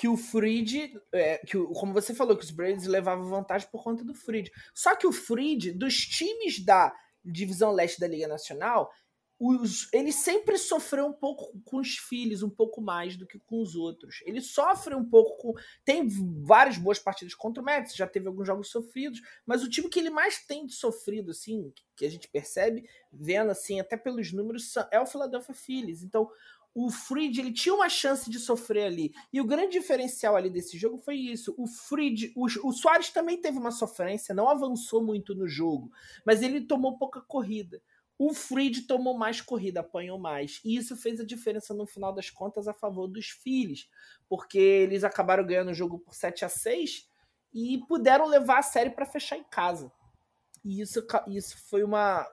que 0.00 0.08
o 0.08 0.16
Freed, 0.16 0.94
é, 1.12 1.36
que 1.46 1.58
como 1.74 1.92
você 1.92 2.14
falou, 2.14 2.34
que 2.34 2.42
os 2.42 2.50
Braves 2.50 2.86
levavam 2.86 3.28
vantagem 3.28 3.68
por 3.70 3.84
conta 3.84 4.02
do 4.02 4.14
Freed. 4.14 4.50
Só 4.74 4.96
que 4.96 5.06
o 5.06 5.12
Freed, 5.12 5.72
dos 5.72 5.94
times 5.94 6.64
da 6.64 6.90
divisão 7.22 7.70
leste 7.70 8.00
da 8.00 8.08
Liga 8.08 8.26
Nacional, 8.26 8.90
os, 9.38 9.92
ele 9.92 10.10
sempre 10.10 10.56
sofreu 10.56 11.04
um 11.04 11.12
pouco 11.12 11.52
com 11.66 11.76
os 11.76 11.98
filhos, 11.98 12.42
um 12.42 12.48
pouco 12.48 12.80
mais 12.80 13.14
do 13.14 13.26
que 13.26 13.38
com 13.40 13.60
os 13.60 13.74
outros. 13.74 14.22
Ele 14.24 14.40
sofre 14.40 14.94
um 14.94 15.04
pouco 15.04 15.36
com. 15.36 15.52
Tem 15.84 16.08
várias 16.46 16.78
boas 16.78 16.98
partidas 16.98 17.34
contra 17.34 17.62
o 17.62 17.66
Mets, 17.66 17.94
já 17.94 18.06
teve 18.06 18.26
alguns 18.26 18.46
jogos 18.46 18.70
sofridos, 18.70 19.20
mas 19.44 19.62
o 19.62 19.68
time 19.68 19.90
que 19.90 19.98
ele 19.98 20.08
mais 20.08 20.46
tem 20.46 20.64
de 20.64 20.72
sofrido, 20.72 21.32
assim, 21.32 21.74
que 21.94 22.06
a 22.06 22.10
gente 22.10 22.26
percebe, 22.26 22.88
vendo 23.12 23.50
assim, 23.50 23.78
até 23.80 23.98
pelos 23.98 24.32
números, 24.32 24.72
é 24.90 24.98
o 24.98 25.04
Philadelphia 25.04 25.54
Phillies. 25.54 26.02
Então, 26.02 26.26
o 26.74 26.90
Freed 26.90 27.38
ele 27.38 27.52
tinha 27.52 27.74
uma 27.74 27.88
chance 27.88 28.30
de 28.30 28.38
sofrer 28.38 28.86
ali. 28.86 29.12
E 29.32 29.40
o 29.40 29.44
grande 29.44 29.72
diferencial 29.72 30.36
ali 30.36 30.48
desse 30.48 30.78
jogo 30.78 30.98
foi 30.98 31.16
isso. 31.16 31.54
O 31.58 31.66
Freed, 31.66 32.32
o, 32.36 32.46
o 32.46 32.72
Soares 32.72 33.10
também 33.10 33.40
teve 33.40 33.58
uma 33.58 33.72
sofrência, 33.72 34.34
não 34.34 34.48
avançou 34.48 35.02
muito 35.02 35.34
no 35.34 35.48
jogo, 35.48 35.90
mas 36.24 36.42
ele 36.42 36.60
tomou 36.60 36.96
pouca 36.96 37.20
corrida. 37.20 37.82
O 38.16 38.34
Freed 38.34 38.82
tomou 38.82 39.16
mais 39.16 39.40
corrida, 39.40 39.80
apanhou 39.80 40.18
mais. 40.18 40.60
E 40.62 40.76
isso 40.76 40.94
fez 40.94 41.18
a 41.18 41.24
diferença 41.24 41.72
no 41.72 41.86
final 41.86 42.12
das 42.12 42.28
contas 42.28 42.68
a 42.68 42.74
favor 42.74 43.08
dos 43.08 43.28
filhos, 43.28 43.88
porque 44.28 44.58
eles 44.58 45.04
acabaram 45.04 45.44
ganhando 45.44 45.70
o 45.70 45.74
jogo 45.74 45.98
por 45.98 46.14
7 46.14 46.44
a 46.44 46.48
6 46.48 47.08
e 47.52 47.78
puderam 47.88 48.26
levar 48.26 48.58
a 48.58 48.62
série 48.62 48.90
para 48.90 49.06
fechar 49.06 49.38
em 49.38 49.44
casa. 49.44 49.90
E 50.64 50.80
isso, 50.80 51.04
isso 51.28 51.56
foi 51.68 51.82
uma. 51.82 52.26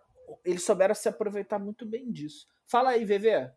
Eles 0.44 0.64
souberam 0.64 0.94
se 0.94 1.08
aproveitar 1.08 1.58
muito 1.58 1.86
bem 1.86 2.12
disso. 2.12 2.48
Fala 2.66 2.90
aí, 2.90 3.06
VV. 3.06 3.50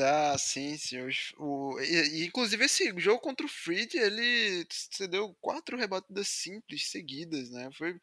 Ah, 0.00 0.36
sim, 0.38 0.76
sim. 0.76 0.98
O, 1.38 1.78
e, 1.80 2.24
inclusive, 2.26 2.64
esse 2.64 2.92
jogo 3.00 3.20
contra 3.20 3.44
o 3.46 3.48
Freed, 3.48 3.94
ele 3.94 4.66
cedeu 4.70 5.34
quatro 5.40 5.76
rebatidas 5.76 6.28
simples 6.28 6.88
seguidas, 6.90 7.50
né? 7.50 7.68
Foi 7.72 7.98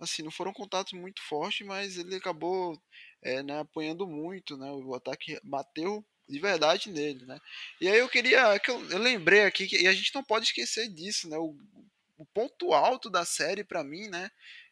assim, 0.00 0.22
não 0.22 0.30
foram 0.32 0.52
contatos 0.52 0.92
muito 0.94 1.22
fortes, 1.22 1.66
mas 1.66 1.98
ele 1.98 2.16
acabou 2.16 2.80
é, 3.22 3.42
né, 3.42 3.60
apanhando 3.60 4.06
muito, 4.06 4.56
né? 4.58 4.70
O 4.72 4.94
ataque 4.94 5.40
bateu 5.44 6.04
de 6.28 6.40
verdade 6.40 6.90
nele, 6.90 7.26
né? 7.26 7.40
E 7.80 7.88
aí 7.88 7.98
eu 7.98 8.08
queria 8.08 8.58
que 8.60 8.70
eu, 8.70 8.90
eu 8.90 8.98
lembrei 8.98 9.42
aqui 9.44 9.66
que 9.68 9.82
e 9.82 9.88
a 9.88 9.92
gente 9.94 10.14
não 10.14 10.24
pode 10.24 10.46
esquecer 10.46 10.88
disso, 10.88 11.28
né? 11.28 11.38
O, 11.38 11.56
o 12.18 12.26
ponto 12.26 12.72
alto 12.72 13.10
da 13.10 13.24
série 13.24 13.64
para 13.64 13.84
mim, 13.84 14.08
né? 14.08 14.30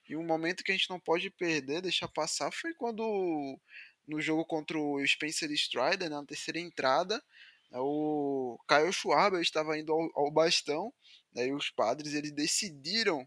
E 0.08 0.16
um 0.16 0.24
momento 0.26 0.64
que 0.64 0.72
a 0.72 0.76
gente 0.76 0.90
não 0.90 0.98
pode 1.00 1.30
perder, 1.30 1.82
deixar 1.82 2.08
passar, 2.08 2.52
foi 2.52 2.74
quando 2.74 3.58
no 4.10 4.20
jogo 4.20 4.44
contra 4.44 4.78
o 4.78 5.04
Spencer 5.06 5.50
Strider, 5.52 6.10
né, 6.10 6.16
na 6.16 6.24
terceira 6.24 6.58
entrada, 6.58 7.22
né, 7.70 7.78
o 7.80 8.58
Kyle 8.68 8.92
Schwarber 8.92 9.40
estava 9.40 9.78
indo 9.78 9.92
ao, 9.92 10.10
ao 10.14 10.30
bastão, 10.30 10.92
né, 11.32 11.46
e 11.46 11.52
os 11.52 11.70
padres 11.70 12.14
eles 12.14 12.32
decidiram 12.32 13.26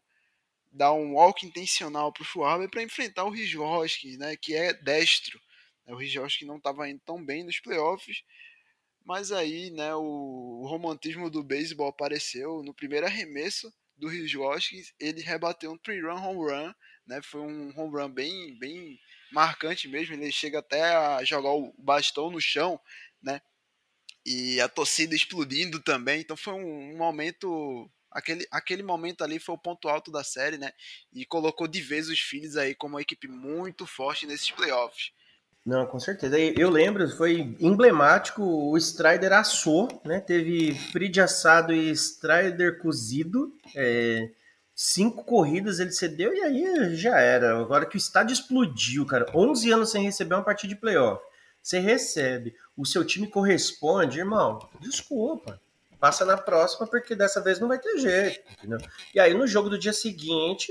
dar 0.71 0.93
um 0.93 1.13
walk 1.13 1.45
intencional 1.45 2.11
para 2.11 2.23
o 2.23 2.25
Schwarber 2.25 2.69
para 2.69 2.83
enfrentar 2.83 3.23
o 3.23 3.29
Rizhowski, 3.29 4.17
né, 4.17 4.35
que 4.35 4.55
é 4.55 4.73
destro. 4.73 5.39
O 5.87 5.95
Rizhowski 5.95 6.45
não 6.45 6.57
estava 6.57 6.89
indo 6.89 7.01
tão 7.05 7.23
bem 7.23 7.43
nos 7.43 7.59
playoffs, 7.59 8.23
mas 9.05 9.31
aí 9.31 9.69
né, 9.71 9.93
o, 9.95 10.61
o 10.61 10.67
romantismo 10.67 11.29
do 11.29 11.43
beisebol 11.43 11.87
apareceu 11.87 12.63
no 12.63 12.73
primeiro 12.73 13.05
arremesso 13.05 13.71
do 14.03 14.09
Rizhowski, 14.09 14.83
ele 14.99 15.21
rebateu 15.21 15.71
um 15.71 15.77
three-run 15.77 16.21
home 16.21 16.51
run, 16.51 16.73
né, 17.07 17.21
foi 17.23 17.39
um 17.39 17.73
home 17.79 17.97
run 17.97 18.09
bem, 18.09 18.57
bem 18.59 18.99
marcante 19.31 19.87
mesmo, 19.87 20.13
ele 20.13 20.31
chega 20.31 20.59
até 20.59 20.83
a 20.83 21.23
jogar 21.23 21.51
o 21.51 21.73
bastão 21.77 22.29
no 22.29 22.41
chão, 22.41 22.77
né, 23.21 23.41
e 24.25 24.59
a 24.59 24.67
torcida 24.67 25.15
explodindo 25.15 25.81
também, 25.81 26.19
então 26.19 26.35
foi 26.35 26.53
um, 26.53 26.93
um 26.93 26.97
momento 26.97 27.89
aquele, 28.11 28.45
aquele 28.51 28.83
momento 28.83 29.23
ali 29.23 29.39
foi 29.39 29.55
o 29.55 29.57
ponto 29.57 29.87
alto 29.87 30.11
da 30.11 30.23
série, 30.23 30.57
né? 30.57 30.71
E 31.11 31.25
colocou 31.25 31.67
de 31.67 31.81
vez 31.81 32.07
os 32.07 32.19
filhos 32.19 32.55
aí 32.55 32.75
como 32.75 32.93
uma 32.93 33.01
equipe 33.01 33.27
muito 33.27 33.87
forte 33.87 34.27
nesses 34.27 34.51
playoffs. 34.51 35.11
Não, 35.65 35.85
com 35.85 35.99
certeza. 35.99 36.37
Eu 36.37 36.69
lembro, 36.69 37.07
foi 37.15 37.55
emblemático, 37.59 38.43
o 38.43 38.77
Strider 38.77 39.31
assou, 39.31 39.87
né? 40.03 40.19
Teve 40.19 40.73
Frid 40.91 41.19
assado 41.19 41.73
e 41.73 41.89
Strider 41.91 42.79
cozido. 42.79 43.53
É, 43.75 44.29
cinco 44.75 45.23
corridas 45.23 45.79
ele 45.79 45.91
cedeu 45.91 46.33
e 46.33 46.41
aí 46.41 46.95
já 46.95 47.19
era. 47.19 47.57
Agora 47.57 47.85
que 47.85 47.95
o 47.95 47.97
estádio 47.97 48.33
explodiu, 48.33 49.05
cara. 49.05 49.25
11 49.33 49.71
anos 49.71 49.91
sem 49.91 50.03
receber 50.03 50.35
uma 50.35 50.43
partida 50.43 50.73
de 50.73 50.79
playoff. 50.79 51.23
Você 51.61 51.79
recebe, 51.79 52.53
o 52.75 52.85
seu 52.85 53.05
time 53.05 53.25
corresponde, 53.25 54.19
irmão, 54.19 54.59
desculpa 54.81 55.61
passa 56.03 56.25
na 56.25 56.35
próxima, 56.35 56.85
porque 56.85 57.15
dessa 57.15 57.39
vez 57.39 57.61
não 57.61 57.69
vai 57.69 57.79
ter 57.79 57.97
jeito. 57.97 58.41
Entendeu? 58.57 58.77
E 59.15 59.21
aí 59.21 59.33
no 59.33 59.47
jogo 59.47 59.69
do 59.69 59.79
dia 59.79 59.93
seguinte 59.93 60.69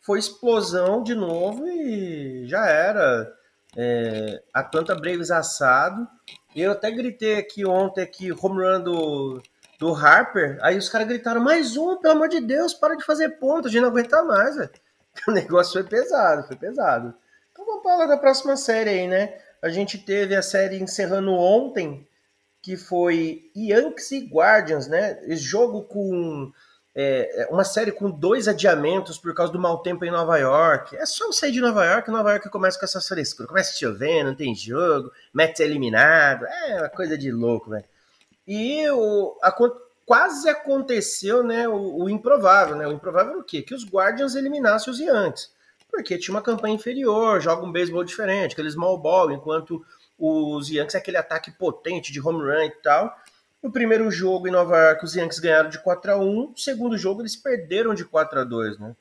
foi 0.00 0.18
explosão 0.18 1.00
de 1.00 1.14
novo 1.14 1.64
e 1.68 2.44
já 2.48 2.66
era. 2.66 3.32
É, 3.76 4.42
Atlanta 4.52 4.94
Braves 4.94 5.30
assado. 5.30 6.06
Eu 6.54 6.72
até 6.72 6.90
gritei 6.90 7.38
aqui 7.38 7.66
ontem 7.66 8.02
aqui, 8.02 8.30
home 8.32 8.62
run 8.62 8.80
do, 8.80 9.42
do 9.78 9.94
Harper. 9.94 10.58
Aí 10.62 10.78
os 10.78 10.88
caras 10.88 11.08
gritaram, 11.08 11.40
mais 11.40 11.76
um, 11.76 11.96
pelo 11.96 12.14
amor 12.14 12.28
de 12.28 12.40
Deus, 12.40 12.74
para 12.74 12.96
de 12.96 13.04
fazer 13.04 13.30
ponto, 13.40 13.68
a 13.68 13.70
gente 13.70 13.82
não 13.82 13.88
aguenta 13.88 14.22
mais, 14.22 14.56
velho. 14.56 14.70
O 15.28 15.30
negócio 15.30 15.74
foi 15.74 15.84
pesado, 15.84 16.46
foi 16.46 16.56
pesado. 16.56 17.14
Então 17.52 17.64
vamos 17.64 17.84
falar 17.84 18.06
da 18.06 18.16
próxima 18.16 18.56
série 18.56 18.90
aí, 18.90 19.06
né? 19.06 19.38
A 19.62 19.68
gente 19.68 19.96
teve 19.96 20.34
a 20.34 20.42
série 20.42 20.82
encerrando 20.82 21.32
ontem, 21.32 22.06
que 22.60 22.76
foi 22.76 23.50
Yankees 23.56 24.10
e 24.10 24.26
Guardians, 24.26 24.88
né? 24.88 25.20
Esse 25.22 25.42
jogo 25.42 25.82
com 25.82 26.52
é, 26.94 27.42
é, 27.42 27.46
uma 27.46 27.64
série 27.64 27.90
com 27.90 28.08
dois 28.08 28.46
adiamentos 28.46 29.18
por 29.18 29.34
causa 29.34 29.52
do 29.52 29.58
mau 29.58 29.78
tempo 29.78 30.04
em 30.04 30.10
Nova 30.10 30.38
York. 30.38 30.96
É 30.96 31.04
só 31.04 31.30
sair 31.32 31.50
de 31.50 31.60
Nova 31.60 31.84
York, 31.84 32.10
Nova 32.10 32.30
York 32.30 32.48
começa 32.50 32.78
com 32.78 32.84
essa 32.84 33.00
frescura. 33.00 33.48
Começa 33.48 33.76
chovendo, 33.76 34.30
não 34.30 34.36
tem 34.36 34.54
jogo, 34.54 35.10
Mets 35.32 35.60
é 35.60 35.64
eliminado. 35.64 36.46
É 36.46 36.78
uma 36.78 36.88
coisa 36.88 37.18
de 37.18 37.32
louco, 37.32 37.70
velho. 37.70 37.84
E 38.46 38.88
o, 38.90 39.36
a, 39.42 39.50
quase 40.06 40.48
aconteceu 40.48 41.42
né, 41.42 41.66
o, 41.66 42.04
o, 42.04 42.10
improvável, 42.10 42.76
né? 42.76 42.86
O 42.86 42.92
improvável 42.92 43.32
era 43.32 43.40
o 43.40 43.44
quê? 43.44 43.62
Que 43.62 43.74
os 43.74 43.84
Guardians 43.84 44.36
eliminassem 44.36 44.92
os 44.92 45.00
Yankees. 45.00 45.52
Porque 45.90 46.18
tinha 46.18 46.34
uma 46.34 46.42
campanha 46.42 46.74
inferior, 46.74 47.40
joga 47.40 47.64
um 47.64 47.72
beisebol 47.72 48.04
diferente, 48.04 48.52
aquele 48.52 48.70
small 48.70 48.98
ball, 48.98 49.30
enquanto 49.30 49.84
os 50.18 50.68
Yankees 50.68 50.94
é 50.94 50.98
aquele 50.98 51.16
ataque 51.16 51.50
potente 51.50 52.12
de 52.12 52.20
home 52.20 52.40
run 52.40 52.64
e 52.64 52.70
tal. 52.82 53.16
No 53.64 53.72
primeiro 53.72 54.10
jogo 54.10 54.46
em 54.46 54.50
Nova 54.50 54.76
York, 54.76 55.02
os 55.06 55.16
Yankees 55.16 55.38
ganharam 55.38 55.70
de 55.70 55.78
4 55.78 56.12
a 56.12 56.16
1 56.18 56.50
No 56.50 56.58
segundo 56.58 56.98
jogo, 56.98 57.22
eles 57.22 57.34
perderam 57.34 57.94
de 57.94 58.04
4 58.04 58.40
a 58.40 58.44
2 58.44 58.78
né? 58.78 58.94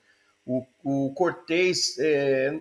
O, 0.45 0.65
o 0.81 1.13
Cortez, 1.13 1.97
é, 1.99 2.57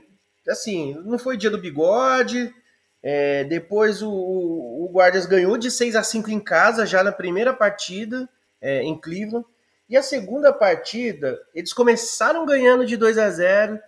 assim, 0.48 0.94
não 1.05 1.16
foi 1.16 1.36
dia 1.36 1.48
do 1.48 1.61
bigode. 1.61 2.53
É, 3.00 3.44
depois 3.44 4.03
o, 4.03 4.11
o, 4.11 4.90
Guardians 4.92 5.26
ganhou 5.26 5.57
de 5.57 5.70
6 5.70 5.94
a 5.94 6.03
5 6.03 6.28
em 6.28 6.40
casa, 6.40 6.84
já 6.84 7.05
na 7.05 7.12
primeira 7.12 7.53
partida 7.53 8.28
é, 8.61 8.82
em 8.82 8.98
Cleveland. 8.98 9.46
E 9.88 9.96
a 9.96 10.03
segunda 10.03 10.53
partida, 10.53 11.40
eles 11.55 11.72
começaram 11.72 12.44
ganhando 12.44 12.84
de 12.84 12.96
2 12.96 13.16
a 13.16 13.30
0 13.30 13.78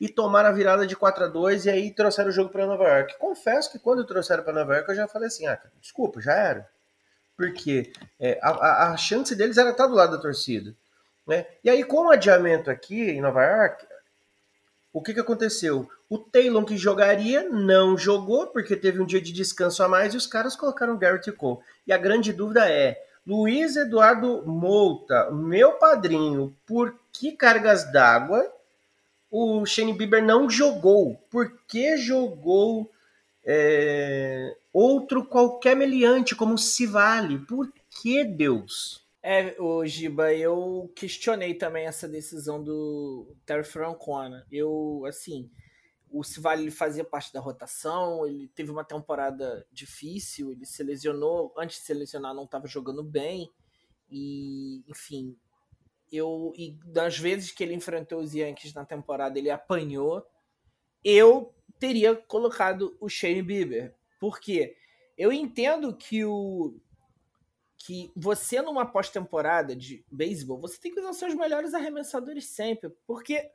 e 0.00 0.08
tomaram 0.08 0.48
a 0.48 0.52
virada 0.52 0.84
de 0.88 0.96
4 0.96 1.24
a 1.24 1.28
2 1.28 1.66
e 1.66 1.70
aí 1.70 1.94
trouxeram 1.94 2.30
o 2.30 2.32
jogo 2.32 2.50
para 2.50 2.66
Nova 2.66 2.88
York. 2.88 3.16
Confesso 3.16 3.70
que 3.70 3.78
quando 3.78 4.04
trouxeram 4.04 4.42
para 4.42 4.52
Nova 4.52 4.74
York 4.74 4.90
eu 4.90 4.96
já 4.96 5.06
falei 5.06 5.28
assim, 5.28 5.46
ah, 5.46 5.56
desculpa, 5.80 6.20
já 6.20 6.34
era. 6.34 6.79
Porque 7.40 7.90
é, 8.20 8.38
a, 8.42 8.92
a, 8.92 8.96
chance 8.98 9.34
deles 9.34 9.56
era 9.56 9.70
estar 9.70 9.86
do 9.86 9.94
lado 9.94 10.14
da 10.14 10.20
torcida. 10.20 10.76
Né? 11.26 11.46
E 11.64 11.70
aí, 11.70 11.82
com 11.82 12.04
o 12.04 12.10
adiamento 12.10 12.70
aqui 12.70 13.00
em 13.00 13.22
Nova 13.22 13.42
York, 13.42 13.86
o 14.92 15.00
que, 15.00 15.14
que 15.14 15.20
aconteceu? 15.20 15.88
O 16.06 16.18
Taylor 16.18 16.62
que 16.66 16.76
jogaria 16.76 17.48
não 17.48 17.96
jogou 17.96 18.48
porque 18.48 18.76
teve 18.76 19.00
um 19.00 19.06
dia 19.06 19.22
de 19.22 19.32
descanso 19.32 19.82
a 19.82 19.88
mais 19.88 20.12
e 20.12 20.18
os 20.18 20.26
caras 20.26 20.54
colocaram 20.54 20.98
Garrett 20.98 21.32
Cole. 21.32 21.60
E 21.86 21.94
a 21.94 21.96
grande 21.96 22.30
dúvida 22.30 22.70
é, 22.70 23.02
Luiz 23.26 23.74
Eduardo 23.74 24.42
Mouta, 24.46 25.30
meu 25.30 25.72
padrinho, 25.78 26.54
por 26.66 26.94
que 27.10 27.32
cargas 27.32 27.90
d'água 27.90 28.46
o 29.30 29.64
Shane 29.64 29.94
Bieber 29.94 30.22
não 30.22 30.50
jogou. 30.50 31.16
Por 31.30 31.50
que 31.66 31.96
jogou 31.96 32.90
é, 33.46 34.54
outro 34.72 35.24
qualquer 35.26 35.76
meliante 35.76 36.34
como 36.34 36.54
o 36.54 36.58
Civale? 36.58 37.38
Por 37.38 37.72
que 37.90 38.24
Deus? 38.24 39.04
É, 39.22 39.54
o 39.60 39.84
Giba, 39.84 40.32
eu 40.32 40.90
questionei 40.96 41.54
também 41.54 41.86
essa 41.86 42.08
decisão 42.08 42.62
do 42.62 43.36
Terry 43.44 43.64
Francona. 43.64 44.46
Eu, 44.50 45.02
assim, 45.06 45.50
o 46.10 46.24
Civale 46.24 46.62
ele 46.62 46.70
fazia 46.70 47.04
parte 47.04 47.32
da 47.32 47.40
rotação, 47.40 48.26
ele 48.26 48.48
teve 48.48 48.70
uma 48.70 48.84
temporada 48.84 49.66
difícil, 49.70 50.52
ele 50.52 50.64
se 50.64 50.82
lesionou, 50.82 51.52
antes 51.56 51.78
de 51.78 51.84
se 51.84 51.94
lesionar 51.94 52.34
não 52.34 52.44
estava 52.44 52.66
jogando 52.66 53.02
bem, 53.02 53.50
e, 54.10 54.82
enfim, 54.88 55.36
eu 56.10 56.52
e 56.56 56.76
das 56.84 57.16
vezes 57.18 57.52
que 57.52 57.62
ele 57.62 57.74
enfrentou 57.74 58.20
os 58.20 58.34
Yankees 58.34 58.74
na 58.74 58.84
temporada, 58.84 59.38
ele 59.38 59.50
apanhou. 59.50 60.26
Eu 61.04 61.54
teria 61.78 62.16
colocado 62.16 62.96
o 63.00 63.08
Shane 63.08 63.42
Bieber, 63.42 63.94
porque 64.20 64.76
eu 65.18 65.32
entendo 65.32 65.96
que 65.96 66.24
o 66.24 66.78
que 67.76 68.12
você 68.14 68.60
numa 68.60 68.84
pós-temporada 68.84 69.74
de 69.74 70.04
beisebol, 70.12 70.60
você 70.60 70.78
tem 70.78 70.92
que 70.92 71.00
usar 71.00 71.14
seus 71.14 71.34
melhores 71.34 71.72
arremessadores 71.72 72.44
sempre, 72.44 72.90
porque 73.06 73.50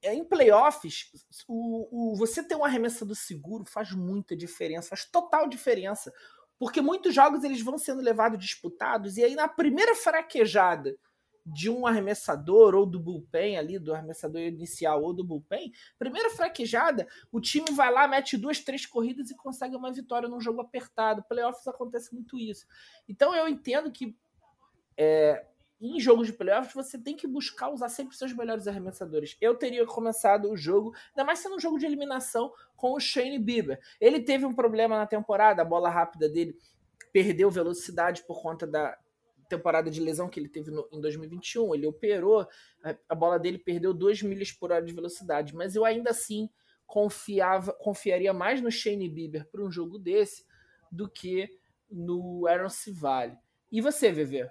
em 0.00 0.22
playoffs, 0.24 1.10
o, 1.48 2.12
o, 2.12 2.14
você 2.14 2.40
ter 2.40 2.54
um 2.54 2.64
arremessador 2.64 3.16
seguro 3.16 3.64
faz 3.64 3.90
muita 3.90 4.36
diferença, 4.36 4.90
faz 4.90 5.04
total 5.04 5.48
diferença. 5.48 6.14
Porque 6.56 6.80
muitos 6.80 7.12
jogos 7.12 7.42
eles 7.42 7.60
vão 7.60 7.76
sendo 7.78 8.00
levados 8.00 8.38
disputados, 8.38 9.16
e 9.16 9.24
aí 9.24 9.34
na 9.34 9.48
primeira 9.48 9.94
fraquejada 9.96 10.96
de 11.52 11.70
um 11.70 11.86
arremessador 11.86 12.74
ou 12.74 12.84
do 12.84 13.00
bullpen 13.00 13.56
ali, 13.56 13.78
do 13.78 13.92
arremessador 13.92 14.40
inicial 14.40 15.02
ou 15.02 15.12
do 15.12 15.24
bullpen, 15.24 15.72
primeira 15.98 16.30
fraquejada, 16.30 17.06
o 17.32 17.40
time 17.40 17.70
vai 17.72 17.92
lá, 17.92 18.06
mete 18.06 18.36
duas, 18.36 18.60
três 18.60 18.84
corridas 18.84 19.30
e 19.30 19.36
consegue 19.36 19.76
uma 19.76 19.92
vitória 19.92 20.28
num 20.28 20.40
jogo 20.40 20.60
apertado. 20.60 21.24
Playoffs 21.28 21.66
acontece 21.66 22.14
muito 22.14 22.38
isso. 22.38 22.66
Então 23.08 23.34
eu 23.34 23.48
entendo 23.48 23.90
que 23.90 24.16
é, 24.96 25.46
em 25.80 26.00
jogos 26.00 26.26
de 26.26 26.32
playoffs 26.32 26.74
você 26.74 26.98
tem 26.98 27.16
que 27.16 27.26
buscar 27.26 27.70
usar 27.70 27.88
sempre 27.88 28.16
seus 28.16 28.32
melhores 28.32 28.66
arremessadores. 28.66 29.36
Eu 29.40 29.54
teria 29.54 29.86
começado 29.86 30.50
o 30.50 30.56
jogo, 30.56 30.94
ainda 31.10 31.24
mais 31.24 31.38
sendo 31.38 31.56
um 31.56 31.60
jogo 31.60 31.78
de 31.78 31.86
eliminação, 31.86 32.52
com 32.76 32.92
o 32.92 33.00
Shane 33.00 33.38
Bieber. 33.38 33.80
Ele 34.00 34.20
teve 34.20 34.44
um 34.44 34.54
problema 34.54 34.98
na 34.98 35.06
temporada, 35.06 35.62
a 35.62 35.64
bola 35.64 35.88
rápida 35.88 36.28
dele 36.28 36.56
perdeu 37.12 37.50
velocidade 37.50 38.24
por 38.24 38.42
conta 38.42 38.66
da 38.66 38.98
temporada 39.48 39.90
de 39.90 40.00
lesão 40.00 40.28
que 40.28 40.38
ele 40.38 40.48
teve 40.48 40.70
no, 40.70 40.88
em 40.92 41.00
2021. 41.00 41.74
Ele 41.74 41.86
operou, 41.86 42.46
a, 42.82 42.96
a 43.08 43.14
bola 43.14 43.38
dele 43.38 43.58
perdeu 43.58 43.94
2 43.94 44.22
milhas 44.22 44.52
por 44.52 44.70
hora 44.72 44.84
de 44.84 44.92
velocidade, 44.92 45.54
mas 45.54 45.74
eu 45.74 45.84
ainda 45.84 46.10
assim 46.10 46.48
confiava, 46.86 47.72
confiaria 47.72 48.32
mais 48.32 48.60
no 48.60 48.70
Shane 48.70 49.08
Bieber 49.08 49.46
para 49.50 49.62
um 49.62 49.70
jogo 49.70 49.98
desse 49.98 50.44
do 50.90 51.08
que 51.08 51.48
no 51.90 52.46
Aaron 52.46 52.68
Civale. 52.68 53.36
E 53.70 53.80
você, 53.80 54.10
VV? 54.10 54.50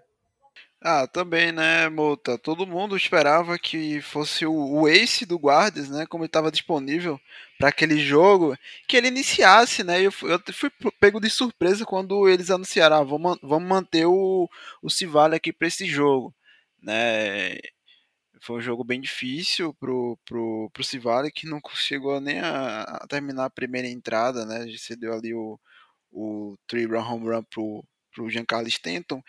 Ah, 0.81 1.07
também, 1.07 1.51
né, 1.51 1.89
Mota? 1.89 2.37
Todo 2.37 2.67
mundo 2.67 2.95
esperava 2.95 3.57
que 3.57 3.99
fosse 4.01 4.45
o, 4.45 4.53
o 4.53 4.87
ace 4.87 5.25
do 5.25 5.35
Guardians, 5.37 5.89
né? 5.89 6.05
Como 6.05 6.23
ele 6.23 6.29
estava 6.29 6.51
disponível 6.51 7.19
para 7.57 7.69
aquele 7.69 7.97
jogo, 7.99 8.55
que 8.87 8.95
ele 8.95 9.07
iniciasse, 9.07 9.83
né? 9.83 9.99
Eu, 9.99 10.13
eu 10.23 10.53
fui 10.53 10.69
pego 10.99 11.19
de 11.19 11.29
surpresa 11.31 11.83
quando 11.85 12.29
eles 12.29 12.51
anunciaram: 12.51 12.97
ah, 12.97 13.03
vamos, 13.03 13.39
vamos 13.41 13.67
manter 13.67 14.05
o, 14.05 14.47
o 14.81 14.89
Civale 14.89 15.35
aqui 15.35 15.51
para 15.51 15.67
esse 15.67 15.85
jogo, 15.87 16.33
né? 16.81 17.57
Foi 18.41 18.57
um 18.57 18.61
jogo 18.61 18.83
bem 18.83 19.01
difícil 19.01 19.73
pro, 19.73 20.17
pro, 20.25 20.69
pro 20.71 20.83
Civale, 20.83 21.31
que 21.31 21.47
não 21.47 21.59
chegou 21.73 22.21
nem 22.21 22.39
a, 22.39 22.83
a 22.83 23.07
terminar 23.07 23.45
a 23.45 23.49
primeira 23.49 23.87
entrada, 23.87 24.45
né? 24.45 24.65
Cedeu 24.77 25.13
ali 25.13 25.33
o, 25.33 25.59
o 26.11 26.55
three 26.67 26.85
run 26.85 26.99
home 26.99 27.29
run 27.29 27.43
pro, 27.43 27.83
pro 28.13 28.29
Giancarlo 28.29 28.67
Stanton. 28.67 29.21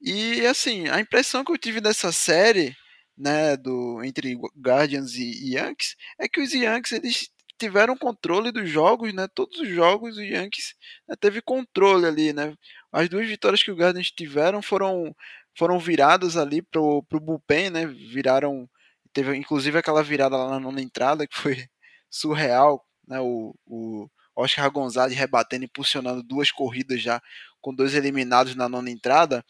E 0.00 0.46
assim, 0.46 0.88
a 0.88 1.00
impressão 1.00 1.44
que 1.44 1.52
eu 1.52 1.58
tive 1.58 1.80
dessa 1.80 2.10
série, 2.12 2.76
né, 3.16 3.56
do 3.56 4.02
entre 4.04 4.34
Guardians 4.58 5.14
e 5.14 5.54
Yankees, 5.54 5.96
é 6.18 6.28
que 6.28 6.40
os 6.40 6.52
Yankees 6.54 6.92
eles 6.92 7.30
tiveram 7.58 7.96
controle 7.96 8.50
dos 8.50 8.68
jogos, 8.70 9.12
né? 9.12 9.28
Todos 9.34 9.60
os 9.60 9.68
jogos 9.68 10.16
os 10.16 10.24
Yankees 10.24 10.74
né, 11.06 11.14
teve 11.20 11.42
controle 11.42 12.06
ali, 12.06 12.32
né? 12.32 12.54
As 12.90 13.08
duas 13.08 13.28
vitórias 13.28 13.62
que 13.62 13.70
o 13.70 13.76
Guardians 13.76 14.10
tiveram 14.10 14.62
foram 14.62 15.14
foram 15.56 15.78
viradas 15.78 16.36
ali 16.36 16.62
pro 16.62 17.02
pro 17.04 17.20
bullpen, 17.20 17.70
né? 17.70 17.86
Viraram 17.86 18.68
teve 19.12 19.36
inclusive 19.36 19.78
aquela 19.78 20.02
virada 20.02 20.36
lá 20.36 20.50
na 20.50 20.60
nona 20.60 20.80
entrada 20.80 21.26
que 21.26 21.36
foi 21.36 21.66
surreal, 22.10 22.84
né? 23.06 23.20
O, 23.20 23.54
o 23.66 24.08
Oscar 24.34 24.70
Gonzalez 24.70 25.16
rebatendo, 25.16 25.64
impulsionando 25.64 26.22
duas 26.22 26.50
corridas 26.50 27.02
já 27.02 27.20
com 27.60 27.74
dois 27.74 27.94
eliminados 27.94 28.54
na 28.54 28.68
nona 28.68 28.90
entrada. 28.90 29.44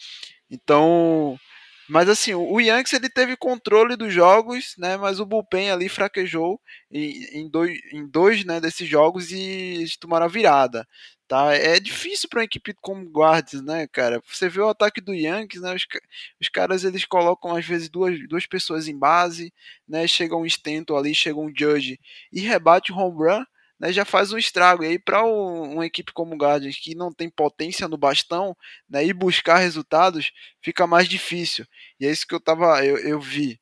Então, 0.51 1.39
mas 1.91 2.09
assim, 2.09 2.35
o 2.35 2.61
Yankees 2.61 2.93
ele 2.93 3.09
teve 3.11 3.37
controle 3.37 3.97
dos 3.97 4.15
jogos, 4.15 4.75
né? 4.79 4.97
Mas 4.97 5.19
o 5.19 5.27
bullpen 5.27 5.73
ali 5.73 5.89
fraquejou 5.89 6.61
em, 6.89 7.49
dois, 7.51 7.79
em 7.93 8.07
dois 8.07 8.45
né, 8.45 8.61
desses 8.61 8.89
jogos 8.89 9.33
e 9.33 9.41
eles 9.41 9.97
tomaram 9.97 10.27
a 10.27 10.29
virada. 10.29 10.87
Tá? 11.27 11.53
É 11.53 11.81
difícil 11.81 12.29
para 12.29 12.41
uma 12.41 12.45
equipe 12.45 12.75
como 12.81 13.11
Guardians, 13.11 13.63
né, 13.65 13.89
cara? 13.89 14.23
Você 14.29 14.49
vê 14.49 14.61
o 14.61 14.69
ataque 14.69 15.01
do 15.01 15.13
Yankees, 15.13 15.63
né? 15.63 15.75
Os, 15.75 15.85
os 16.41 16.49
caras 16.49 16.85
eles 16.85 17.05
colocam 17.05 17.57
às 17.57 17.67
vezes 17.67 17.89
duas, 17.89 18.17
duas 18.29 18.47
pessoas 18.47 18.87
em 18.87 18.97
base, 18.97 19.53
né? 19.89 20.07
Chega 20.07 20.37
um 20.37 20.47
Stanton 20.47 20.97
ali, 20.97 21.13
chega 21.13 21.41
um 21.41 21.53
Judge 21.57 21.99
e 22.33 22.41
rebate 22.41 22.93
o 22.93 22.97
home 22.97 23.17
run 23.19 23.45
né, 23.81 23.93
já 23.93 24.05
faz 24.05 24.33
um 24.33 24.39
estrago. 24.39 24.85
E 24.85 24.89
aí, 24.89 24.99
para 24.99 25.25
um, 25.25 25.75
uma 25.75 25.87
equipe 25.87 26.13
como 26.13 26.35
o 26.35 26.39
Guardians, 26.39 26.77
que 26.79 26.95
não 26.95 27.13
tem 27.13 27.31
potência 27.31 27.89
no 27.89 27.97
bastão, 27.97 28.55
né, 28.89 29.05
ir 29.05 29.15
buscar 29.15 29.57
resultados 29.57 30.31
fica 30.63 30.87
mais 30.87 31.09
difícil. 31.09 31.67
E 31.99 32.07
é 32.07 32.11
isso 32.11 32.27
que 32.27 32.35
eu, 32.35 32.41
tava, 32.41 32.85
eu, 32.85 32.99
eu 32.99 33.21
vi 33.21 33.59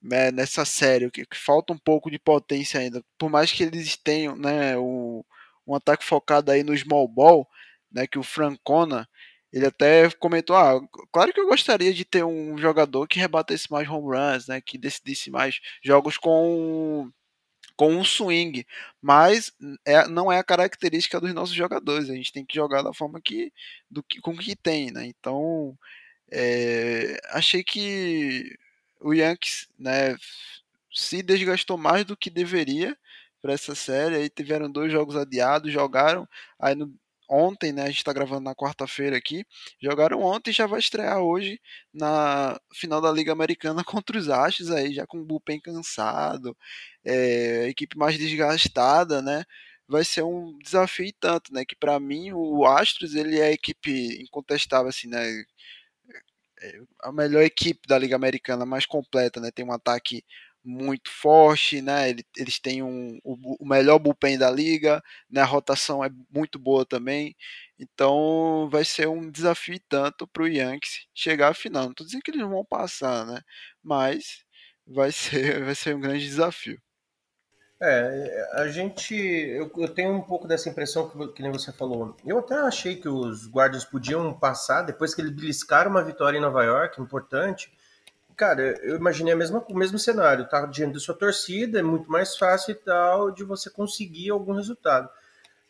né, 0.00 0.30
nessa 0.30 0.64
série, 0.64 1.10
que, 1.10 1.26
que, 1.26 1.36
falta 1.36 1.72
um 1.72 1.78
pouco 1.78 2.10
de 2.10 2.18
potência 2.18 2.80
ainda. 2.80 3.02
Por 3.18 3.28
mais 3.30 3.52
que 3.52 3.64
eles 3.64 3.96
tenham 3.96 4.36
né, 4.36 4.78
um, 4.78 5.24
um 5.66 5.74
ataque 5.74 6.04
focado 6.04 6.52
aí 6.52 6.62
no 6.62 6.76
small 6.76 7.08
ball, 7.08 7.48
né, 7.90 8.06
que 8.06 8.18
o 8.18 8.22
Francona 8.22 9.08
ele 9.52 9.66
até 9.66 10.10
comentou, 10.10 10.54
ah, 10.54 10.78
claro 11.12 11.32
que 11.32 11.40
eu 11.40 11.46
gostaria 11.48 11.92
de 11.94 12.04
ter 12.04 12.24
um 12.24 12.58
jogador 12.58 13.06
que 13.06 13.18
rebatesse 13.18 13.70
mais 13.70 13.88
home 13.88 14.14
runs, 14.16 14.48
né, 14.48 14.60
que 14.60 14.76
decidisse 14.76 15.30
mais 15.30 15.60
jogos 15.82 16.18
com 16.18 17.10
com 17.76 17.94
um 17.94 18.04
swing, 18.04 18.66
mas 19.02 19.52
é, 19.84 20.08
não 20.08 20.32
é 20.32 20.38
a 20.38 20.44
característica 20.44 21.20
dos 21.20 21.34
nossos 21.34 21.54
jogadores. 21.54 22.10
A 22.10 22.14
gente 22.14 22.32
tem 22.32 22.44
que 22.44 22.54
jogar 22.54 22.82
da 22.82 22.92
forma 22.94 23.20
que, 23.20 23.52
do 23.90 24.02
que 24.02 24.20
com 24.20 24.36
que 24.36 24.56
tem, 24.56 24.90
né? 24.90 25.06
Então, 25.06 25.76
é, 26.30 27.18
achei 27.30 27.62
que 27.62 28.56
o 29.00 29.12
Yankees, 29.14 29.68
né, 29.78 30.16
se 30.92 31.22
desgastou 31.22 31.76
mais 31.78 32.04
do 32.04 32.16
que 32.16 32.30
deveria 32.30 32.96
para 33.42 33.52
essa 33.52 33.74
série. 33.74 34.16
Aí 34.16 34.28
tiveram 34.30 34.70
dois 34.70 34.90
jogos 34.92 35.16
adiados, 35.16 35.72
jogaram. 35.72 36.28
Aí 36.58 36.74
no, 36.74 36.92
ontem, 37.28 37.72
né? 37.72 37.82
A 37.84 37.86
gente 37.86 37.98
está 37.98 38.12
gravando 38.12 38.42
na 38.42 38.54
quarta-feira 38.54 39.16
aqui. 39.16 39.44
Jogaram 39.80 40.20
ontem 40.22 40.50
e 40.50 40.54
já 40.54 40.66
vai 40.66 40.80
estrear 40.80 41.18
hoje 41.20 41.60
na 41.92 42.58
final 42.74 43.00
da 43.00 43.12
Liga 43.12 43.32
Americana 43.32 43.84
contra 43.84 44.18
os 44.18 44.28
Astros 44.28 44.70
aí, 44.70 44.94
já 44.94 45.06
com 45.06 45.18
o 45.18 45.24
bullpen 45.24 45.60
cansado, 45.60 46.56
é, 47.04 47.68
equipe 47.68 47.96
mais 47.96 48.18
desgastada, 48.18 49.22
né? 49.22 49.44
Vai 49.88 50.04
ser 50.04 50.22
um 50.24 50.58
desafio 50.58 51.12
tanto, 51.20 51.52
né? 51.52 51.64
Que 51.64 51.76
para 51.76 51.98
mim 52.00 52.32
o 52.32 52.64
Astros 52.66 53.14
ele 53.14 53.38
é 53.38 53.44
a 53.46 53.52
equipe 53.52 54.22
incontestável, 54.22 54.88
assim, 54.88 55.08
né? 55.08 55.44
É 56.62 56.80
a 57.02 57.12
melhor 57.12 57.42
equipe 57.42 57.86
da 57.86 57.98
Liga 57.98 58.16
Americana, 58.16 58.64
mais 58.64 58.86
completa, 58.86 59.40
né? 59.40 59.50
Tem 59.50 59.64
um 59.64 59.72
ataque 59.72 60.24
muito 60.66 61.08
forte, 61.10 61.80
né? 61.80 62.10
Eles 62.36 62.58
têm 62.58 62.82
um, 62.82 63.18
o, 63.24 63.64
melhor 63.64 63.98
bullpen 64.00 64.36
da 64.36 64.50
liga, 64.50 65.00
né? 65.30 65.40
A 65.40 65.44
rotação 65.44 66.04
é 66.04 66.10
muito 66.30 66.58
boa 66.58 66.84
também. 66.84 67.36
Então 67.78 68.68
vai 68.70 68.84
ser 68.84 69.08
um 69.08 69.30
desafio 69.30 69.78
tanto 69.88 70.26
para 70.26 70.42
o 70.42 70.48
Yankees 70.48 71.06
chegar 71.14 71.50
à 71.50 71.54
final. 71.54 71.84
Não 71.84 71.90
estou 71.92 72.06
dizendo 72.06 72.22
que 72.22 72.32
eles 72.32 72.42
vão 72.42 72.64
passar, 72.64 73.24
né? 73.26 73.40
Mas 73.82 74.44
vai 74.86 75.12
ser, 75.12 75.64
vai 75.64 75.74
ser 75.74 75.94
um 75.94 76.00
grande 76.00 76.24
desafio. 76.24 76.80
É, 77.80 78.48
a 78.54 78.68
gente. 78.68 79.14
Eu, 79.14 79.70
eu, 79.76 79.88
tenho 79.88 80.14
um 80.14 80.22
pouco 80.22 80.48
dessa 80.48 80.68
impressão 80.68 81.08
que, 81.08 81.28
que 81.34 81.42
nem 81.42 81.52
você 81.52 81.70
falou. 81.72 82.16
Eu 82.24 82.38
até 82.38 82.56
achei 82.56 82.96
que 82.96 83.08
os 83.08 83.46
guardas 83.46 83.84
podiam 83.84 84.32
passar 84.32 84.82
depois 84.82 85.14
que 85.14 85.20
eles 85.20 85.32
beliscaram 85.32 85.90
uma 85.90 86.02
vitória 86.02 86.38
em 86.38 86.40
Nova 86.40 86.64
York, 86.64 87.00
importante 87.00 87.70
cara, 88.36 88.62
eu 88.82 88.96
imaginei 88.96 89.32
a 89.32 89.36
mesma, 89.36 89.64
o 89.68 89.76
mesmo 89.76 89.98
cenário, 89.98 90.48
tá 90.48 90.66
diante 90.66 90.94
da 90.94 91.00
sua 91.00 91.14
torcida, 91.14 91.78
é 91.78 91.82
muito 91.82 92.10
mais 92.10 92.36
fácil 92.36 92.72
e 92.72 92.74
tal 92.74 93.30
de 93.30 93.42
você 93.42 93.70
conseguir 93.70 94.30
algum 94.30 94.52
resultado. 94.52 95.08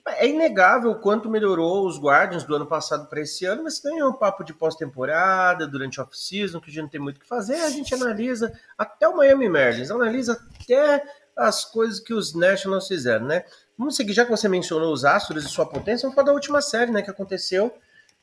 É 0.09 0.27
inegável 0.27 0.93
o 0.93 1.01
quanto 1.01 1.29
melhorou 1.29 1.87
os 1.87 1.99
Guardians 1.99 2.45
do 2.45 2.55
ano 2.55 2.67
passado 2.67 3.09
para 3.09 3.21
esse 3.21 3.45
ano, 3.45 3.65
mas 3.65 3.81
também 3.81 3.99
é 3.99 4.05
um 4.05 4.13
papo 4.13 4.45
de 4.45 4.55
pós-temporada, 4.55 5.67
durante 5.67 6.01
off-season, 6.01 6.61
que 6.61 6.71
a 6.71 6.73
gente 6.73 6.83
não 6.83 6.89
tem 6.89 7.01
muito 7.01 7.17
o 7.17 7.21
que 7.21 7.29
fazer, 7.29 7.57
a 7.57 7.71
gente 7.71 7.93
analisa 7.93 8.53
até 8.79 9.09
o 9.09 9.17
Miami 9.17 9.49
Marlins, 9.49 9.91
analisa 9.91 10.41
até 10.63 11.03
as 11.37 11.65
coisas 11.65 11.99
que 11.99 12.15
os 12.15 12.35
Nationals 12.35 12.87
fizeram, 12.87 13.27
né? 13.27 13.45
Vamos 13.77 13.97
seguir, 13.97 14.13
já 14.13 14.25
que 14.25 14.31
você 14.31 14.49
mencionou 14.49 14.93
os 14.93 15.05
Astros 15.05 15.45
e 15.45 15.49
sua 15.49 15.67
potência, 15.67 16.03
vamos 16.03 16.15
falar 16.15 16.27
da 16.27 16.33
última 16.33 16.63
série, 16.63 16.93
né, 16.93 17.03
que 17.03 17.11
aconteceu. 17.11 17.77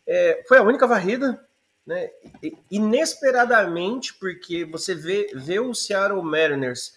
É, 0.07 0.43
foi 0.47 0.57
a 0.57 0.63
única 0.63 0.87
varrida, 0.87 1.45
né? 1.85 2.09
Inesperadamente, 2.71 4.13
porque 4.15 4.65
você 4.65 4.95
vê, 4.95 5.31
vê 5.35 5.59
o 5.59 5.73
Seattle 5.73 6.23
Mariners, 6.23 6.93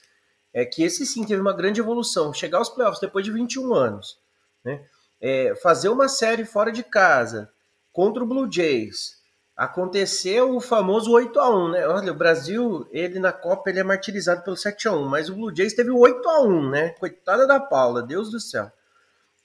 é 0.52 0.64
que 0.64 0.82
esse 0.82 1.04
sim 1.04 1.24
teve 1.24 1.40
uma 1.40 1.52
grande 1.52 1.80
evolução, 1.80 2.32
chegar 2.32 2.58
aos 2.58 2.70
playoffs 2.70 3.00
depois 3.00 3.24
de 3.24 3.32
21 3.32 3.74
anos, 3.74 4.18
né? 4.64 4.84
É, 5.20 5.54
fazer 5.56 5.88
uma 5.88 6.08
série 6.08 6.44
fora 6.44 6.70
de 6.70 6.82
casa 6.82 7.50
contra 7.92 8.22
o 8.22 8.26
Blue 8.26 8.50
Jays, 8.50 9.16
aconteceu 9.56 10.54
o 10.54 10.60
famoso 10.60 11.10
8 11.12 11.40
a 11.40 11.48
1 11.48 11.68
né? 11.70 11.88
Olha, 11.88 12.12
o 12.12 12.16
Brasil, 12.16 12.86
ele 12.90 13.18
na 13.18 13.32
Copa 13.32 13.70
ele 13.70 13.80
é 13.80 13.82
martirizado 13.82 14.42
pelo 14.42 14.56
7 14.56 14.88
a 14.88 14.92
1 14.92 15.08
mas 15.08 15.30
o 15.30 15.34
Blue 15.34 15.54
Jays 15.54 15.72
teve 15.72 15.90
o 15.90 15.98
8 15.98 16.28
a 16.28 16.42
1 16.42 16.70
né? 16.70 16.88
Coitada 16.90 17.46
da 17.46 17.58
Paula, 17.58 18.02
Deus 18.02 18.30
do 18.30 18.38
céu. 18.38 18.70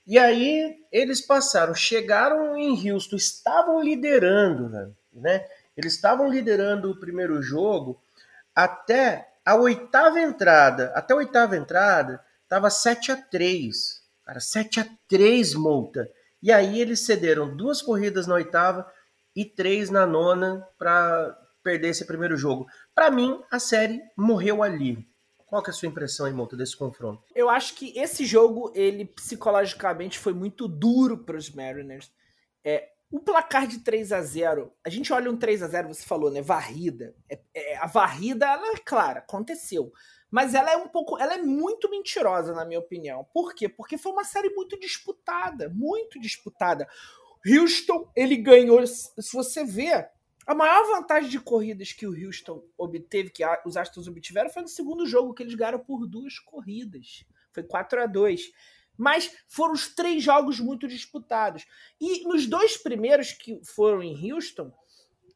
E 0.06 0.20
aí 0.20 0.76
eles 0.92 1.22
passaram, 1.22 1.74
chegaram 1.74 2.58
em 2.58 2.92
Houston, 2.92 3.16
estavam 3.16 3.82
liderando, 3.82 4.68
né? 4.68 4.92
Eles 5.76 5.94
estavam 5.94 6.30
liderando 6.30 6.92
o 6.92 7.00
primeiro 7.00 7.42
jogo 7.42 8.02
até 8.56 9.34
a 9.46 9.56
oitava 9.56 10.20
entrada. 10.20 10.92
Até 10.96 11.14
a 11.14 11.18
oitava 11.18 11.58
entrada 11.58 12.24
tava 12.48 12.70
7 12.70 13.12
a 13.12 13.18
3. 13.18 14.02
Cara, 14.26 14.40
7 14.40 14.80
a 14.80 14.88
3 15.08 15.56
multa. 15.56 16.10
E 16.42 16.52
aí 16.52 16.80
eles 16.80 17.02
cederam 17.02 17.56
duas 17.56 17.82
corridas 17.82 18.26
na 18.26 18.36
oitava, 18.36 18.92
e 19.36 19.46
três 19.46 19.90
na 19.90 20.06
nona 20.06 20.68
para 20.78 21.38
perder 21.64 21.90
esse 21.90 22.06
primeiro 22.06 22.36
jogo. 22.36 22.68
Para 22.94 23.12
mim, 23.12 23.42
a 23.50 23.60
série 23.60 24.02
morreu 24.16 24.64
ali. 24.64 25.08
Qual 25.46 25.62
que 25.62 25.70
é 25.70 25.74
a 25.74 25.74
sua 25.74 25.88
impressão, 25.88 26.28
em 26.28 26.34
Monta, 26.34 26.56
desse 26.56 26.78
confronto? 26.78 27.24
Eu 27.36 27.50
acho 27.50 27.76
que 27.76 27.98
esse 27.98 28.26
jogo, 28.26 28.72
ele 28.74 29.06
psicologicamente 29.06 30.18
foi 30.18 30.34
muito 30.34 30.68
duro 30.68 31.18
para 31.18 31.36
os 31.36 31.50
Mariners. 31.50 32.10
É, 32.64 32.90
o 33.12 33.20
placar 33.20 33.68
de 33.68 33.80
3 33.80 34.14
a 34.14 34.22
0 34.22 34.74
a 34.86 34.90
gente 34.90 35.12
olha 35.12 35.30
um 35.30 35.38
3 35.38 35.62
a 35.64 35.68
0 35.68 35.90
você 35.90 36.04
falou, 36.04 36.32
né? 36.32 36.42
Varrida. 36.42 37.14
É, 37.30 37.40
é, 37.54 37.78
a 37.78 37.86
varrida, 37.86 38.46
ela 38.46 38.72
é 38.72 38.78
clara, 38.78 39.20
aconteceu. 39.20 39.92
Mas 40.32 40.54
ela 40.54 40.72
é 40.72 40.78
um 40.78 40.88
pouco. 40.88 41.20
Ela 41.20 41.34
é 41.34 41.42
muito 41.42 41.90
mentirosa, 41.90 42.54
na 42.54 42.64
minha 42.64 42.80
opinião. 42.80 43.28
Por 43.34 43.54
quê? 43.54 43.68
Porque 43.68 43.98
foi 43.98 44.14
uma 44.14 44.24
série 44.24 44.50
muito 44.52 44.80
disputada. 44.80 45.70
Muito 45.70 46.20
disputada. 46.22 46.88
Houston, 47.46 48.10
ele 48.16 48.38
ganhou, 48.38 48.86
se 48.88 49.34
você 49.34 49.66
vê, 49.66 50.08
a 50.48 50.56
maior 50.56 50.86
vantagem 50.88 51.30
de 51.30 51.40
corridas 51.40 51.92
que 51.92 52.08
o 52.08 52.14
Houston 52.14 52.64
obteve, 52.78 53.30
que 53.30 53.44
os 53.66 53.76
Astros 53.76 54.08
obtiveram, 54.08 54.50
foi 54.50 54.62
no 54.62 54.68
segundo 54.70 55.06
jogo, 55.06 55.34
que 55.34 55.44
eles 55.44 55.56
ganharam 55.56 55.80
por 55.80 56.08
duas 56.08 56.40
corridas. 56.40 57.26
Foi 57.52 57.64
4 57.64 58.04
a 58.04 58.06
2 58.06 58.52
Mas 59.02 59.36
foram 59.48 59.74
os 59.74 59.88
três 59.88 60.24
jogos 60.24 60.60
muito 60.60 60.88
disputados. 60.88 61.66
E 62.00 62.24
nos 62.28 62.46
dois 62.46 62.78
primeiros 62.78 63.32
que 63.32 63.60
foram 63.66 64.04
em 64.04 64.32
Houston, 64.32 64.72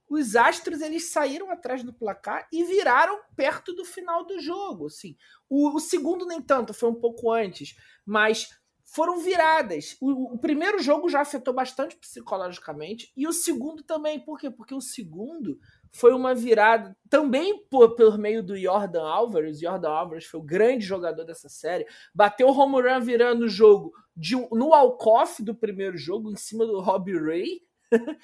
os 0.07 0.35
Astros 0.35 0.81
eles 0.81 1.09
saíram 1.09 1.49
atrás 1.49 1.83
do 1.83 1.91
placar 1.91 2.47
e 2.53 2.63
viraram 2.63 3.19
perto 3.35 3.73
do 3.73 3.83
final 3.83 4.23
do 4.23 4.39
jogo. 4.39 4.85
Assim. 4.85 5.17
O, 5.49 5.75
o 5.75 5.79
segundo, 5.79 6.27
nem 6.27 6.39
tanto, 6.39 6.75
foi 6.75 6.91
um 6.91 7.01
pouco 7.01 7.31
antes. 7.31 7.75
Mas 8.05 8.49
foram 8.83 9.17
viradas. 9.17 9.97
O, 9.99 10.35
o, 10.35 10.37
primeiro 10.37 10.77
jogo 10.77 11.09
já 11.09 11.21
afetou 11.21 11.51
bastante 11.51 11.95
psicologicamente 11.95 13.11
e 13.17 13.27
o 13.27 13.33
segundo 13.33 13.81
também. 13.81 14.19
Por 14.19 14.37
quê? 14.37 14.51
Porque 14.51 14.75
o 14.75 14.79
segundo 14.81 15.59
foi 15.95 16.13
uma 16.13 16.35
virada 16.35 16.95
também 17.09 17.57
por, 17.69 17.95
por 17.95 18.17
meio 18.17 18.43
do 18.43 18.57
Jordan 18.57 19.01
Alvarez. 19.01 19.61
Jordan 19.61 19.89
Alvarez 19.89 20.25
foi 20.25 20.41
o 20.41 20.43
grande 20.43 20.85
jogador 20.85 21.23
dessa 21.23 21.47
série. 21.47 21.87
Bateu 22.13 22.49
o 22.49 22.51
home 22.51 22.81
run 22.81 22.99
virando 22.99 23.45
o 23.45 23.47
jogo 23.47 23.93
de, 24.13 24.35
no 24.35 24.71
walk-off 24.71 25.41
do 25.41 25.55
primeiro 25.55 25.97
jogo, 25.97 26.29
em 26.29 26.35
cima 26.35 26.65
do 26.65 26.81
Robbie 26.81 27.17
Ray. 27.17 27.61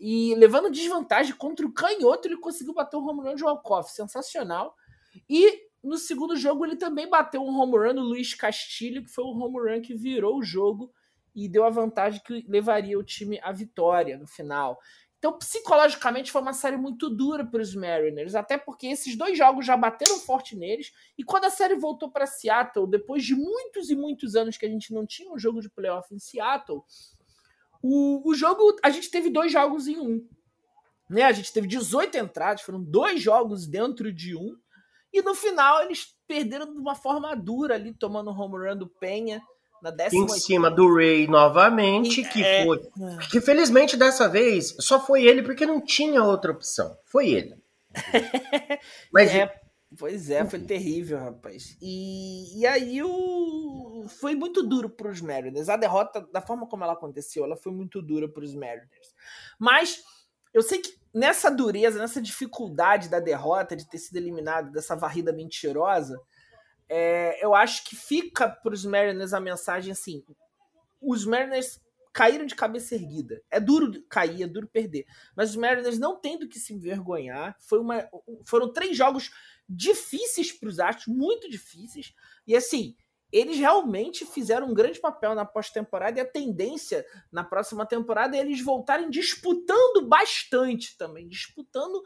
e 0.00 0.34
levando 0.36 0.70
desvantagem 0.70 1.34
contra 1.36 1.66
o 1.66 1.72
canhoto, 1.72 2.28
ele 2.28 2.38
conseguiu 2.38 2.72
bater 2.72 2.96
o 2.96 3.06
home 3.06 3.20
run 3.20 3.34
de 3.34 3.44
walk-off. 3.44 3.92
Sensacional. 3.92 4.74
E 5.28 5.68
no 5.84 5.98
segundo 5.98 6.34
jogo, 6.34 6.64
ele 6.64 6.76
também 6.76 7.10
bateu 7.10 7.42
um 7.42 7.60
home 7.60 7.76
run 7.76 7.92
no 7.92 8.02
Luiz 8.02 8.32
Castilho, 8.34 9.04
que 9.04 9.10
foi 9.10 9.24
o 9.24 9.36
home 9.36 9.58
run 9.58 9.82
que 9.82 9.92
virou 9.92 10.38
o 10.38 10.42
jogo 10.42 10.90
e 11.34 11.46
deu 11.46 11.64
a 11.64 11.70
vantagem 11.70 12.22
que 12.24 12.42
levaria 12.48 12.98
o 12.98 13.04
time 13.04 13.38
à 13.42 13.52
vitória 13.52 14.16
no 14.16 14.26
final. 14.26 14.78
Então, 15.22 15.38
psicologicamente, 15.38 16.32
foi 16.32 16.42
uma 16.42 16.52
série 16.52 16.76
muito 16.76 17.08
dura 17.08 17.46
para 17.46 17.62
os 17.62 17.76
Mariners, 17.76 18.34
até 18.34 18.58
porque 18.58 18.88
esses 18.88 19.14
dois 19.14 19.38
jogos 19.38 19.64
já 19.64 19.76
bateram 19.76 20.18
forte 20.18 20.56
neles. 20.56 20.92
E 21.16 21.22
quando 21.22 21.44
a 21.44 21.50
série 21.50 21.76
voltou 21.76 22.10
para 22.10 22.26
Seattle, 22.26 22.90
depois 22.90 23.24
de 23.24 23.36
muitos 23.36 23.88
e 23.88 23.94
muitos 23.94 24.34
anos 24.34 24.56
que 24.56 24.66
a 24.66 24.68
gente 24.68 24.92
não 24.92 25.06
tinha 25.06 25.32
um 25.32 25.38
jogo 25.38 25.60
de 25.60 25.70
playoff 25.70 26.12
em 26.12 26.18
Seattle, 26.18 26.82
o, 27.80 28.28
o 28.28 28.34
jogo, 28.34 28.76
a 28.82 28.90
gente 28.90 29.12
teve 29.12 29.30
dois 29.30 29.52
jogos 29.52 29.86
em 29.86 29.96
um. 29.96 30.28
Né? 31.08 31.22
A 31.22 31.30
gente 31.30 31.52
teve 31.52 31.68
18 31.68 32.18
entradas, 32.18 32.62
foram 32.62 32.82
dois 32.82 33.22
jogos 33.22 33.64
dentro 33.64 34.12
de 34.12 34.34
um. 34.34 34.58
E 35.12 35.22
no 35.22 35.36
final 35.36 35.84
eles 35.84 36.16
perderam 36.26 36.72
de 36.72 36.80
uma 36.80 36.96
forma 36.96 37.32
dura 37.36 37.76
ali, 37.76 37.94
tomando 37.94 38.28
o 38.28 38.34
home 38.36 38.68
run 38.68 38.76
do 38.76 38.88
Penha 38.88 39.40
na 39.82 39.90
décima. 39.90 40.24
Em 40.24 40.28
cima 40.28 40.70
do 40.70 40.94
Ray 40.94 41.26
novamente, 41.26 42.20
e, 42.20 42.28
que 42.28 42.42
é... 42.42 42.64
foi. 42.64 42.80
Que 43.30 43.40
felizmente 43.40 43.96
dessa 43.96 44.28
vez 44.28 44.76
só 44.78 45.04
foi 45.04 45.24
ele 45.24 45.42
porque 45.42 45.66
não 45.66 45.80
tinha 45.80 46.22
outra 46.22 46.52
opção. 46.52 46.96
Foi 47.04 47.30
ele. 47.30 47.56
Mas. 49.12 49.34
É, 49.34 49.60
pois 49.98 50.30
é, 50.30 50.44
foi 50.44 50.60
terrível, 50.60 51.18
rapaz. 51.18 51.76
E, 51.82 52.60
e 52.60 52.66
aí 52.66 53.02
o. 53.02 54.06
Foi 54.20 54.34
muito 54.34 54.62
duro 54.62 54.88
para 54.88 55.10
os 55.10 55.20
Mariners. 55.20 55.68
A 55.68 55.76
derrota, 55.76 56.26
da 56.32 56.40
forma 56.40 56.66
como 56.68 56.84
ela 56.84 56.92
aconteceu, 56.92 57.44
ela 57.44 57.56
foi 57.56 57.72
muito 57.72 58.00
dura 58.00 58.28
para 58.28 58.44
os 58.44 58.54
Mariners. 58.54 59.14
Mas 59.58 60.02
eu 60.54 60.62
sei 60.62 60.78
que 60.78 60.92
nessa 61.12 61.50
dureza, 61.50 61.98
nessa 61.98 62.22
dificuldade 62.22 63.08
da 63.08 63.18
derrota, 63.18 63.76
de 63.76 63.88
ter 63.88 63.98
sido 63.98 64.16
eliminado 64.16 64.70
dessa 64.70 64.94
varrida 64.94 65.32
mentirosa, 65.32 66.20
é, 66.94 67.42
eu 67.42 67.54
acho 67.54 67.84
que 67.84 67.96
fica 67.96 68.50
para 68.50 68.74
os 68.74 68.84
Mariners 68.84 69.32
a 69.32 69.40
mensagem 69.40 69.92
assim: 69.92 70.22
os 71.00 71.24
Mariners 71.24 71.80
caíram 72.12 72.44
de 72.44 72.54
cabeça 72.54 72.94
erguida. 72.94 73.42
É 73.50 73.58
duro 73.58 74.02
cair, 74.10 74.42
é 74.42 74.46
duro 74.46 74.68
perder. 74.68 75.06
Mas 75.34 75.50
os 75.50 75.56
Mariners 75.56 75.98
não 75.98 76.20
têm 76.20 76.38
do 76.38 76.46
que 76.46 76.58
se 76.58 76.74
envergonhar. 76.74 77.56
Foi 77.60 77.80
uma, 77.80 78.06
foram 78.44 78.70
três 78.70 78.94
jogos 78.94 79.30
difíceis 79.66 80.52
para 80.52 80.68
os 80.68 80.78
Astros, 80.78 81.06
muito 81.06 81.48
difíceis. 81.48 82.12
E 82.46 82.54
assim, 82.54 82.94
eles 83.32 83.56
realmente 83.56 84.26
fizeram 84.26 84.68
um 84.68 84.74
grande 84.74 85.00
papel 85.00 85.34
na 85.34 85.46
pós-temporada 85.46 86.18
e 86.18 86.22
a 86.22 86.30
tendência 86.30 87.06
na 87.32 87.42
próxima 87.42 87.86
temporada 87.86 88.36
é 88.36 88.40
eles 88.40 88.60
voltarem 88.60 89.08
disputando 89.08 90.06
bastante 90.06 90.94
também, 90.98 91.26
disputando, 91.26 92.02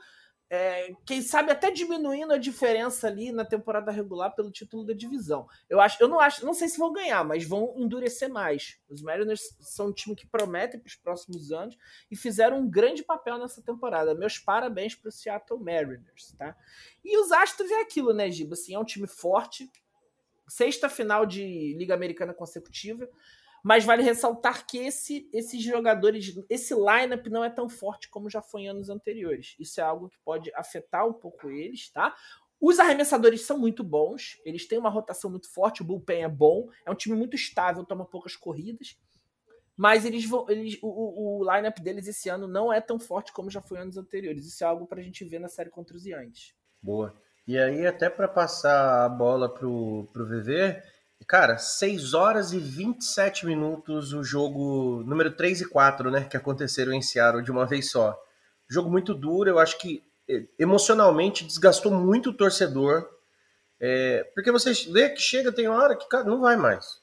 é, 0.49 0.95
quem 1.05 1.23
sabe 1.23 1.51
até 1.51 1.71
diminuindo 1.71 2.33
a 2.33 2.39
diferença 2.39 3.09
ali 3.09 3.33
na 3.33 3.45
temporada 3.45 3.91
regular 3.91 4.35
pelo 4.35 4.51
título 4.51 4.85
da 4.85 4.95
divisão. 4.95 5.49
Eu 5.69 5.81
acho, 5.81 6.01
eu 6.01 6.07
não 6.07 6.21
acho, 6.21 6.47
não 6.47 6.55
sei 6.55 6.69
se 6.69 6.79
vão 6.79 6.93
ganhar, 6.93 7.25
mas 7.25 7.45
vão 7.45 7.75
endurecer 7.77 8.29
mais. 8.29 8.79
Os 8.89 9.03
Mariners 9.03 9.57
são 9.61 9.89
um 9.89 9.93
time 9.93 10.15
que 10.15 10.27
promete 10.27 10.79
para 10.79 10.87
os 10.87 10.95
próximos 10.95 11.51
anos 11.51 11.77
e 12.11 12.17
fizeram 12.17 12.61
um 12.61 12.71
grande 12.71 13.03
papel 13.03 13.39
nessa 13.39 13.61
temporada. 13.61 14.15
Meus 14.15 14.39
parabéns 14.39 14.95
para 14.95 15.09
o 15.09 15.13
Seattle 15.13 15.59
Mariners, 15.59 16.33
tá? 16.39 16.57
E 17.05 17.19
os 17.19 17.33
Astros 17.33 17.71
é 17.71 17.81
aquilo, 17.81 18.13
né, 18.13 18.31
Giba? 18.31 18.55
Assim, 18.55 18.75
é 18.75 18.79
um 18.79 18.85
time 18.85 19.09
forte, 19.09 19.69
sexta 20.49 20.89
final 20.89 21.27
de 21.27 21.75
Liga 21.77 21.95
Americana 21.95 22.33
consecutiva. 22.33 23.09
Mas 23.67 23.85
vale 23.85 24.05
ressaltar 24.05 24.65
que 24.65 24.79
esse, 24.79 25.29
esses 25.33 25.61
jogadores, 25.61 26.33
esse 26.49 26.73
lineup 26.73 27.27
não 27.27 27.43
é 27.43 27.51
tão 27.51 27.69
forte 27.69 28.09
como 28.09 28.31
já 28.31 28.41
foi 28.41 28.61
em 28.61 28.69
anos 28.69 28.89
anteriores. 28.89 29.57
Isso 29.59 29.81
é 29.81 29.83
algo 29.83 30.09
que 30.09 30.17
pode 30.25 30.53
afetar 30.55 31.05
um 31.05 31.13
pouco 31.13 31.51
eles, 31.51 31.91
tá? 31.91 32.15
Os 32.61 32.79
arremessadores 32.79 33.41
são 33.41 33.59
muito 33.59 33.83
bons, 33.83 34.41
eles 34.45 34.69
têm 34.69 34.79
uma 34.79 34.89
rotação 34.89 35.29
muito 35.29 35.53
forte, 35.53 35.83
o 35.83 35.85
bullpen 35.85 36.23
é 36.23 36.29
bom, 36.29 36.69
é 36.87 36.91
um 36.93 36.95
time 36.95 37.17
muito 37.17 37.35
estável, 37.35 37.85
toma 37.85 38.05
poucas 38.05 38.37
corridas. 38.37 38.97
Mas 39.77 40.05
eles 40.05 40.25
vão, 40.25 40.49
eles, 40.49 40.79
o, 40.81 41.41
o 41.41 41.53
lineup 41.53 41.81
deles 41.81 42.07
esse 42.07 42.29
ano 42.29 42.47
não 42.47 42.73
é 42.73 42.81
tão 42.81 43.01
forte 43.01 43.33
como 43.33 43.51
já 43.51 43.61
foi 43.61 43.81
anos 43.81 43.97
anteriores. 43.97 44.47
Isso 44.47 44.63
é 44.63 44.67
algo 44.69 44.87
para 44.87 45.01
a 45.01 45.03
gente 45.03 45.25
ver 45.25 45.41
na 45.41 45.49
série 45.49 45.71
contra 45.71 45.97
os 45.97 46.05
Giants. 46.05 46.55
Boa. 46.81 47.21
E 47.45 47.59
aí, 47.59 47.85
até 47.85 48.09
para 48.09 48.29
passar 48.29 49.05
a 49.05 49.09
bola 49.09 49.53
pro, 49.53 50.09
pro 50.13 50.25
VV, 50.25 50.81
cara, 51.25 51.59
6 51.59 52.15
horas 52.15 52.53
e 52.53 52.59
27 52.59 53.47
minutos 53.47 54.13
o 54.13 54.23
jogo 54.23 55.03
número 55.07 55.31
3 55.31 55.63
e 55.63 55.69
4, 55.69 56.11
né, 56.11 56.25
que 56.25 56.37
aconteceram 56.37 56.93
em 56.93 57.03
Seattle 57.03 57.43
de 57.43 57.51
uma 57.51 57.67
vez 57.67 57.91
só. 57.91 58.17
Jogo 58.69 58.91
muito 58.91 59.15
duro, 59.15 59.49
eu 59.49 59.59
acho 59.59 59.79
que 59.79 60.03
eh, 60.29 60.45
emocionalmente 60.59 61.45
desgastou 61.45 61.93
muito 61.93 62.31
o 62.31 62.35
torcedor. 62.35 63.09
É, 63.79 64.25
porque 64.35 64.51
você 64.51 64.73
vê 64.91 65.11
que 65.11 65.21
chega, 65.21 65.53
tem 65.53 65.69
hora 65.69 65.97
que, 65.97 66.09
cara, 66.09 66.25
não 66.25 66.41
vai 66.41 66.57
mais. 66.57 67.01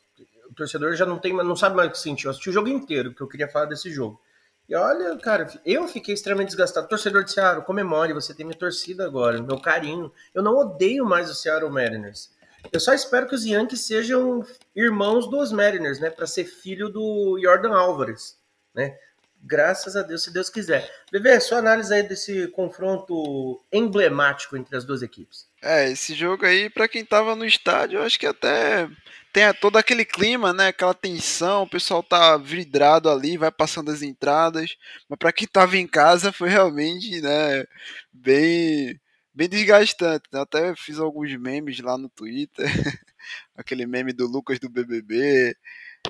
O 0.49 0.53
torcedor 0.53 0.95
já 0.95 1.05
não 1.05 1.19
tem, 1.19 1.33
não 1.33 1.55
sabe 1.55 1.75
mais 1.75 1.89
o 1.89 1.91
que 1.91 1.99
sentir. 1.99 2.25
Eu 2.25 2.31
assisti 2.31 2.49
o 2.49 2.53
jogo 2.53 2.67
inteiro, 2.67 3.13
que 3.13 3.21
eu 3.21 3.27
queria 3.27 3.47
falar 3.47 3.65
desse 3.65 3.91
jogo. 3.91 4.19
E 4.67 4.75
olha, 4.75 5.17
cara, 5.17 5.47
eu 5.65 5.87
fiquei 5.87 6.13
extremamente 6.13 6.49
desgastado. 6.49 6.87
Torcedor 6.87 7.23
de 7.23 7.31
Seattle, 7.31 7.65
comemore, 7.65 8.13
você 8.13 8.33
tem 8.33 8.45
minha 8.45 8.57
torcida 8.57 9.05
agora, 9.05 9.41
meu 9.41 9.59
carinho. 9.59 10.11
Eu 10.33 10.41
não 10.41 10.55
odeio 10.55 11.05
mais 11.05 11.29
o 11.29 11.35
Seattle 11.35 11.71
Mariners. 11.71 12.31
Eu 12.71 12.79
só 12.79 12.93
espero 12.93 13.27
que 13.27 13.35
os 13.35 13.45
Yankees 13.45 13.81
sejam 13.81 14.45
irmãos 14.75 15.29
dos 15.29 15.51
Mariners, 15.51 15.99
né? 15.99 16.09
Para 16.09 16.27
ser 16.27 16.45
filho 16.45 16.89
do 16.89 17.39
Jordan 17.41 17.73
Álvares, 17.75 18.37
né? 18.73 18.97
Graças 19.45 19.97
a 19.97 20.01
Deus, 20.01 20.23
se 20.23 20.31
Deus 20.31 20.49
quiser. 20.49 20.89
Bebê, 21.11 21.37
sua 21.39 21.57
análise 21.57 21.93
aí 21.93 22.01
desse 22.03 22.47
confronto 22.47 23.61
emblemático 23.71 24.55
entre 24.55 24.77
as 24.77 24.85
duas 24.85 25.01
equipes. 25.01 25.47
É, 25.61 25.91
esse 25.91 26.15
jogo 26.15 26.45
aí, 26.45 26.69
para 26.69 26.87
quem 26.87 27.03
tava 27.03 27.35
no 27.35 27.45
estádio, 27.45 27.99
eu 27.99 28.03
acho 28.03 28.17
que 28.17 28.25
até 28.25 28.87
tem 29.33 29.51
todo 29.55 29.77
aquele 29.77 30.05
clima, 30.05 30.53
né? 30.53 30.67
Aquela 30.67 30.93
tensão, 30.93 31.63
o 31.63 31.69
pessoal 31.69 32.01
tá 32.01 32.37
vidrado 32.37 33.09
ali, 33.09 33.35
vai 33.35 33.51
passando 33.51 33.91
as 33.91 34.01
entradas. 34.01 34.77
Mas 35.09 35.19
para 35.19 35.33
quem 35.33 35.47
tava 35.47 35.75
em 35.75 35.87
casa, 35.87 36.31
foi 36.31 36.49
realmente, 36.49 37.19
né, 37.19 37.65
bem 38.13 38.97
bem 39.33 39.49
desgastante. 39.49 40.25
Né? 40.31 40.41
Até 40.41 40.75
fiz 40.75 40.99
alguns 40.99 41.35
memes 41.37 41.79
lá 41.79 41.97
no 41.97 42.09
Twitter. 42.09 42.65
Aquele 43.55 43.85
meme 43.85 44.13
do 44.13 44.27
Lucas 44.27 44.59
do 44.59 44.69
BBB. 44.69 45.55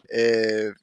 É, 0.10 0.74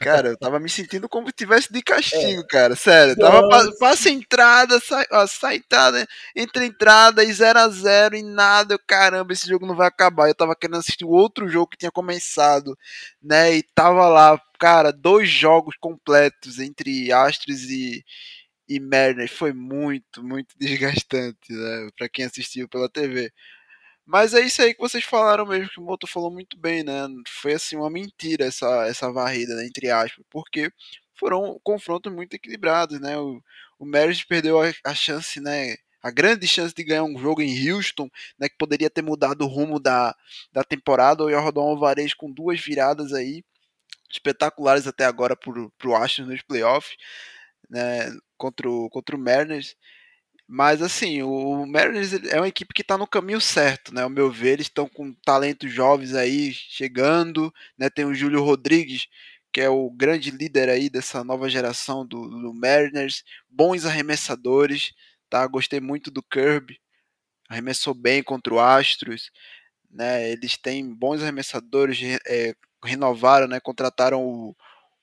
Cara, 0.00 0.30
eu 0.30 0.36
tava 0.38 0.58
me 0.58 0.70
sentindo 0.70 1.06
como 1.10 1.26
se 1.26 1.34
tivesse 1.34 1.70
de 1.70 1.82
castigo, 1.82 2.40
é. 2.40 2.46
cara. 2.46 2.74
Sério. 2.74 3.14
Tava 3.16 3.46
passa 3.78 4.08
entrada, 4.08 4.80
sai, 4.80 5.04
ó, 5.12 5.26
saitada, 5.26 6.08
entre 6.34 6.64
entrada 6.64 7.22
e 7.22 7.30
0 7.30 7.58
a 7.58 7.68
0 7.68 8.16
e 8.16 8.22
nada. 8.22 8.72
Eu, 8.72 8.78
caramba, 8.86 9.34
esse 9.34 9.46
jogo 9.46 9.66
não 9.66 9.76
vai 9.76 9.88
acabar. 9.88 10.28
Eu 10.28 10.34
tava 10.34 10.56
querendo 10.56 10.78
assistir 10.78 11.04
o 11.04 11.10
outro 11.10 11.46
jogo 11.50 11.66
que 11.66 11.76
tinha 11.76 11.90
começado, 11.90 12.74
né? 13.22 13.54
E 13.56 13.62
tava 13.74 14.08
lá, 14.08 14.40
cara, 14.58 14.90
dois 14.90 15.28
jogos 15.28 15.76
completos 15.78 16.58
entre 16.58 17.12
Astros 17.12 17.64
e, 17.64 18.02
e 18.70 18.78
Mariners. 18.80 19.32
Foi 19.32 19.52
muito, 19.52 20.22
muito 20.22 20.54
desgastante, 20.58 21.52
né? 21.52 21.88
Pra 21.98 22.08
quem 22.08 22.24
assistiu 22.24 22.68
pela 22.68 22.88
TV. 22.88 23.32
Mas 24.06 24.34
é 24.34 24.40
isso 24.40 24.62
aí 24.62 24.74
que 24.74 24.80
vocês 24.80 25.04
falaram 25.04 25.46
mesmo, 25.46 25.70
que 25.70 25.80
o 25.80 25.82
Moto 25.84 26.06
falou 26.06 26.30
muito 26.30 26.56
bem, 26.58 26.84
né? 26.84 27.06
Foi 27.28 27.54
assim 27.54 27.76
uma 27.76 27.90
mentira 27.90 28.46
essa, 28.46 28.86
essa 28.86 29.12
varrida, 29.12 29.54
né, 29.56 29.66
entre 29.66 29.90
aspas, 29.90 30.24
porque 30.30 30.72
foram 31.14 31.60
confrontos 31.62 32.12
muito 32.12 32.34
equilibrados, 32.34 33.00
né? 33.00 33.18
O, 33.18 33.42
o 33.78 33.86
Maris 33.86 34.24
perdeu 34.24 34.60
a, 34.60 34.72
a, 34.84 34.94
chance, 34.94 35.40
né? 35.40 35.76
A 36.02 36.10
grande 36.10 36.46
chance 36.48 36.74
de 36.74 36.84
ganhar 36.84 37.04
um 37.04 37.18
jogo 37.18 37.42
em 37.42 37.70
Houston, 37.70 38.10
né? 38.38 38.48
Que 38.48 38.56
poderia 38.56 38.90
ter 38.90 39.02
mudado 39.02 39.42
o 39.42 39.48
rumo 39.48 39.78
da, 39.80 40.14
da 40.52 40.64
temporada, 40.64 41.22
ou 41.22 41.30
ia 41.30 41.38
rodar 41.40 41.64
um 41.64 41.68
Alvarez 41.68 42.14
com 42.14 42.32
duas 42.32 42.60
viradas 42.60 43.12
aí, 43.12 43.44
espetaculares 44.10 44.86
até 44.86 45.04
agora 45.04 45.36
pro, 45.36 45.70
pro 45.78 45.94
Astros 45.94 46.28
nos 46.28 46.42
playoffs, 46.42 46.96
né? 47.68 48.10
Contra 48.40 48.70
o, 48.70 48.88
contra 48.88 49.14
o 49.14 49.18
Mariners. 49.18 49.76
Mas 50.48 50.82
assim, 50.82 51.22
o 51.22 51.66
Mariners 51.66 52.12
é 52.24 52.40
uma 52.40 52.48
equipe 52.48 52.74
que 52.74 52.82
está 52.82 52.98
no 52.98 53.06
caminho 53.06 53.40
certo, 53.40 53.94
né? 53.94 54.02
Ao 54.02 54.10
meu 54.10 54.30
ver, 54.32 54.54
eles 54.54 54.66
estão 54.66 54.88
com 54.88 55.12
talentos 55.24 55.72
jovens 55.72 56.14
aí 56.14 56.52
chegando, 56.52 57.52
né? 57.78 57.90
Tem 57.90 58.04
o 58.04 58.14
Júlio 58.14 58.42
Rodrigues, 58.42 59.06
que 59.52 59.60
é 59.60 59.68
o 59.68 59.90
grande 59.90 60.30
líder 60.30 60.68
aí 60.70 60.88
dessa 60.90 61.22
nova 61.22 61.48
geração 61.48 62.06
do, 62.06 62.28
do 62.28 62.54
Mariners, 62.54 63.24
bons 63.48 63.84
arremessadores, 63.84 64.92
tá? 65.28 65.46
Gostei 65.46 65.80
muito 65.80 66.10
do 66.10 66.22
Kirby, 66.22 66.80
arremessou 67.48 67.94
bem 67.94 68.22
contra 68.22 68.54
o 68.54 68.60
Astros, 68.60 69.30
né? 69.90 70.30
Eles 70.30 70.56
têm 70.56 70.94
bons 70.94 71.22
arremessadores, 71.22 71.98
é, 72.26 72.54
renovaram, 72.84 73.46
né? 73.48 73.60
Contrataram 73.60 74.22
o, 74.24 74.56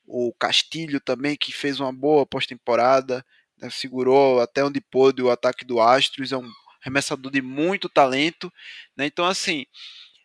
o 0.07 0.33
Castilho 0.33 0.99
também, 1.01 1.35
que 1.35 1.51
fez 1.51 1.79
uma 1.79 1.93
boa 1.93 2.25
pós-temporada 2.25 3.23
né, 3.61 3.69
segurou 3.69 4.39
até 4.39 4.63
onde 4.63 4.79
pôde 4.81 5.21
o 5.21 5.31
ataque 5.31 5.65
do 5.65 5.81
Astros, 5.81 6.31
é 6.31 6.37
um 6.37 6.49
arremessador 6.81 7.31
de 7.31 7.41
muito 7.41 7.89
talento, 7.89 8.51
né, 8.95 9.05
então 9.05 9.25
assim, 9.25 9.65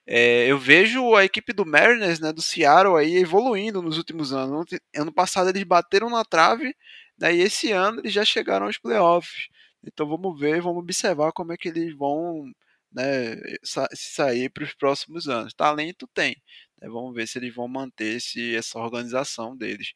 é, 0.07 0.47
eu 0.47 0.59
vejo 0.59 1.14
a 1.14 1.24
equipe 1.24 1.53
do 1.53 1.66
Mariners, 1.66 2.20
né, 2.20 2.33
do 2.33 2.43
Seattle 2.43 2.97
aí 2.97 3.16
evoluindo 3.16 3.83
nos 3.83 3.99
últimos 3.99 4.33
anos, 4.33 4.66
ano 4.97 5.12
passado 5.12 5.49
eles 5.51 5.64
bateram 5.64 6.11
na 6.11 6.24
trave, 6.24 6.74
né, 7.18 7.35
e 7.35 7.41
esse 7.41 7.72
ano 7.72 8.01
eles 8.01 8.12
já 8.12 8.24
chegaram 8.24 8.66
aos 8.66 8.78
playoffs, 8.78 9.49
então 9.85 10.07
vamos 10.09 10.39
ver, 10.39 10.61
vamos 10.61 10.83
observar 10.83 11.33
como 11.33 11.53
é 11.53 11.57
que 11.57 11.68
eles 11.68 11.97
vão 11.97 12.45
né, 12.93 13.37
sa 13.64 13.89
sair 13.95 14.51
para 14.51 14.64
os 14.64 14.74
próximos 14.74 15.28
anos. 15.28 15.55
Talento 15.55 16.07
tem, 16.14 16.37
né, 16.83 16.89
vamos 16.89 17.14
ver 17.14 17.26
se 17.28 17.39
eles 17.39 17.55
vão 17.55 17.68
manter 17.68 18.16
esse, 18.16 18.57
essa 18.57 18.78
organização 18.78 19.57
deles. 19.57 19.95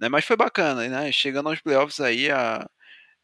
Né, 0.00 0.08
mas 0.08 0.24
foi 0.24 0.36
bacana, 0.36 0.88
né? 0.88 1.12
Chegando 1.12 1.48
aos 1.48 1.60
playoffs 1.60 2.00
aí, 2.00 2.30
a, 2.30 2.68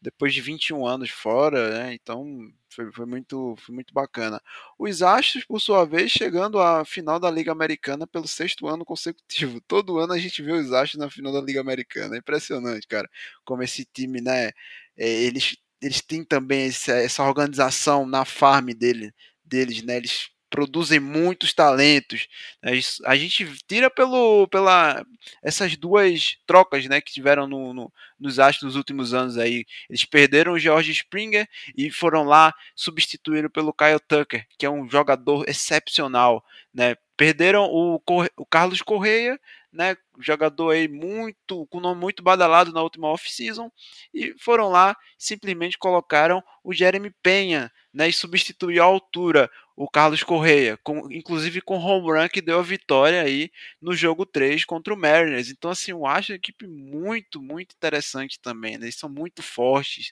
depois 0.01 0.33
de 0.33 0.41
21 0.41 0.85
anos 0.85 1.09
fora, 1.09 1.69
né? 1.79 1.93
Então 1.93 2.23
foi, 2.69 2.91
foi, 2.91 3.05
muito, 3.05 3.55
foi 3.57 3.73
muito 3.75 3.93
bacana. 3.93 4.41
Os 4.77 5.01
Astros, 5.01 5.45
por 5.45 5.59
sua 5.59 5.85
vez, 5.85 6.11
chegando 6.11 6.59
à 6.59 6.85
final 6.85 7.19
da 7.19 7.31
Liga 7.31 7.51
Americana 7.51 8.05
pelo 8.05 8.27
sexto 8.27 8.67
ano 8.67 8.85
consecutivo. 8.85 9.61
Todo 9.67 9.99
ano 9.99 10.13
a 10.13 10.19
gente 10.19 10.41
vê 10.43 10.51
os 10.51 10.71
Astros 10.73 10.99
na 10.99 11.09
final 11.09 11.31
da 11.33 11.41
Liga 11.41 11.61
Americana. 11.61 12.15
É 12.15 12.19
impressionante, 12.19 12.87
cara. 12.87 13.09
Como 13.45 13.63
esse 13.63 13.85
time, 13.85 14.21
né? 14.21 14.51
É, 14.97 15.07
eles, 15.23 15.57
eles 15.81 16.01
têm 16.01 16.23
também 16.23 16.67
essa, 16.67 16.93
essa 16.93 17.23
organização 17.23 18.05
na 18.05 18.25
farm 18.25 18.67
dele, 18.69 19.13
deles, 19.43 19.81
né? 19.83 19.97
Eles 19.97 20.29
produzem 20.55 21.01
muitos 21.01 21.53
talentos. 21.53 22.29
Né, 22.63 22.79
a 23.05 23.15
gente 23.17 23.45
tira 23.67 23.89
pelo, 23.89 24.47
pela 24.47 25.05
essas 25.43 25.75
duas 25.75 26.37
trocas 26.47 26.85
né, 26.85 27.01
que 27.01 27.11
tiveram 27.11 27.45
no, 27.45 27.73
no, 27.73 27.93
nos 28.17 28.39
Astros 28.39 28.63
nos 28.63 28.75
últimos 28.77 29.13
anos 29.13 29.37
aí. 29.37 29.65
Eles 29.89 30.05
perderam 30.05 30.53
o 30.53 30.59
George 30.59 30.93
Springer 30.93 31.45
e 31.77 31.91
foram 31.91 32.23
lá 32.23 32.53
substituíram 32.73 33.49
pelo 33.49 33.73
Kyle 33.73 33.99
Tucker, 34.07 34.47
que 34.57 34.65
é 34.65 34.69
um 34.69 34.89
jogador 34.89 35.43
excepcional. 35.45 36.41
Né? 36.73 36.95
Perderam 37.17 37.69
o, 37.71 38.01
o 38.37 38.45
Carlos 38.45 38.81
Correia, 38.81 39.39
né, 39.71 39.97
jogador 40.19 40.71
aí 40.71 40.87
muito 40.87 41.67
com 41.67 41.79
nome 41.79 41.99
muito 41.99 42.23
badalado 42.23 42.71
na 42.71 42.81
última 42.81 43.09
off-season 43.09 43.69
e 44.13 44.33
foram 44.39 44.69
lá 44.69 44.95
simplesmente 45.17 45.77
colocaram 45.77 46.41
o 46.63 46.73
Jeremy 46.73 47.11
Penha, 47.21 47.69
né, 47.93 48.07
e 48.07 48.13
substituiu 48.13 48.81
à 48.81 48.85
altura 48.85 49.49
o 49.75 49.89
Carlos 49.89 50.23
Correia, 50.23 50.77
com, 50.83 51.11
inclusive 51.11 51.59
com 51.61 51.77
home 51.77 52.07
run 52.07 52.29
que 52.29 52.41
deu 52.41 52.59
a 52.59 52.63
vitória 52.63 53.21
aí 53.21 53.51
no 53.81 53.93
jogo 53.93 54.25
3 54.25 54.63
contra 54.63 54.93
o 54.93 54.97
Mariners. 54.97 55.49
Então, 55.49 55.69
assim, 55.69 55.91
eu 55.91 56.05
acho 56.05 56.31
a 56.31 56.35
equipe 56.35 56.65
muito, 56.65 57.41
muito 57.41 57.75
interessante 57.75 58.39
também. 58.39 58.77
Né? 58.77 58.85
Eles 58.85 58.95
são 58.95 59.09
muito 59.09 59.43
fortes 59.43 60.11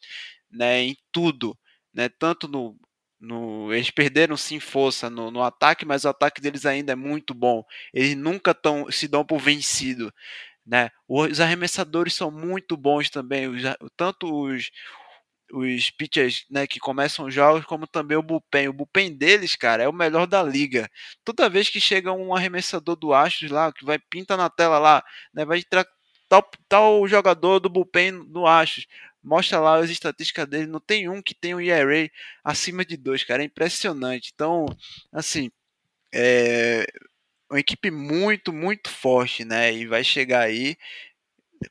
né, 0.51 0.81
em 0.81 0.97
tudo. 1.13 1.57
Né? 1.93 2.09
Tanto 2.09 2.47
no, 2.47 2.77
no. 3.23 3.73
Eles 3.73 3.89
perderam 3.89 4.37
sim 4.37 4.59
força 4.59 5.09
no, 5.09 5.31
no 5.31 5.41
ataque, 5.41 5.85
mas 5.85 6.03
o 6.05 6.09
ataque 6.09 6.41
deles 6.41 6.65
ainda 6.65 6.93
é 6.93 6.95
muito 6.95 7.33
bom. 7.33 7.63
Eles 7.93 8.15
nunca 8.15 8.53
tão, 8.53 8.91
se 8.91 9.07
dão 9.07 9.25
por 9.25 9.39
vencido. 9.39 10.13
Né? 10.65 10.89
Os 11.07 11.39
arremessadores 11.39 12.13
são 12.13 12.31
muito 12.31 12.77
bons 12.77 13.09
também. 13.09 13.47
Os, 13.47 13.61
tanto 13.97 14.27
os 14.31 14.71
os 15.53 15.91
pitchers 15.91 16.45
né, 16.49 16.65
que 16.65 16.79
começam 16.79 17.27
os 17.27 17.33
jogos, 17.33 17.63
como 17.65 17.85
também 17.85 18.17
o 18.17 18.23
bullpen. 18.23 18.67
O 18.69 18.73
bullpen 18.73 19.15
deles, 19.15 19.55
cara, 19.55 19.83
é 19.83 19.87
o 19.87 19.93
melhor 19.93 20.25
da 20.25 20.41
liga. 20.41 20.89
Toda 21.23 21.47
vez 21.47 21.69
que 21.69 21.79
chega 21.79 22.11
um 22.11 22.33
arremessador 22.35 22.95
do 22.95 23.13
Astros 23.13 23.51
lá, 23.51 23.71
que 23.71 23.85
vai 23.85 23.99
pinta 23.99 24.35
na 24.35 24.49
tela 24.49 24.79
lá, 24.79 25.03
né, 25.31 25.45
vai 25.45 25.59
entrar 25.59 25.85
tal, 26.27 26.49
tal 26.67 27.07
jogador 27.07 27.59
do 27.59 27.69
bullpen 27.69 28.11
no 28.11 28.47
Astros, 28.47 28.87
mostra 29.23 29.59
lá 29.59 29.77
as 29.77 29.89
estatísticas 29.89 30.47
dele, 30.47 30.67
não 30.67 30.79
tem 30.79 31.09
um 31.09 31.21
que 31.21 31.33
tem 31.33 31.55
um 31.55 31.61
ERA 31.61 32.09
acima 32.43 32.83
de 32.83 32.97
dois, 32.97 33.23
cara, 33.23 33.41
é 33.41 33.45
impressionante. 33.45 34.31
Então, 34.33 34.65
assim, 35.11 35.49
é 36.13 36.85
uma 37.49 37.59
equipe 37.59 37.91
muito, 37.91 38.51
muito 38.51 38.89
forte, 38.89 39.45
né, 39.45 39.71
e 39.73 39.85
vai 39.85 40.03
chegar 40.03 40.41
aí 40.41 40.75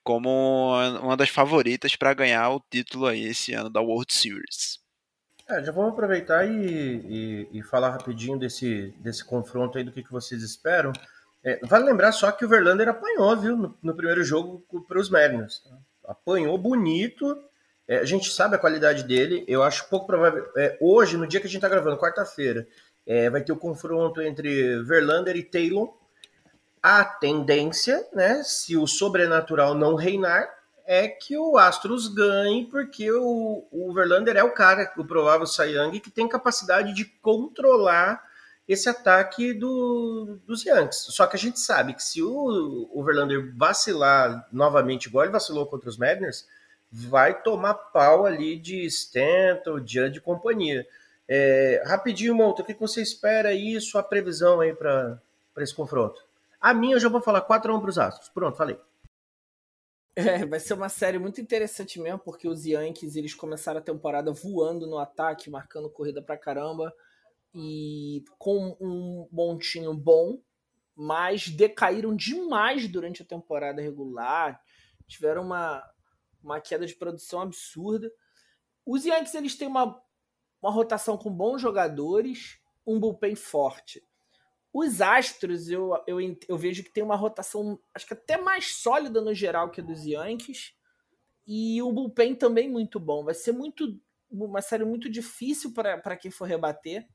como 0.02 0.70
uma 1.02 1.16
das 1.16 1.28
favoritas 1.28 1.96
para 1.96 2.14
ganhar 2.14 2.48
o 2.50 2.62
título 2.70 3.06
aí 3.06 3.24
esse 3.24 3.52
ano 3.52 3.68
da 3.68 3.80
World 3.80 4.12
Series. 4.12 4.80
É, 5.48 5.62
já 5.62 5.72
vamos 5.72 5.92
aproveitar 5.92 6.46
e, 6.46 7.48
e, 7.52 7.58
e, 7.58 7.62
falar 7.62 7.90
rapidinho 7.90 8.38
desse, 8.38 8.94
desse 8.98 9.24
confronto 9.24 9.76
aí, 9.76 9.84
do 9.84 9.92
que, 9.92 10.02
que 10.02 10.10
vocês 10.10 10.42
esperam. 10.42 10.92
É, 11.44 11.58
vale 11.66 11.84
lembrar 11.84 12.12
só 12.12 12.30
que 12.30 12.44
o 12.44 12.48
Verlander 12.48 12.88
apanhou, 12.88 13.36
viu, 13.36 13.56
no, 13.56 13.76
no 13.82 13.94
primeiro 13.94 14.22
jogo 14.22 14.64
para 14.88 15.00
os 15.00 15.10
Mariners. 15.10 15.58
Tá? 15.58 15.76
Apanhou 16.04 16.56
bonito. 16.58 17.36
É, 17.86 17.98
a 17.98 18.04
gente 18.04 18.30
sabe 18.30 18.56
a 18.56 18.58
qualidade 18.58 19.04
dele. 19.04 19.44
Eu 19.48 19.62
acho 19.62 19.88
pouco 19.88 20.06
provável. 20.06 20.50
É, 20.56 20.78
hoje, 20.80 21.16
no 21.16 21.26
dia 21.26 21.40
que 21.40 21.46
a 21.46 21.50
gente 21.50 21.58
está 21.58 21.68
gravando, 21.68 21.98
quarta-feira, 21.98 22.66
é, 23.06 23.28
vai 23.28 23.42
ter 23.42 23.52
o 23.52 23.56
confronto 23.56 24.20
entre 24.22 24.82
Verlander 24.82 25.36
e 25.36 25.42
Taylor 25.42 25.92
a 26.82 27.04
tendência, 27.04 28.04
né, 28.12 28.42
se 28.42 28.76
o 28.76 28.88
sobrenatural 28.88 29.74
não 29.74 29.94
reinar, 29.94 30.52
é 30.84 31.06
que 31.06 31.38
o 31.38 31.56
Astros 31.56 32.08
ganhe, 32.08 32.66
porque 32.66 33.08
o, 33.08 33.64
o 33.70 33.92
Verlander 33.94 34.36
é 34.36 34.42
o 34.42 34.52
cara, 34.52 34.92
o 34.96 35.04
provável 35.04 35.46
Sayang, 35.46 36.00
que 36.00 36.10
tem 36.10 36.28
capacidade 36.28 36.92
de 36.92 37.04
controlar 37.04 38.20
esse 38.72 38.88
ataque 38.88 39.52
do, 39.52 40.38
dos 40.46 40.64
Yankees. 40.64 41.06
Só 41.10 41.26
que 41.26 41.36
a 41.36 41.38
gente 41.38 41.60
sabe 41.60 41.94
que 41.94 42.02
se 42.02 42.22
o, 42.22 42.88
o 42.92 43.04
Verlander 43.04 43.54
vacilar 43.56 44.48
novamente, 44.52 45.06
igual 45.06 45.24
ele 45.24 45.32
vacilou 45.32 45.66
contra 45.66 45.88
os 45.88 45.96
Mariners, 45.96 46.46
vai 46.90 47.42
tomar 47.42 47.74
pau 47.74 48.26
ali 48.26 48.58
de 48.58 48.84
Stanton, 48.86 49.78
Judge 49.78 50.18
e 50.18 50.20
companhia. 50.20 50.86
É, 51.28 51.82
rapidinho, 51.86 52.34
Monta, 52.34 52.62
o 52.62 52.64
que 52.64 52.74
você 52.74 53.00
espera 53.00 53.50
aí, 53.50 53.80
sua 53.80 54.02
previsão 54.02 54.60
aí 54.60 54.74
para 54.74 55.18
esse 55.58 55.74
confronto? 55.74 56.20
A 56.60 56.74
minha 56.74 56.96
eu 56.96 57.00
já 57.00 57.08
vou 57.08 57.20
falar 57.20 57.46
4x1 57.46 57.80
para 57.80 57.90
os 57.90 57.98
Astros. 57.98 58.28
Pronto, 58.28 58.56
falei. 58.56 58.78
É, 60.14 60.44
vai 60.44 60.60
ser 60.60 60.74
uma 60.74 60.90
série 60.90 61.18
muito 61.18 61.40
interessante 61.40 61.98
mesmo, 61.98 62.18
porque 62.18 62.46
os 62.46 62.66
Yankees 62.66 63.16
eles 63.16 63.34
começaram 63.34 63.78
a 63.78 63.82
temporada 63.82 64.30
voando 64.30 64.86
no 64.86 64.98
ataque, 64.98 65.48
marcando 65.48 65.88
corrida 65.88 66.20
pra 66.20 66.36
caramba, 66.36 66.94
e 67.54 68.24
com 68.38 68.76
um 68.80 69.28
montinho 69.30 69.94
bom, 69.94 70.42
mas 70.94 71.48
decaíram 71.48 72.14
demais 72.14 72.88
durante 72.88 73.22
a 73.22 73.26
temporada 73.26 73.82
regular, 73.82 74.60
tiveram 75.06 75.42
uma, 75.42 75.82
uma 76.42 76.60
queda 76.60 76.86
de 76.86 76.94
produção 76.94 77.40
absurda. 77.40 78.10
Os 78.84 79.04
Yankees 79.04 79.34
eles 79.34 79.56
têm 79.56 79.68
uma, 79.68 80.00
uma 80.60 80.70
rotação 80.70 81.16
com 81.16 81.30
bons 81.30 81.60
jogadores, 81.60 82.58
um 82.86 82.98
bullpen 82.98 83.34
forte. 83.34 84.02
Os 84.72 85.02
Astros, 85.02 85.68
eu, 85.68 85.92
eu, 86.06 86.18
eu 86.48 86.56
vejo 86.56 86.82
que 86.82 86.92
tem 86.92 87.04
uma 87.04 87.16
rotação, 87.16 87.78
acho 87.94 88.06
que 88.06 88.14
até 88.14 88.40
mais 88.40 88.76
sólida 88.76 89.20
no 89.20 89.34
geral 89.34 89.70
que 89.70 89.82
a 89.82 89.84
dos 89.84 90.04
Yankees. 90.06 90.74
E 91.46 91.82
o 91.82 91.92
bullpen 91.92 92.34
também 92.34 92.70
muito 92.70 92.98
bom. 92.98 93.24
Vai 93.24 93.34
ser 93.34 93.52
muito 93.52 94.00
uma 94.30 94.62
série 94.62 94.84
muito 94.84 95.10
difícil 95.10 95.74
para 95.74 96.16
quem 96.16 96.30
for 96.30 96.46
rebater. 96.46 97.06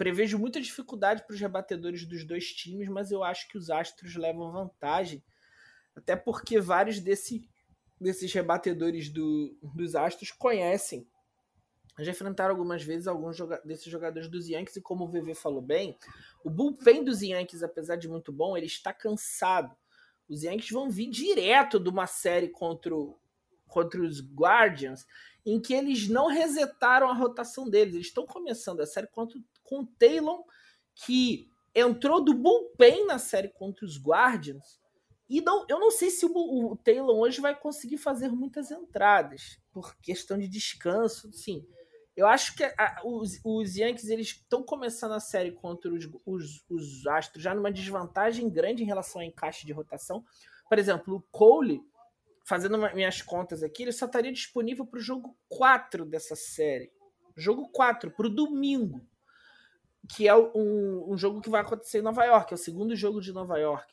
Prevejo 0.00 0.38
muita 0.38 0.58
dificuldade 0.62 1.22
para 1.26 1.34
os 1.34 1.40
rebatedores 1.42 2.06
dos 2.06 2.24
dois 2.24 2.54
times, 2.54 2.88
mas 2.88 3.10
eu 3.10 3.22
acho 3.22 3.46
que 3.48 3.58
os 3.58 3.68
Astros 3.68 4.16
levam 4.16 4.50
vantagem. 4.50 5.22
Até 5.94 6.16
porque 6.16 6.58
vários 6.58 7.00
desse, 7.00 7.46
desses 8.00 8.32
rebatedores 8.32 9.10
do, 9.10 9.54
dos 9.62 9.94
Astros 9.94 10.30
conhecem 10.30 11.06
já 11.98 12.12
enfrentaram 12.12 12.54
algumas 12.54 12.82
vezes 12.82 13.06
alguns 13.06 13.36
joga 13.36 13.60
desses 13.62 13.92
jogadores 13.92 14.26
dos 14.26 14.48
Yankees 14.48 14.76
e 14.76 14.80
como 14.80 15.04
o 15.04 15.08
VV 15.08 15.34
falou 15.34 15.60
bem, 15.60 15.98
o 16.42 16.48
bullpen 16.48 17.04
dos 17.04 17.20
Yankees, 17.20 17.62
apesar 17.62 17.96
de 17.96 18.08
muito 18.08 18.32
bom, 18.32 18.56
ele 18.56 18.64
está 18.64 18.94
cansado. 18.94 19.76
Os 20.26 20.42
Yankees 20.42 20.70
vão 20.70 20.88
vir 20.88 21.10
direto 21.10 21.78
de 21.78 21.90
uma 21.90 22.06
série 22.06 22.48
contra, 22.48 22.96
o, 22.96 23.18
contra 23.66 24.00
os 24.00 24.22
Guardians 24.22 25.06
em 25.44 25.60
que 25.60 25.74
eles 25.74 26.08
não 26.08 26.28
resetaram 26.28 27.10
a 27.10 27.14
rotação 27.14 27.68
deles. 27.68 27.94
Eles 27.94 28.06
estão 28.06 28.24
começando 28.24 28.80
a 28.80 28.86
série 28.86 29.06
contra, 29.06 29.38
com 29.70 29.82
o 29.82 29.86
Taylor, 29.86 30.44
que 30.94 31.48
entrou 31.72 32.22
do 32.22 32.34
bullpen 32.34 33.06
na 33.06 33.18
série 33.18 33.48
contra 33.48 33.86
os 33.86 33.96
Guardians. 33.96 34.80
E 35.28 35.40
não, 35.40 35.64
eu 35.68 35.78
não 35.78 35.92
sei 35.92 36.10
se 36.10 36.26
o, 36.26 36.72
o 36.72 36.76
Taylor 36.76 37.16
hoje 37.16 37.40
vai 37.40 37.58
conseguir 37.58 37.98
fazer 37.98 38.28
muitas 38.30 38.72
entradas, 38.72 39.60
por 39.72 39.96
questão 39.98 40.36
de 40.36 40.48
descanso, 40.48 41.32
sim. 41.32 41.64
Eu 42.16 42.26
acho 42.26 42.56
que 42.56 42.64
a, 42.64 43.00
os, 43.04 43.40
os 43.44 43.76
Yankees 43.76 44.10
eles 44.10 44.26
estão 44.26 44.64
começando 44.64 45.12
a 45.12 45.20
série 45.20 45.52
contra 45.52 45.94
os, 45.94 46.08
os, 46.26 46.64
os, 46.68 47.06
Astros 47.06 47.44
já 47.44 47.54
numa 47.54 47.70
desvantagem 47.70 48.50
grande 48.50 48.82
em 48.82 48.86
relação 48.86 49.22
ao 49.22 49.26
encaixe 49.26 49.64
de 49.64 49.72
rotação. 49.72 50.24
Por 50.68 50.78
exemplo, 50.78 51.14
o 51.14 51.22
Cole, 51.30 51.80
fazendo 52.44 52.76
minhas 52.92 53.22
contas 53.22 53.62
aqui, 53.62 53.84
ele 53.84 53.92
só 53.92 54.06
estaria 54.06 54.32
disponível 54.32 54.84
para 54.84 54.98
o 54.98 55.02
jogo 55.02 55.36
4 55.48 56.04
dessa 56.04 56.34
série. 56.34 56.90
Jogo 57.36 57.68
4, 57.68 58.10
para 58.10 58.26
o 58.26 58.30
domingo. 58.30 59.00
Que 60.08 60.26
é 60.26 60.34
um, 60.34 61.06
um 61.08 61.16
jogo 61.16 61.40
que 61.40 61.50
vai 61.50 61.60
acontecer 61.60 61.98
em 61.98 62.02
Nova 62.02 62.24
York, 62.24 62.52
é 62.52 62.56
o 62.56 62.58
segundo 62.58 62.96
jogo 62.96 63.20
de 63.20 63.32
Nova 63.32 63.58
York. 63.58 63.92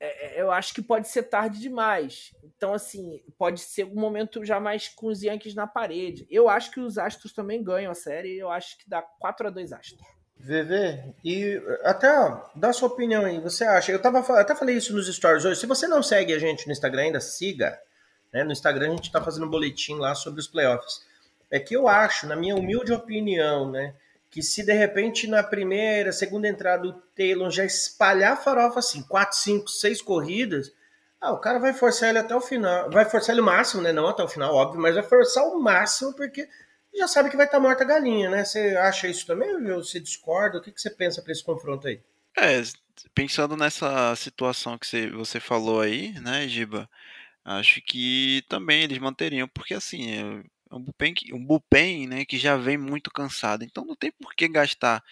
É, 0.00 0.38
é, 0.38 0.42
eu 0.42 0.50
acho 0.50 0.72
que 0.72 0.80
pode 0.80 1.08
ser 1.08 1.24
tarde 1.24 1.60
demais. 1.60 2.34
Então, 2.42 2.72
assim, 2.72 3.22
pode 3.36 3.60
ser 3.60 3.84
um 3.84 3.94
momento 3.94 4.44
já 4.44 4.58
mais 4.58 4.88
com 4.88 5.08
os 5.08 5.22
Yankees 5.22 5.54
na 5.54 5.66
parede. 5.66 6.26
Eu 6.30 6.48
acho 6.48 6.70
que 6.70 6.80
os 6.80 6.96
Astros 6.96 7.32
também 7.32 7.62
ganham 7.62 7.92
a 7.92 7.94
série. 7.94 8.38
Eu 8.38 8.50
acho 8.50 8.78
que 8.78 8.88
dá 8.88 9.02
4 9.02 9.48
a 9.48 9.50
2 9.50 9.72
Astros. 9.72 10.00
VV, 10.42 11.14
e 11.22 11.62
até 11.82 12.08
dá 12.54 12.72
sua 12.72 12.88
opinião 12.88 13.26
aí. 13.26 13.38
Você 13.40 13.62
acha? 13.62 13.92
Eu 13.92 14.00
tava, 14.00 14.20
até 14.40 14.54
falei 14.54 14.74
isso 14.74 14.94
nos 14.94 15.14
stories 15.14 15.44
hoje. 15.44 15.60
Se 15.60 15.66
você 15.66 15.86
não 15.86 16.02
segue 16.02 16.32
a 16.32 16.38
gente 16.38 16.66
no 16.66 16.72
Instagram 16.72 17.02
ainda, 17.02 17.20
siga. 17.20 17.78
Né? 18.32 18.42
No 18.42 18.52
Instagram 18.52 18.86
a 18.86 18.90
gente 18.92 19.04
está 19.04 19.22
fazendo 19.22 19.44
um 19.44 19.50
boletim 19.50 19.96
lá 19.96 20.14
sobre 20.14 20.40
os 20.40 20.48
playoffs. 20.48 21.04
É 21.50 21.60
que 21.60 21.76
eu 21.76 21.86
acho, 21.86 22.26
na 22.26 22.36
minha 22.36 22.56
humilde 22.56 22.90
opinião, 22.90 23.70
né? 23.70 23.94
Que 24.30 24.42
se 24.42 24.64
de 24.64 24.72
repente 24.72 25.26
na 25.26 25.42
primeira, 25.42 26.12
segunda 26.12 26.48
entrada 26.48 26.86
o 26.86 26.92
Taylor 26.92 27.50
já 27.50 27.64
espalhar 27.64 28.34
a 28.34 28.36
farofa 28.36 28.78
assim, 28.78 29.02
quatro, 29.02 29.36
cinco, 29.36 29.68
seis 29.68 30.00
corridas, 30.00 30.72
ah, 31.20 31.32
o 31.32 31.38
cara 31.38 31.58
vai 31.58 31.74
forçar 31.74 32.08
ele 32.08 32.18
até 32.18 32.34
o 32.34 32.40
final, 32.40 32.90
vai 32.90 33.04
forçar 33.04 33.34
ele 33.34 33.42
o 33.42 33.44
máximo, 33.44 33.82
né? 33.82 33.92
Não 33.92 34.08
até 34.08 34.22
o 34.22 34.28
final, 34.28 34.54
óbvio, 34.54 34.80
mas 34.80 34.94
vai 34.94 35.02
forçar 35.02 35.44
o 35.44 35.60
máximo 35.60 36.14
porque 36.14 36.48
já 36.94 37.06
sabe 37.06 37.28
que 37.28 37.36
vai 37.36 37.46
estar 37.46 37.58
tá 37.58 37.62
morta 37.62 37.84
a 37.84 37.86
galinha, 37.86 38.30
né? 38.30 38.44
Você 38.44 38.76
acha 38.76 39.08
isso 39.08 39.26
também 39.26 39.54
ou 39.70 39.82
você 39.82 40.00
discorda? 40.00 40.58
O 40.58 40.62
que, 40.62 40.72
que 40.72 40.80
você 40.80 40.90
pensa 40.90 41.20
para 41.20 41.32
esse 41.32 41.44
confronto 41.44 41.86
aí? 41.86 42.00
É, 42.36 42.62
pensando 43.14 43.56
nessa 43.56 44.14
situação 44.16 44.78
que 44.78 45.10
você, 45.10 45.40
falou 45.40 45.80
aí, 45.80 46.12
né, 46.20 46.46
Giba, 46.48 46.88
acho 47.44 47.82
que 47.82 48.42
também 48.48 48.82
eles 48.82 48.98
manteriam, 48.98 49.48
porque 49.48 49.74
assim, 49.74 50.42
um 50.70 50.80
bullpen, 50.80 51.14
um 51.32 51.44
bullpen 51.44 52.06
né, 52.06 52.24
que 52.24 52.38
já 52.38 52.56
vem 52.56 52.78
muito 52.78 53.10
cansado. 53.10 53.64
Então 53.64 53.84
não 53.84 53.96
tem 53.96 54.12
por 54.12 54.34
que 54.34 54.48
gastar 54.48 55.02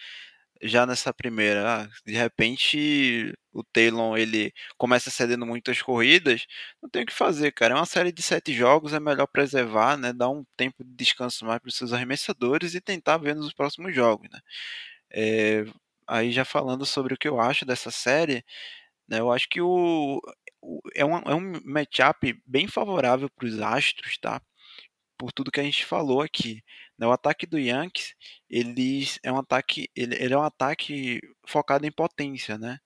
já 0.61 0.85
nessa 0.85 1.13
primeira. 1.13 1.83
Ah, 1.83 1.89
de 2.05 2.13
repente 2.13 3.33
o 3.53 3.63
Taylor 3.63 4.17
ele 4.17 4.53
começa 4.77 5.09
cedendo 5.09 5.45
muitas 5.45 5.81
corridas, 5.81 6.45
não 6.81 6.89
tem 6.89 7.03
o 7.03 7.05
que 7.05 7.13
fazer, 7.13 7.51
cara. 7.51 7.73
É 7.73 7.77
uma 7.77 7.85
série 7.85 8.11
de 8.11 8.21
sete 8.21 8.53
jogos, 8.53 8.93
é 8.93 8.99
melhor 8.99 9.27
preservar, 9.27 9.97
né? 9.97 10.13
Dar 10.13 10.29
um 10.29 10.45
tempo 10.57 10.83
de 10.83 10.93
descanso 10.95 11.45
mais 11.45 11.59
para 11.59 11.69
os 11.69 11.75
seus 11.75 11.93
arremessadores 11.93 12.75
e 12.75 12.81
tentar 12.81 13.17
ver 13.17 13.35
nos 13.35 13.53
próximos 13.53 13.93
jogos, 13.95 14.29
né? 14.31 14.39
É, 15.11 15.65
aí 16.07 16.31
já 16.31 16.45
falando 16.45 16.85
sobre 16.85 17.13
o 17.13 17.17
que 17.17 17.27
eu 17.27 17.39
acho 17.39 17.65
dessa 17.65 17.91
série, 17.91 18.43
né? 19.07 19.19
Eu 19.19 19.31
acho 19.31 19.49
que 19.49 19.61
o 19.61 20.21
é, 20.95 21.05
um, 21.05 21.17
é 21.19 21.35
um 21.35 21.53
matchup 21.65 22.41
bem 22.45 22.67
favorável 22.67 23.29
para 23.29 23.47
os 23.47 23.59
Astros, 23.61 24.17
tá? 24.17 24.41
Por 25.19 25.33
tudo 25.33 25.51
que 25.51 25.59
a 25.59 25.63
gente 25.63 25.85
falou 25.85 26.21
aqui. 26.21 26.63
Né? 26.97 27.05
O 27.05 27.11
ataque 27.11 27.45
do 27.45 27.59
Yankees, 27.59 28.15
ele 28.49 29.05
é 29.21 29.31
um 29.31 29.37
ataque, 29.37 29.89
ele, 29.95 30.15
ele 30.15 30.33
é 30.33 30.37
um 30.37 30.43
ataque 30.43 31.19
focado 31.45 31.85
em 31.85 31.91
potência, 31.91 32.57
né? 32.57 32.79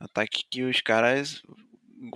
Ataque 0.00 0.44
que 0.50 0.64
os 0.64 0.80
caras 0.80 1.42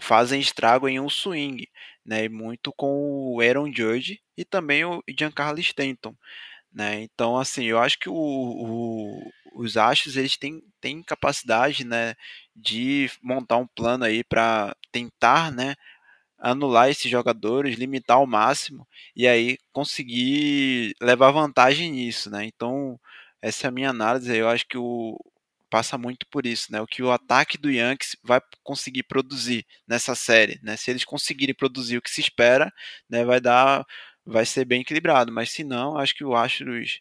fazem 0.01 0.41
estrago 0.41 0.89
em 0.89 1.01
um 1.01 1.09
swing, 1.09 1.69
né? 2.05 2.29
Muito 2.29 2.73
com 2.73 3.35
o 3.35 3.41
Aaron 3.41 3.73
Judge 3.73 4.21
e 4.37 4.45
também 4.45 4.85
o 4.85 5.03
Giancarlo 5.09 5.61
Stanton, 5.61 6.15
né? 6.73 7.03
Então, 7.03 7.39
assim, 7.39 7.65
eu 7.65 7.79
acho 7.79 7.99
que 7.99 8.09
o, 8.09 8.15
o, 8.15 9.33
os 9.55 9.77
Astros 9.77 10.17
eles 10.17 10.37
têm, 10.37 10.63
têm 10.81 11.03
capacidade, 11.03 11.85
né, 11.85 12.15
de 12.55 13.11
montar 13.23 13.59
um 13.59 13.67
plano 13.67 14.05
aí 14.05 14.25
para 14.25 14.75
tentar, 14.91 15.53
né, 15.53 15.75
anular 16.43 16.91
esses 16.91 17.11
jogadores, 17.11 17.77
limitar 17.79 18.19
ao 18.19 18.27
máximo 18.27 18.87
e 19.17 19.29
aí 19.29 19.59
conseguir 19.73 20.95
levar 21.01 21.31
vantagem 21.33 21.93
nisso, 21.93 22.31
né? 22.31 22.45
Então, 22.47 22.99
essa 23.41 23.67
é 23.67 23.69
a 23.69 23.71
minha 23.73 23.91
análise. 23.91 24.37
Eu 24.37 24.49
acho 24.49 24.67
que 24.69 24.79
o 24.79 25.19
passa 25.71 25.97
muito 25.99 26.27
por 26.31 26.45
isso, 26.47 26.71
né? 26.73 26.81
O 26.83 26.87
que 26.87 27.03
o 27.03 27.11
ataque 27.13 27.57
do 27.59 27.71
Yankees 27.71 28.17
vai 28.23 28.41
conseguir 28.63 29.05
produzir 29.05 29.67
nessa 29.89 30.15
série, 30.15 30.61
né? 30.63 30.77
Se 30.77 30.91
eles 30.91 31.05
conseguirem 31.05 31.55
produzir 31.55 31.97
o 31.99 32.03
que 32.03 32.11
se 32.11 32.21
espera, 32.21 32.71
né, 33.09 33.25
vai 33.25 33.41
dar 33.41 33.85
vai 34.25 34.47
ser 34.47 34.65
bem 34.67 34.83
equilibrado, 34.83 35.33
mas 35.33 35.51
se 35.51 35.65
não, 35.65 35.99
acho 35.99 36.15
que 36.15 36.25
o 36.25 36.37
Astros 36.37 37.01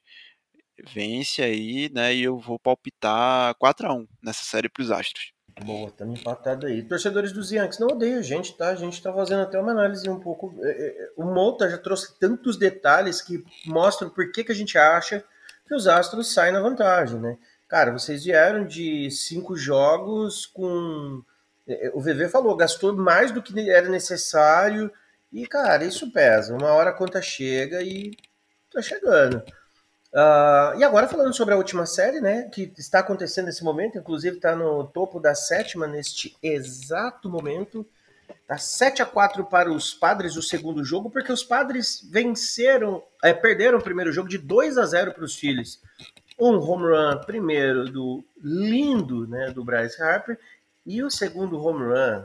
vence 0.93 1.41
aí, 1.43 1.89
né? 1.93 2.13
E 2.15 2.23
eu 2.23 2.39
vou 2.39 2.59
palpitar 2.59 3.55
4 3.55 3.87
a 3.87 3.93
1 3.93 4.07
nessa 4.23 4.43
série 4.45 4.69
para 4.69 4.83
os 4.83 4.91
Astros. 4.91 5.31
Boa, 5.65 5.89
estamos 5.89 6.19
empatados 6.19 6.69
aí. 6.69 6.81
Torcedores 6.81 7.31
dos 7.31 7.51
Yankees, 7.51 7.77
não 7.77 7.87
odeiam 7.89 8.19
a 8.19 8.23
gente, 8.23 8.57
tá? 8.57 8.69
A 8.69 8.75
gente 8.75 8.93
está 8.93 9.13
fazendo 9.13 9.43
até 9.43 9.59
uma 9.59 9.71
análise 9.71 10.09
um 10.09 10.19
pouco. 10.19 10.53
É, 10.63 10.69
é, 10.69 11.11
o 11.15 11.23
Monta 11.23 11.69
já 11.69 11.77
trouxe 11.77 12.17
tantos 12.19 12.57
detalhes 12.57 13.21
que 13.21 13.43
mostram 13.65 14.09
por 14.09 14.31
que, 14.31 14.43
que 14.43 14.51
a 14.51 14.55
gente 14.55 14.77
acha 14.77 15.23
que 15.67 15.75
os 15.75 15.87
Astros 15.87 16.33
saem 16.33 16.53
na 16.53 16.59
vantagem, 16.59 17.19
né? 17.19 17.37
Cara, 17.67 17.91
vocês 17.91 18.23
vieram 18.23 18.65
de 18.65 19.09
cinco 19.11 19.55
jogos 19.55 20.45
com. 20.47 21.23
É, 21.67 21.91
o 21.93 22.01
VV 22.01 22.27
falou, 22.27 22.55
gastou 22.57 22.95
mais 22.95 23.31
do 23.31 23.41
que 23.41 23.69
era 23.69 23.87
necessário. 23.87 24.91
E, 25.31 25.45
cara, 25.45 25.85
isso 25.85 26.11
pesa. 26.11 26.55
Uma 26.55 26.71
hora 26.73 26.89
a 26.89 26.93
conta 26.93 27.21
chega 27.21 27.81
e 27.83 28.11
tá 28.73 28.81
chegando. 28.81 29.43
Uh, 30.13 30.77
e 30.77 30.83
agora 30.83 31.07
falando 31.07 31.33
sobre 31.33 31.53
a 31.53 31.57
última 31.57 31.85
série, 31.85 32.19
né, 32.19 32.43
que 32.51 32.71
está 32.77 32.99
acontecendo 32.99 33.45
nesse 33.45 33.63
momento, 33.63 33.97
inclusive 33.97 34.35
está 34.35 34.55
no 34.55 34.85
topo 34.85 35.21
da 35.21 35.33
sétima 35.33 35.87
neste 35.87 36.35
exato 36.43 37.29
momento. 37.29 37.85
Tá 38.45 38.57
7 38.57 39.01
a 39.01 39.05
4 39.05 39.45
para 39.45 39.71
os 39.71 39.93
Padres 39.93 40.35
o 40.35 40.41
segundo 40.41 40.83
jogo, 40.83 41.09
porque 41.09 41.31
os 41.31 41.43
Padres 41.43 42.05
venceram, 42.09 43.01
é, 43.23 43.33
perderam 43.33 43.77
o 43.77 43.83
primeiro 43.83 44.11
jogo 44.11 44.27
de 44.27 44.37
2 44.37 44.77
a 44.77 44.85
0 44.85 45.13
para 45.13 45.23
os 45.23 45.35
Phillies. 45.35 45.79
Um 46.37 46.57
home 46.57 46.83
run 46.83 47.23
primeiro 47.25 47.85
do 47.85 48.23
lindo, 48.43 49.25
né, 49.27 49.51
do 49.51 49.63
Bryce 49.63 50.01
Harper, 50.01 50.37
e 50.85 51.01
o 51.01 51.09
segundo 51.09 51.63
home 51.63 51.85
run, 51.85 52.23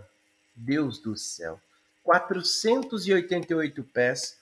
Deus 0.57 0.99
do 0.99 1.16
céu, 1.16 1.61
488 2.03 3.84
pés 3.84 4.37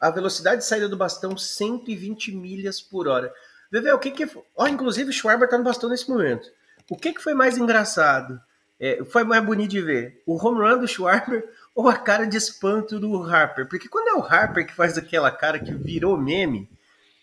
a 0.00 0.10
velocidade 0.10 0.58
de 0.58 0.66
saída 0.66 0.88
do 0.88 0.96
bastão 0.96 1.36
120 1.36 2.32
milhas 2.32 2.80
por 2.80 3.08
hora. 3.08 3.32
Vê, 3.70 3.92
o 3.92 3.98
que 3.98 4.10
que. 4.10 4.28
Ó, 4.56 4.66
inclusive 4.66 5.10
o 5.10 5.12
Schwarber 5.12 5.48
tá 5.48 5.58
no 5.58 5.64
bastão 5.64 5.90
nesse 5.90 6.08
momento. 6.08 6.50
O 6.88 6.96
que 6.96 7.12
que 7.12 7.22
foi 7.22 7.34
mais 7.34 7.58
engraçado? 7.58 8.40
É, 8.78 9.02
foi 9.04 9.24
mais 9.24 9.44
bonito 9.44 9.70
de 9.70 9.80
ver? 9.80 10.22
O 10.26 10.36
home 10.36 10.60
run 10.60 10.78
do 10.78 10.88
Schwarber 10.88 11.48
ou 11.74 11.88
a 11.88 11.96
cara 11.96 12.26
de 12.26 12.36
espanto 12.36 13.00
do 13.00 13.22
Harper? 13.22 13.66
Porque 13.68 13.88
quando 13.88 14.08
é 14.08 14.14
o 14.14 14.22
Harper 14.22 14.66
que 14.66 14.74
faz 14.74 14.96
aquela 14.96 15.30
cara 15.30 15.58
que 15.58 15.72
virou 15.72 16.16
meme, 16.16 16.68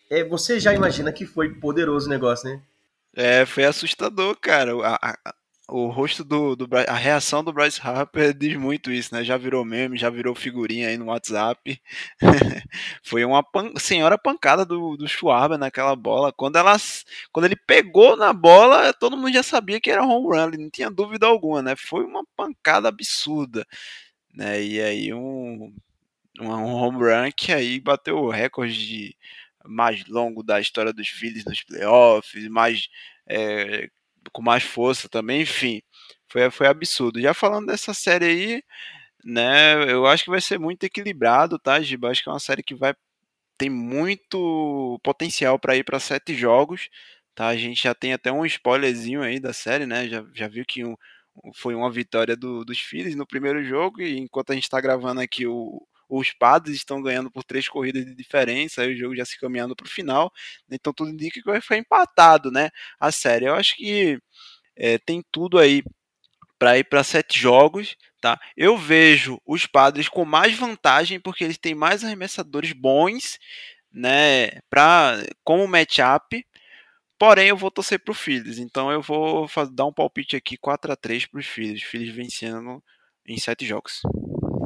é, 0.09 0.23
você 0.23 0.59
já 0.59 0.73
imagina 0.73 1.11
que 1.11 1.25
foi 1.25 1.49
poderoso 1.49 2.07
o 2.07 2.09
negócio, 2.09 2.49
né? 2.49 2.61
É, 3.15 3.45
foi 3.45 3.63
assustador, 3.63 4.35
cara. 4.37 4.73
A, 4.83 5.11
a, 5.11 5.35
o 5.67 5.87
rosto 5.87 6.23
do, 6.23 6.55
do 6.55 6.67
a 6.87 6.93
reação 6.95 7.43
do 7.43 7.53
Bryce 7.53 7.79
Harper 7.81 8.33
diz 8.37 8.55
muito 8.57 8.91
isso, 8.91 9.13
né? 9.15 9.23
Já 9.23 9.37
virou 9.37 9.63
meme, 9.63 9.97
já 9.97 10.09
virou 10.09 10.35
figurinha 10.35 10.89
aí 10.89 10.97
no 10.97 11.05
WhatsApp. 11.05 11.81
Foi 13.03 13.23
uma 13.23 13.41
pan 13.41 13.71
senhora 13.77 14.17
pancada 14.17 14.65
do, 14.65 14.97
do 14.97 15.07
Schwarber 15.07 15.57
naquela 15.57 15.95
bola. 15.95 16.33
Quando, 16.33 16.57
ela, 16.57 16.75
quando 17.31 17.45
ele 17.45 17.55
pegou 17.55 18.17
na 18.17 18.33
bola, 18.33 18.93
todo 18.93 19.17
mundo 19.17 19.33
já 19.33 19.43
sabia 19.43 19.79
que 19.79 19.89
era 19.89 20.03
home 20.05 20.37
run, 20.37 20.51
não 20.59 20.69
tinha 20.69 20.89
dúvida 20.91 21.25
alguma, 21.27 21.61
né? 21.61 21.75
Foi 21.77 22.03
uma 22.03 22.25
pancada 22.35 22.89
absurda, 22.89 23.65
né? 24.33 24.61
E 24.63 24.81
aí 24.81 25.13
um, 25.13 25.73
um 26.41 26.49
home 26.49 26.97
run 26.99 27.31
que 27.35 27.53
aí 27.53 27.79
bateu 27.79 28.17
o 28.17 28.29
recorde 28.29 28.73
de 28.87 29.17
mais 29.65 30.05
longo 30.07 30.43
da 30.43 30.59
história 30.59 30.93
dos 30.93 31.07
Phillies 31.07 31.45
nos 31.45 31.63
playoffs, 31.63 32.47
mais 32.49 32.89
é, 33.27 33.89
com 34.31 34.41
mais 34.41 34.63
força 34.63 35.09
também, 35.09 35.41
enfim, 35.41 35.81
foi, 36.31 36.49
foi 36.51 36.67
absurdo. 36.67 37.21
Já 37.21 37.33
falando 37.33 37.67
dessa 37.67 37.93
série 37.93 38.25
aí, 38.25 38.63
né, 39.25 39.91
eu 39.91 40.05
acho 40.07 40.25
que 40.25 40.31
vai 40.31 40.41
ser 40.41 40.59
muito 40.59 40.83
equilibrado, 40.85 41.59
tá, 41.59 41.81
Giba? 41.81 42.09
Acho 42.11 42.23
que 42.23 42.29
é 42.29 42.33
uma 42.33 42.39
série 42.39 42.63
que 42.63 42.75
vai 42.75 42.93
tem 43.57 43.69
muito 43.69 44.99
potencial 45.03 45.59
para 45.59 45.75
ir 45.77 45.83
para 45.83 45.99
sete 45.99 46.35
jogos, 46.35 46.89
tá? 47.35 47.47
A 47.47 47.57
gente 47.57 47.83
já 47.83 47.93
tem 47.95 48.13
até 48.13 48.31
um 48.31 48.45
spoilerzinho 48.45 49.21
aí 49.21 49.39
da 49.39 49.53
série, 49.53 49.85
né? 49.85 50.07
Já, 50.09 50.25
já 50.33 50.47
viu 50.47 50.65
que 50.67 50.83
um, 50.85 50.95
foi 51.55 51.75
uma 51.75 51.91
vitória 51.91 52.35
do, 52.35 52.65
dos 52.65 52.79
Phillies 52.79 53.15
no 53.15 53.27
primeiro 53.27 53.63
jogo 53.63 54.01
e 54.01 54.17
enquanto 54.19 54.51
a 54.51 54.55
gente 54.55 54.63
está 54.63 54.81
gravando 54.81 55.21
aqui 55.21 55.47
o, 55.47 55.85
os 56.19 56.31
padres 56.31 56.75
estão 56.77 57.01
ganhando 57.01 57.31
por 57.31 57.43
três 57.43 57.67
corridas 57.67 58.05
de 58.05 58.15
diferença, 58.15 58.81
aí 58.81 58.93
o 58.93 58.97
jogo 58.97 59.15
já 59.15 59.25
se 59.25 59.39
caminhando 59.39 59.75
para 59.75 59.85
o 59.85 59.89
final, 59.89 60.31
então 60.69 60.93
tudo 60.93 61.11
indica 61.11 61.41
que 61.41 61.61
ficar 61.61 61.77
empatado, 61.77 62.51
né? 62.51 62.69
A 62.99 63.11
série. 63.11 63.45
Eu 63.45 63.55
acho 63.55 63.75
que 63.75 64.19
é, 64.75 64.97
tem 64.99 65.23
tudo 65.31 65.57
aí 65.59 65.83
para 66.59 66.77
ir 66.77 66.85
para 66.85 67.03
sete 67.03 67.39
jogos, 67.39 67.95
tá? 68.21 68.39
Eu 68.55 68.77
vejo 68.77 69.39
os 69.45 69.65
padres 69.65 70.07
com 70.07 70.23
mais 70.25 70.55
vantagem 70.57 71.19
porque 71.19 71.43
eles 71.43 71.57
têm 71.57 71.75
mais 71.75 72.03
arremessadores 72.03 72.73
bons, 72.73 73.39
né? 73.91 74.49
Para 74.69 75.23
como 75.43 75.67
matchup. 75.67 76.45
Porém, 77.19 77.47
eu 77.49 77.57
vou 77.57 77.71
torcer 77.71 77.99
para 77.99 78.11
o 78.11 78.15
Phillies, 78.15 78.59
então 78.59 78.91
eu 78.91 79.01
vou 79.01 79.47
dar 79.71 79.85
um 79.85 79.93
palpite 79.93 80.35
aqui 80.35 80.57
4 80.57 80.91
a 80.91 80.95
3 80.95 81.25
para 81.27 81.39
os 81.39 81.47
Phillies. 81.47 81.83
Phillies 81.83 82.13
vencendo 82.13 82.83
em 83.25 83.37
sete 83.37 83.65
jogos. 83.65 84.01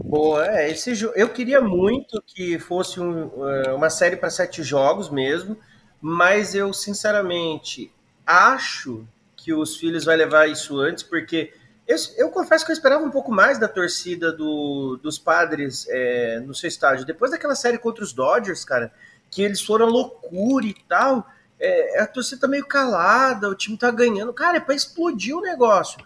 Boa, 0.07 0.47
é, 0.47 0.71
esse 0.71 0.93
eu 1.15 1.27
queria 1.27 1.59
muito 1.59 2.23
que 2.25 2.57
fosse 2.57 2.97
um, 2.97 3.45
é, 3.45 3.73
uma 3.73 3.89
série 3.89 4.15
para 4.15 4.29
sete 4.29 4.63
jogos 4.63 5.09
mesmo, 5.09 5.57
mas 5.99 6.55
eu 6.55 6.71
sinceramente 6.71 7.91
acho 8.25 9.05
que 9.35 9.53
os 9.53 9.75
filhos 9.75 10.05
vai 10.05 10.15
levar 10.15 10.47
isso 10.47 10.79
antes, 10.79 11.03
porque 11.03 11.53
eu, 11.85 11.97
eu 12.15 12.29
confesso 12.29 12.65
que 12.65 12.71
eu 12.71 12.73
esperava 12.73 13.03
um 13.03 13.11
pouco 13.11 13.33
mais 13.33 13.59
da 13.59 13.67
torcida 13.67 14.31
do, 14.31 14.97
dos 15.03 15.19
padres 15.19 15.85
é, 15.89 16.39
no 16.39 16.55
seu 16.55 16.69
estádio. 16.69 17.05
Depois 17.05 17.31
daquela 17.31 17.53
série 17.53 17.77
contra 17.77 18.01
os 18.01 18.13
Dodgers, 18.13 18.63
cara, 18.63 18.93
que 19.29 19.43
eles 19.43 19.59
foram 19.59 19.87
loucura 19.87 20.65
e 20.65 20.75
tal, 20.87 21.29
é, 21.59 21.99
a 21.99 22.07
torcida 22.07 22.39
tá 22.39 22.47
meio 22.47 22.65
calada, 22.65 23.49
o 23.49 23.55
time 23.55 23.77
tá 23.77 23.91
ganhando. 23.91 24.33
Cara, 24.33 24.55
é 24.55 24.61
para 24.61 24.73
explodir 24.73 25.35
o 25.35 25.41
negócio 25.41 25.99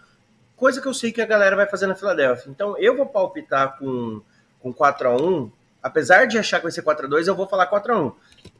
coisa 0.62 0.80
que 0.80 0.86
eu 0.86 0.94
sei 0.94 1.10
que 1.10 1.20
a 1.20 1.26
galera 1.26 1.56
vai 1.56 1.66
fazer 1.66 1.88
na 1.88 1.96
Filadélfia. 1.96 2.48
Então 2.48 2.78
eu 2.78 2.96
vou 2.96 3.04
palpitar 3.04 3.76
com, 3.76 4.22
com 4.60 4.72
4 4.72 5.08
a 5.08 5.16
1 5.16 5.50
apesar 5.82 6.26
de 6.26 6.38
achar 6.38 6.58
que 6.58 6.62
vai 6.62 6.70
ser 6.70 6.82
4 6.82 7.06
a 7.06 7.08
2 7.08 7.26
eu 7.26 7.34
vou 7.34 7.48
falar 7.48 7.66
4 7.66 7.92
a 7.92 8.00
1 8.00 8.12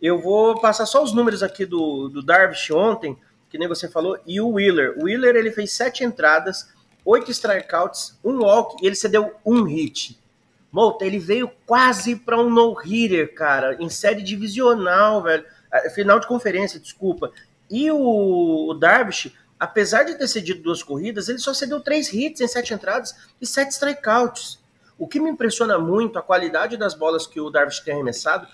Eu 0.03 0.21
vou 0.21 0.61
passar 0.61 0.85
só 0.85 1.01
os 1.01 1.13
números 1.13 1.45
aqui 1.45 1.65
do, 1.65 2.09
do 2.09 2.21
Darvish 2.21 2.73
ontem, 2.73 3.17
que 3.49 3.57
nem 3.57 3.69
você 3.69 3.89
falou, 3.89 4.19
e 4.27 4.41
o 4.41 4.55
Wheeler. 4.55 4.99
O 4.99 5.05
Wheeler 5.05 5.37
ele 5.37 5.53
fez 5.53 5.71
7 5.75 6.03
entradas, 6.03 6.69
8 7.05 7.31
strikeouts, 7.31 8.19
um 8.25 8.41
walk 8.41 8.83
e 8.83 8.87
ele 8.89 8.97
cedeu 8.97 9.37
um 9.47 9.63
hit. 9.63 10.21
Mouta, 10.73 11.05
ele 11.05 11.21
veio 11.21 11.53
quase 11.65 12.17
para 12.17 12.37
um 12.37 12.51
no-hitter, 12.51 13.33
cara, 13.33 13.77
em 13.79 13.89
série 13.89 14.23
divisional, 14.23 15.23
velho. 15.23 15.45
Ah, 15.71 15.89
final 15.91 16.19
de 16.19 16.27
conferência, 16.27 16.81
desculpa. 16.81 17.31
E 17.71 17.93
o, 17.93 18.71
o 18.71 18.75
Darvish 18.75 19.33
apesar 19.63 20.03
de 20.03 20.17
ter 20.17 20.27
cedido 20.27 20.61
duas 20.61 20.83
corridas, 20.83 21.29
ele 21.29 21.39
só 21.39 21.55
cedeu 21.55 21.81
três 21.81 22.13
hits 22.13 22.41
em 22.41 22.49
sete 22.49 22.75
entradas 22.75 23.15
e 23.41 23.47
sete 23.47 23.71
strikeouts. 23.71 24.61
O 24.99 25.07
que 25.07 25.21
me 25.21 25.31
impressiona 25.31 25.79
muito 25.79 26.19
a 26.19 26.23
qualidade 26.23 26.77
das 26.77 26.95
bolas 26.95 27.29
que 27.29 27.41
o 27.41 27.49
Darvish 27.49 27.79
tem 27.79 27.95
arremessado, 27.95 28.49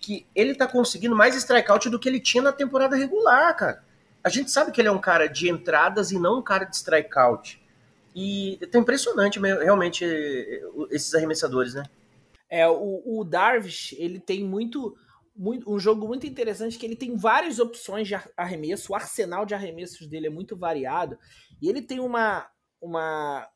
que 0.00 0.26
ele 0.34 0.52
está 0.52 0.66
conseguindo 0.66 1.14
mais 1.14 1.34
strikeout 1.34 1.90
do 1.90 1.98
que 1.98 2.08
ele 2.08 2.18
tinha 2.18 2.42
na 2.42 2.50
temporada 2.50 2.96
regular, 2.96 3.54
cara. 3.54 3.84
A 4.22 4.30
gente 4.30 4.50
sabe 4.50 4.72
que 4.72 4.80
ele 4.80 4.88
é 4.88 4.90
um 4.90 4.98
cara 4.98 5.26
de 5.26 5.50
entradas 5.50 6.10
e 6.10 6.18
não 6.18 6.38
um 6.38 6.42
cara 6.42 6.64
de 6.64 6.76
strikeout. 6.76 7.62
E 8.16 8.58
tá 8.72 8.78
impressionante 8.78 9.38
realmente 9.38 10.02
esses 10.90 11.14
arremessadores, 11.14 11.74
né? 11.74 11.82
É, 12.48 12.66
o, 12.66 13.02
o 13.04 13.22
Darvish, 13.22 13.94
ele 13.98 14.18
tem 14.18 14.42
muito 14.42 14.96
muito, 15.34 15.70
um 15.70 15.78
jogo 15.78 16.06
muito 16.06 16.26
interessante 16.26 16.78
que 16.78 16.86
ele 16.86 16.96
tem 16.96 17.16
várias 17.16 17.58
opções 17.58 18.06
de 18.06 18.14
arremesso, 18.36 18.92
o 18.92 18.94
arsenal 18.94 19.44
de 19.44 19.54
arremessos 19.54 20.06
dele 20.06 20.28
é 20.28 20.30
muito 20.30 20.56
variado 20.56 21.18
e 21.60 21.68
ele 21.68 21.82
tem 21.82 22.00
uma 22.00 22.48
uma 22.80 23.48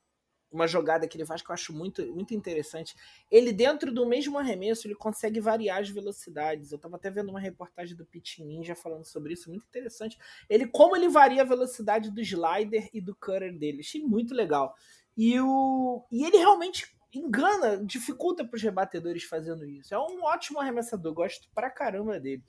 uma 0.51 0.67
jogada 0.67 1.07
que 1.07 1.17
ele 1.17 1.27
faz 1.27 1.43
que 1.43 1.51
eu 1.51 1.55
acho 1.55 1.73
muito, 1.73 2.07
muito 2.15 2.35
interessante. 2.35 2.95
Ele, 3.31 3.53
dentro 3.53 3.93
do 3.93 4.07
mesmo 4.07 4.39
arremesso, 4.39 4.87
ele 4.87 4.95
consegue 4.95 5.41
variar 5.41 5.81
as 5.81 5.91
velocidades. 5.91 6.73
Eu 6.73 6.77
estava 6.77 6.97
até 6.97 7.11
vendo 7.11 7.29
uma 7.29 7.41
reportagem 7.41 7.95
do 7.95 8.07
Pit 8.07 8.43
Ninja 8.43 8.75
falando 8.75 9.05
sobre 9.05 9.35
isso, 9.35 9.51
muito 9.51 9.67
interessante. 9.67 10.19
Ele, 10.49 10.67
como 10.67 10.97
ele 10.97 11.09
varia 11.09 11.43
a 11.43 11.45
velocidade 11.45 12.11
do 12.11 12.21
slider 12.21 12.89
e 12.93 13.01
do 13.01 13.15
cutter 13.15 13.57
dele. 13.57 13.81
Achei 13.81 14.03
muito 14.03 14.35
legal. 14.35 14.75
E, 15.17 15.39
o, 15.41 16.07
e 16.11 16.25
ele 16.25 16.39
realmente 16.39 16.97
engana, 17.15 17.83
dificulta 17.85 18.45
para 18.45 18.57
os 18.57 18.63
rebatedores 18.63 19.25
fazendo 19.25 19.65
isso. 19.65 19.95
É 19.95 19.99
um 19.99 20.23
ótimo 20.23 20.61
arremessador, 20.61 21.15
gosto 21.15 21.49
pra 21.55 21.71
caramba 21.71 22.21
dele. 22.21 22.43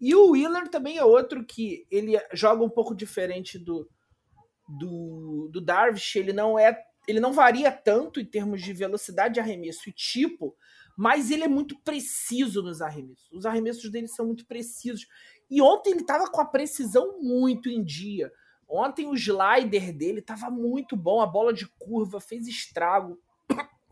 E 0.00 0.14
o 0.14 0.32
Wheeler 0.32 0.68
também 0.68 0.98
é 0.98 1.04
outro 1.04 1.44
que 1.44 1.86
ele 1.90 2.20
joga 2.32 2.62
um 2.62 2.70
pouco 2.70 2.94
diferente 2.94 3.58
do 3.58 3.88
do, 4.68 5.48
do 5.52 5.60
Darvish, 5.60 6.16
ele 6.16 6.32
não 6.32 6.58
é 6.58 6.76
ele 7.06 7.20
não 7.20 7.32
varia 7.32 7.70
tanto 7.70 8.18
em 8.18 8.24
termos 8.24 8.60
de 8.60 8.72
velocidade 8.72 9.34
de 9.34 9.40
arremesso 9.40 9.88
e 9.88 9.92
tipo, 9.92 10.56
mas 10.96 11.30
ele 11.30 11.44
é 11.44 11.48
muito 11.48 11.78
preciso 11.82 12.64
nos 12.64 12.82
arremessos. 12.82 13.30
Os 13.30 13.46
arremessos 13.46 13.88
dele 13.92 14.08
são 14.08 14.26
muito 14.26 14.44
precisos. 14.44 15.06
E 15.48 15.62
ontem 15.62 15.90
ele 15.90 16.00
estava 16.00 16.28
com 16.28 16.40
a 16.40 16.44
precisão 16.44 17.20
muito 17.22 17.68
em 17.68 17.84
dia. 17.84 18.32
Ontem 18.68 19.06
o 19.06 19.14
slider 19.14 19.96
dele 19.96 20.18
estava 20.18 20.50
muito 20.50 20.96
bom, 20.96 21.20
a 21.20 21.26
bola 21.26 21.52
de 21.52 21.68
curva 21.78 22.18
fez 22.18 22.48
estrago 22.48 23.20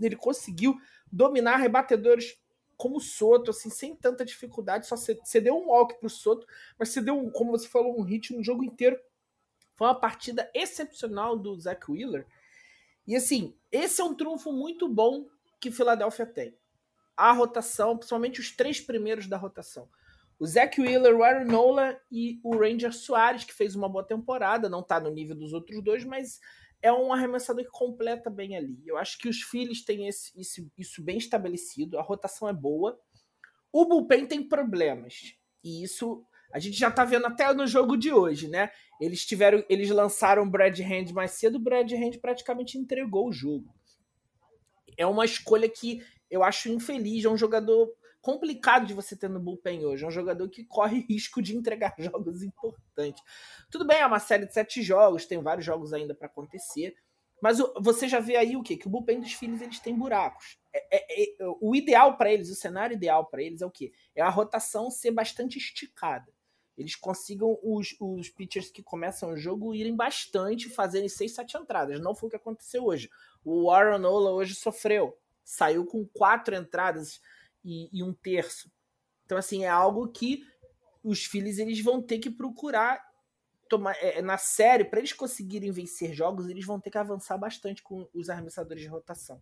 ele 0.07 0.17
conseguiu 0.17 0.77
dominar 1.11 1.57
rebatedores 1.57 2.37
como 2.77 2.97
o 2.97 3.01
Soto, 3.01 3.51
assim, 3.51 3.71
sem 3.71 3.95
tanta 3.95 4.25
dificuldade, 4.25 4.87
só 4.87 4.97
cedeu 4.97 5.57
um 5.57 5.69
walk 5.69 5.99
pro 6.01 6.11
Soto, 6.11 6.47
mas 6.79 6.89
cedeu, 6.89 7.31
como 7.31 7.53
você 7.53 7.69
falou, 7.69 7.99
um 7.99 8.03
hit 8.03 8.35
no 8.35 8.43
jogo 8.43 8.65
inteiro. 8.65 8.99
Foi 9.75 9.87
uma 9.87 9.95
partida 9.95 10.51
excepcional 10.55 11.37
do 11.37 11.59
Zach 11.59 11.91
Wheeler. 11.91 12.27
E 13.07 13.15
assim, 13.15 13.55
esse 13.71 14.01
é 14.01 14.05
um 14.05 14.15
trunfo 14.15 14.53
muito 14.53 14.89
bom 14.89 15.27
que 15.61 15.71
Filadélfia 15.71 16.27
tem. 16.27 16.57
A 17.17 17.33
rotação, 17.33 17.97
principalmente 17.97 18.41
os 18.41 18.51
três 18.51 18.81
primeiros 18.81 19.27
da 19.27 19.37
rotação. 19.37 19.89
O 20.39 20.47
Zach 20.47 20.81
Wheeler, 20.81 21.15
o 21.17 21.23
Aaron 21.23 21.45
Nola 21.45 22.01
e 22.11 22.41
o 22.43 22.57
Ranger 22.57 22.93
Soares, 22.93 23.45
que 23.45 23.55
fez 23.55 23.77
uma 23.77 23.89
boa 23.89 24.05
temporada, 24.05 24.69
não 24.69 24.83
tá 24.83 24.99
no 24.99 25.11
nível 25.11 25.37
dos 25.37 25.53
outros 25.53 25.83
dois, 25.83 26.05
mas 26.05 26.41
é 26.85 26.93
um 26.93 27.15
arremessador 27.15 27.65
que 27.65 27.71
completa 27.71 28.29
bem 28.29 28.55
ali. 28.55 28.79
Eu 28.85 28.99
acho 28.99 29.17
que 29.17 29.27
os 29.27 29.41
Phillies 29.41 29.83
têm 29.83 30.07
esse, 30.07 30.39
isso, 30.39 30.71
isso 30.77 31.03
bem 31.03 31.17
estabelecido, 31.17 31.99
a 31.99 32.03
rotação 32.03 32.47
é 32.47 32.53
boa. 32.53 33.01
O 33.73 33.87
bullpen 33.87 34.27
tem 34.27 34.47
problemas. 34.47 35.35
E 35.65 35.83
isso 35.83 36.23
a 36.53 36.59
gente 36.59 36.79
já 36.79 36.91
tá 36.91 37.03
vendo 37.03 37.25
até 37.25 37.51
no 37.55 37.67
jogo 37.67 37.97
de 37.97 38.13
hoje, 38.13 38.49
né? 38.49 38.71
Eles 39.01 39.25
tiveram, 39.25 39.65
eles 39.67 39.89
lançaram 39.89 40.43
o 40.43 40.51
Brad 40.51 40.79
Hand 40.79 41.11
mais 41.15 41.31
cedo, 41.31 41.57
o 41.57 41.59
Brad 41.59 41.91
Hand 41.91 42.19
praticamente 42.21 42.77
entregou 42.77 43.29
o 43.29 43.33
jogo. 43.33 43.75
É 44.99 45.07
uma 45.07 45.25
escolha 45.25 45.69
que 45.71 46.05
eu 46.31 46.45
acho 46.45 46.69
infeliz, 46.69 47.25
é 47.25 47.31
um 47.31 47.37
jogador 47.37 47.91
complicado 48.25 48.87
de 48.87 48.95
você 48.95 49.15
ter 49.15 49.29
no 49.29 49.39
bullpen 49.39 49.85
hoje. 49.85 50.03
É 50.03 50.09
um 50.09 50.11
jogador 50.11 50.49
que 50.49 50.65
corre 50.65 51.01
risco 51.09 51.43
de 51.43 51.55
entregar 51.55 51.95
jogos 52.01 52.43
importantes. 52.43 53.23
Tudo 53.71 53.87
bem, 53.87 53.99
é 53.99 54.07
uma 54.07 54.19
série 54.19 54.47
de 54.47 54.55
sete 54.55 54.83
jogos, 54.83 55.27
tem 55.27 55.41
vários 55.43 55.67
jogos 55.67 55.93
ainda 55.93 56.15
para 56.15 56.27
acontecer. 56.27 56.97
Mas 57.43 57.59
você 57.79 58.09
já 58.09 58.21
vê 58.21 58.37
aí 58.37 58.57
o 58.57 58.63
quê? 58.63 58.77
Que 58.79 58.87
o 58.87 58.91
bullpen 58.91 59.21
dos 59.21 59.35
filhos 59.35 59.61
eles 59.61 59.79
têm 59.79 59.95
buracos. 59.95 60.59
É, 60.73 60.97
é, 60.97 61.23
é, 61.23 61.37
o 61.61 61.77
ideal 61.77 62.17
para 62.17 62.33
eles, 62.33 62.49
o 62.49 62.55
cenário 62.55 62.95
ideal 62.95 63.27
para 63.27 63.43
eles 63.43 63.61
é 63.61 63.67
o 63.67 63.71
quê? 63.71 63.93
É 64.15 64.23
a 64.23 64.31
rotação 64.31 64.91
ser 64.91 65.11
bastante 65.11 65.59
esticada. 65.59 66.33
eles 66.79 66.97
consigam 66.97 67.59
os, 67.63 67.95
os 68.01 68.31
pitchers 68.31 68.71
que 68.71 68.83
começam 68.83 69.33
o 69.33 69.37
jogo 69.37 69.75
irem 69.75 69.95
bastante, 69.95 70.71
fazerem 70.71 71.09
6, 71.09 71.35
7 71.35 71.59
entradas. 71.59 72.01
Não 72.01 72.15
foi 72.15 72.29
o 72.29 72.31
que 72.31 72.37
aconteceu 72.37 72.85
hoje. 72.85 73.11
O 73.45 73.67
Warren 73.67 73.99
Nola 73.99 74.31
hoje 74.31 74.55
sofreu. 74.55 75.19
Saiu 75.45 75.85
com 75.85 76.07
quatro 76.07 76.55
entradas 76.55 77.21
e, 77.65 77.89
e 77.93 78.03
um 78.03 78.13
terço. 78.13 78.71
Então, 79.25 79.39
assim, 79.39 79.65
é 79.65 79.69
algo 79.69 80.09
que 80.09 80.45
os 81.03 81.25
Phillies 81.25 81.59
eles 81.59 81.81
vão 81.81 82.03
ter 82.03 82.19
que 82.19 82.31
procurar 82.31 83.03
tomar 83.69 83.97
é, 84.01 84.21
na 84.23 84.39
série, 84.39 84.85
para 84.85 84.99
eles 84.99 85.13
conseguirem 85.13 85.73
vencer 85.73 86.13
jogos, 86.13 86.49
eles 86.49 86.65
vão 86.65 86.79
ter 86.79 86.91
que 86.91 86.99
avançar 86.99 87.37
bastante 87.37 87.83
com 87.83 88.09
os 88.13 88.29
arremessadores 88.29 88.83
de 88.83 88.89
rotação. 88.89 89.41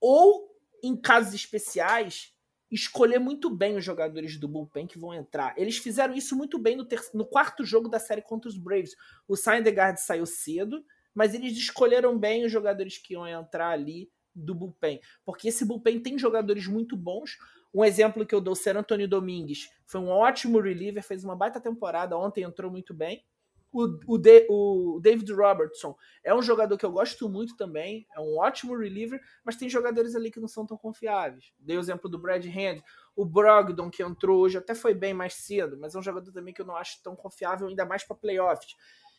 Ou, 0.00 0.50
em 0.82 0.96
casos 0.96 1.34
especiais, 1.34 2.34
escolher 2.70 3.18
muito 3.18 3.48
bem 3.48 3.76
os 3.76 3.84
jogadores 3.84 4.36
do 4.36 4.48
bullpen 4.48 4.86
que 4.86 4.98
vão 4.98 5.14
entrar. 5.14 5.54
Eles 5.56 5.78
fizeram 5.78 6.14
isso 6.14 6.36
muito 6.36 6.58
bem 6.58 6.76
no, 6.76 6.86
no 7.14 7.24
quarto 7.24 7.64
jogo 7.64 7.88
da 7.88 7.98
série 7.98 8.22
contra 8.22 8.48
os 8.48 8.58
Braves. 8.58 8.96
O 9.28 9.36
Syndergaard 9.36 10.00
saiu 10.00 10.26
cedo, 10.26 10.84
mas 11.14 11.34
eles 11.34 11.56
escolheram 11.56 12.18
bem 12.18 12.44
os 12.44 12.52
jogadores 12.52 12.98
que 12.98 13.14
iam 13.14 13.26
entrar 13.26 13.70
ali 13.70 14.10
do 14.34 14.54
bullpen, 14.54 15.00
porque 15.24 15.48
esse 15.48 15.64
bullpen 15.64 16.00
tem 16.00 16.18
jogadores 16.18 16.66
muito 16.66 16.96
bons. 16.96 17.38
Um 17.72 17.84
exemplo 17.84 18.24
que 18.24 18.34
eu 18.34 18.40
dou, 18.40 18.54
Ser 18.54 18.76
Antônio 18.76 19.08
Domingues, 19.08 19.68
foi 19.86 20.00
um 20.00 20.08
ótimo 20.08 20.60
reliever, 20.60 21.02
fez 21.02 21.24
uma 21.24 21.36
baita 21.36 21.60
temporada, 21.60 22.16
ontem 22.16 22.44
entrou 22.44 22.70
muito 22.70 22.94
bem. 22.94 23.24
O, 23.72 23.98
o, 24.06 24.16
de, 24.16 24.46
o, 24.48 25.00
David 25.02 25.32
Robertson 25.32 25.96
é 26.22 26.32
um 26.32 26.40
jogador 26.40 26.78
que 26.78 26.86
eu 26.86 26.92
gosto 26.92 27.28
muito 27.28 27.56
também, 27.56 28.06
é 28.14 28.20
um 28.20 28.38
ótimo 28.38 28.78
reliever, 28.78 29.20
mas 29.44 29.56
tem 29.56 29.68
jogadores 29.68 30.14
ali 30.14 30.30
que 30.30 30.38
não 30.38 30.46
são 30.46 30.64
tão 30.64 30.76
confiáveis. 30.76 31.52
Dei 31.58 31.76
o 31.76 31.80
exemplo 31.80 32.08
do 32.08 32.16
Brad 32.16 32.46
Hand, 32.46 32.80
o 33.16 33.24
Brogdon, 33.24 33.90
que 33.90 34.04
entrou 34.04 34.40
hoje, 34.42 34.56
até 34.56 34.76
foi 34.76 34.94
bem 34.94 35.12
mais 35.12 35.34
cedo, 35.34 35.76
mas 35.76 35.96
é 35.96 35.98
um 35.98 36.02
jogador 36.02 36.30
também 36.30 36.54
que 36.54 36.62
eu 36.62 36.66
não 36.66 36.76
acho 36.76 37.02
tão 37.02 37.16
confiável, 37.16 37.66
ainda 37.66 37.84
mais 37.84 38.04
para 38.04 38.14
playoffs. 38.14 38.76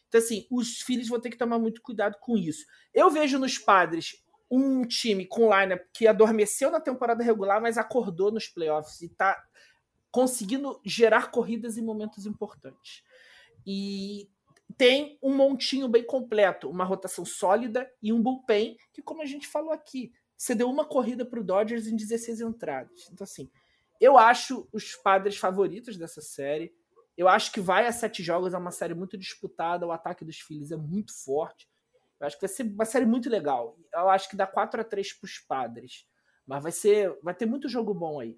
Então, 0.08 0.20
assim, 0.20 0.48
os 0.50 0.80
filhos 0.80 1.10
vão 1.10 1.20
ter 1.20 1.30
que 1.30 1.38
tomar 1.38 1.60
muito 1.60 1.82
cuidado 1.82 2.16
com 2.22 2.38
isso. 2.38 2.66
Eu 2.94 3.10
vejo 3.10 3.38
nos 3.38 3.58
padres 3.58 4.24
um 4.50 4.86
time 4.86 5.26
com 5.26 5.54
lineup 5.54 5.82
que 5.94 6.08
adormeceu 6.08 6.70
na 6.70 6.80
temporada 6.80 7.24
regular, 7.24 7.62
mas 7.62 7.78
acordou 7.78 8.32
nos 8.32 8.48
playoffs 8.48 9.02
e 9.02 9.06
está 9.06 9.42
conseguindo 10.12 10.80
gerar 10.86 11.32
corridas 11.32 11.78
em 11.78 11.84
momentos 11.84 12.26
importantes. 12.26 13.04
E 13.66 14.30
tem 14.78 15.18
um 15.22 15.34
montinho 15.34 15.88
bem 15.88 16.06
completo, 16.06 16.70
uma 16.70 16.84
rotação 16.84 17.26
sólida 17.26 17.90
e 18.02 18.14
um 18.14 18.22
bullpen 18.22 18.78
que, 18.94 19.02
como 19.02 19.22
a 19.22 19.26
gente 19.26 19.48
falou 19.48 19.72
aqui, 19.72 20.12
você 20.38 20.54
deu 20.54 20.70
uma 20.70 20.86
corrida 20.86 21.26
para 21.26 21.40
o 21.40 21.44
Dodgers 21.44 21.88
em 21.88 21.96
16 21.96 22.42
entradas. 22.42 23.10
Então, 23.12 23.24
assim, 23.24 23.50
eu 24.00 24.18
acho 24.18 24.68
os 24.72 24.96
padres 24.96 25.38
favoritos 25.38 25.98
dessa 25.98 26.22
série. 26.22 26.74
Eu 27.18 27.30
acho 27.30 27.52
que 27.52 27.62
vai 27.62 27.88
a 27.88 27.92
sete 27.94 28.22
jogos, 28.22 28.54
é 28.54 28.58
uma 28.58 28.72
série 28.72 28.94
muito 28.94 29.18
disputada, 29.18 29.88
o 29.88 29.92
ataque 29.92 30.26
dos 30.26 30.40
Phillies 30.40 30.72
é 30.72 30.76
muito 30.76 31.14
forte. 31.14 31.70
Eu 32.20 32.28
acho 32.28 32.40
que 32.40 32.46
vai 32.48 32.56
ser 32.56 32.64
uma 32.64 32.86
série 32.86 33.06
muito 33.06 33.30
legal. 33.30 33.78
Eu 33.94 34.10
acho 34.10 34.30
que 34.30 34.36
dá 34.36 34.48
4 34.48 34.82
a 34.82 34.84
3 34.84 35.14
para 35.14 35.26
os 35.26 35.38
padres. 35.40 36.06
Mas 36.48 36.64
vai 36.64 36.72
ser, 36.72 37.18
vai 37.24 37.34
ter 37.34 37.46
muito 37.46 37.68
jogo 37.68 37.94
bom 37.94 38.20
aí. 38.20 38.38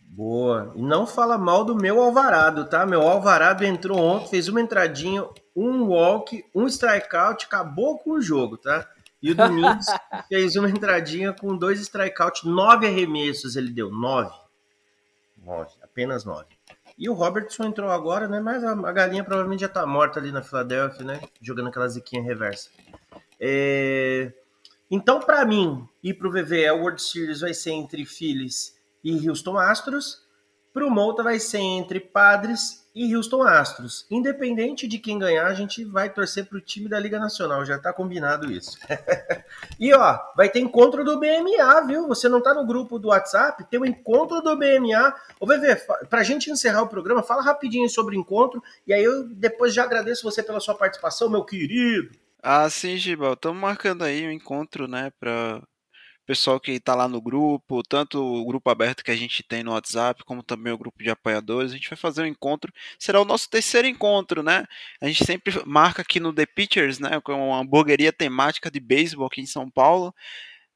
Boa. 0.00 0.72
E 0.74 0.82
não 0.82 1.06
fala 1.06 1.38
mal 1.38 1.64
do 1.64 1.74
meu 1.74 2.00
Alvarado, 2.02 2.68
tá? 2.68 2.84
Meu 2.84 3.02
Alvarado 3.02 3.64
entrou 3.64 3.98
ontem, 3.98 4.28
fez 4.28 4.48
uma 4.48 4.60
entradinha, 4.60 5.26
um 5.56 5.84
walk, 5.84 6.44
um 6.54 6.66
strikeout, 6.66 7.46
acabou 7.46 7.98
com 7.98 8.12
o 8.12 8.20
jogo, 8.20 8.58
tá? 8.58 8.88
E 9.22 9.30
o 9.30 9.34
Domingos 9.34 9.86
fez 10.28 10.56
uma 10.56 10.68
entradinha 10.68 11.32
com 11.32 11.56
dois 11.56 11.80
strikeouts, 11.80 12.42
nove 12.44 12.86
arremessos 12.86 13.56
ele 13.56 13.70
deu, 13.70 13.90
nove. 13.90 14.34
Nove, 15.38 15.72
apenas 15.82 16.24
nove. 16.24 16.46
E 16.98 17.08
o 17.08 17.14
Robertson 17.14 17.64
entrou 17.64 17.90
agora, 17.90 18.28
né? 18.28 18.38
Mas 18.38 18.62
a, 18.62 18.74
galinha 18.92 19.24
provavelmente 19.24 19.60
já 19.60 19.68
tá 19.68 19.86
morta 19.86 20.20
ali 20.20 20.30
na 20.30 20.42
Filadélfia, 20.42 21.04
né? 21.04 21.20
Jogando 21.40 21.68
aquela 21.68 21.88
ziquinha 21.88 22.22
reversa. 22.22 22.68
É... 23.44 24.32
Então, 24.88 25.18
para 25.18 25.44
mim, 25.44 25.84
ir 26.00 26.14
pro 26.14 26.30
VV, 26.30 26.66
a 26.68 26.74
World 26.74 27.02
Series 27.02 27.40
vai 27.40 27.52
ser 27.52 27.72
entre 27.72 28.04
Phillies 28.04 28.76
e 29.02 29.28
Houston 29.28 29.58
Astros. 29.58 30.22
Para 30.72 30.86
o 30.86 30.90
Molta 30.90 31.22
vai 31.22 31.40
ser 31.40 31.58
entre 31.58 31.98
Padres 31.98 32.86
e 32.94 33.14
Houston 33.14 33.42
Astros. 33.42 34.06
Independente 34.10 34.86
de 34.86 34.98
quem 34.98 35.18
ganhar, 35.18 35.46
a 35.46 35.54
gente 35.54 35.84
vai 35.84 36.10
torcer 36.10 36.46
para 36.46 36.58
o 36.58 36.60
time 36.60 36.88
da 36.88 36.98
Liga 37.00 37.18
Nacional. 37.18 37.64
Já 37.64 37.76
está 37.76 37.92
combinado 37.92 38.50
isso. 38.50 38.78
e 39.80 39.92
ó, 39.92 40.18
vai 40.36 40.48
ter 40.48 40.60
encontro 40.60 41.04
do 41.04 41.18
BMA, 41.18 41.86
viu? 41.86 42.06
Você 42.08 42.28
não 42.28 42.38
está 42.38 42.54
no 42.54 42.66
grupo 42.66 42.98
do 42.98 43.08
WhatsApp? 43.08 43.64
Tem 43.64 43.80
o 43.80 43.82
um 43.82 43.86
encontro 43.86 44.40
do 44.40 44.56
BMA. 44.56 45.14
Ô, 45.40 45.46
VV, 45.46 45.76
para 46.08 46.20
a 46.20 46.24
gente 46.24 46.50
encerrar 46.50 46.82
o 46.82 46.88
programa, 46.88 47.22
fala 47.22 47.42
rapidinho 47.42 47.88
sobre 47.88 48.16
o 48.16 48.20
encontro. 48.20 48.62
E 48.86 48.92
aí 48.92 49.02
eu 49.02 49.24
depois 49.24 49.74
já 49.74 49.84
agradeço 49.84 50.22
você 50.22 50.42
pela 50.42 50.60
sua 50.60 50.74
participação, 50.74 51.28
meu 51.28 51.44
querido. 51.44 52.21
Ah, 52.44 52.68
sim, 52.68 52.96
Gibal. 52.96 53.34
Estamos 53.34 53.60
marcando 53.60 54.02
aí 54.02 54.26
um 54.26 54.30
encontro, 54.32 54.88
né, 54.88 55.10
para 55.20 55.62
pessoal 56.26 56.60
que 56.60 56.72
está 56.72 56.94
lá 56.94 57.08
no 57.08 57.20
grupo, 57.20 57.82
tanto 57.84 58.18
o 58.20 58.44
grupo 58.46 58.70
aberto 58.70 59.04
que 59.04 59.10
a 59.10 59.16
gente 59.16 59.42
tem 59.42 59.62
no 59.62 59.72
WhatsApp, 59.72 60.24
como 60.24 60.42
também 60.42 60.72
o 60.72 60.78
grupo 60.78 61.02
de 61.02 61.10
apoiadores. 61.10 61.72
A 61.72 61.74
gente 61.76 61.90
vai 61.90 61.96
fazer 61.96 62.22
um 62.22 62.26
encontro, 62.26 62.72
será 62.98 63.20
o 63.20 63.24
nosso 63.24 63.48
terceiro 63.50 63.88
encontro, 63.88 64.42
né? 64.42 64.64
A 65.00 65.06
gente 65.08 65.24
sempre 65.24 65.52
marca 65.66 66.02
aqui 66.02 66.20
no 66.20 66.32
The 66.34 66.46
Pitchers, 66.46 66.98
né? 66.98 67.20
Com 67.22 67.50
uma 67.50 67.60
hamburgueria 67.60 68.12
temática 68.12 68.70
de 68.70 68.80
beisebol 68.80 69.26
aqui 69.26 69.40
em 69.40 69.46
São 69.46 69.70
Paulo. 69.70 70.14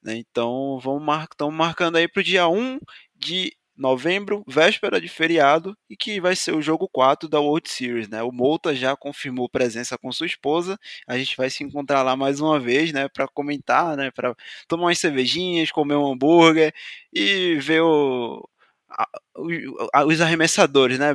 Né? 0.02 0.16
Então, 0.16 0.78
vamos 0.82 1.02
mar... 1.04 1.28
estamos 1.30 1.54
marcando 1.54 1.96
aí 1.96 2.08
para 2.08 2.20
o 2.20 2.24
dia 2.24 2.48
1 2.48 2.78
de 3.16 3.52
novembro, 3.76 4.42
véspera 4.46 5.00
de 5.00 5.08
feriado, 5.08 5.76
e 5.90 5.96
que 5.96 6.20
vai 6.20 6.34
ser 6.36 6.54
o 6.54 6.62
jogo 6.62 6.88
4 6.88 7.28
da 7.28 7.40
World 7.40 7.68
Series, 7.68 8.08
né? 8.08 8.22
O 8.22 8.32
Mouta 8.32 8.74
já 8.74 8.96
confirmou 8.96 9.48
presença 9.48 9.98
com 9.98 10.10
sua 10.12 10.26
esposa. 10.26 10.78
A 11.06 11.18
gente 11.18 11.36
vai 11.36 11.50
se 11.50 11.62
encontrar 11.64 12.02
lá 12.02 12.16
mais 12.16 12.40
uma 12.40 12.58
vez, 12.58 12.92
né, 12.92 13.08
para 13.08 13.28
comentar, 13.28 13.96
né, 13.96 14.10
para 14.10 14.34
tomar 14.68 14.84
umas 14.84 14.98
cervejinhas, 14.98 15.70
comer 15.70 15.96
um 15.96 16.12
hambúrguer 16.12 16.72
e 17.12 17.56
ver 17.56 17.82
o 17.82 18.48
os 20.06 20.20
arremessadores, 20.20 20.98
né? 20.98 21.08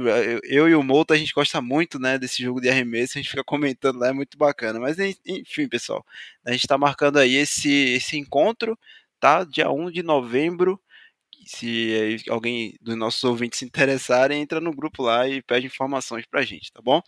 Eu 0.43 0.69
e 0.69 0.75
o 0.75 0.83
Mouta 0.83 1.13
a 1.13 1.17
gente 1.17 1.33
gosta 1.33 1.61
muito, 1.61 1.99
né, 1.99 2.17
desse 2.17 2.43
jogo 2.43 2.61
de 2.61 2.69
arremesso, 2.69 3.17
a 3.17 3.21
gente 3.21 3.29
fica 3.31 3.43
comentando 3.43 3.99
lá, 3.99 4.09
é 4.09 4.13
muito 4.13 4.37
bacana. 4.37 4.79
Mas 4.79 4.97
enfim, 5.25 5.67
pessoal, 5.67 6.05
a 6.45 6.51
gente 6.51 6.61
está 6.61 6.77
marcando 6.77 7.17
aí 7.17 7.35
esse, 7.35 7.71
esse 7.71 8.17
encontro, 8.17 8.77
tá? 9.19 9.43
Dia 9.43 9.71
1 9.71 9.89
de 9.91 10.03
novembro, 10.03 10.79
se 11.45 12.23
alguém 12.29 12.75
dos 12.81 12.95
nossos 12.95 13.23
ouvintes 13.23 13.59
se 13.59 13.65
interessarem, 13.65 14.41
entra 14.41 14.59
no 14.59 14.73
grupo 14.73 15.03
lá 15.03 15.27
e 15.27 15.41
pede 15.41 15.67
informações 15.67 16.25
pra 16.25 16.43
gente, 16.43 16.71
tá 16.71 16.81
bom? 16.81 17.01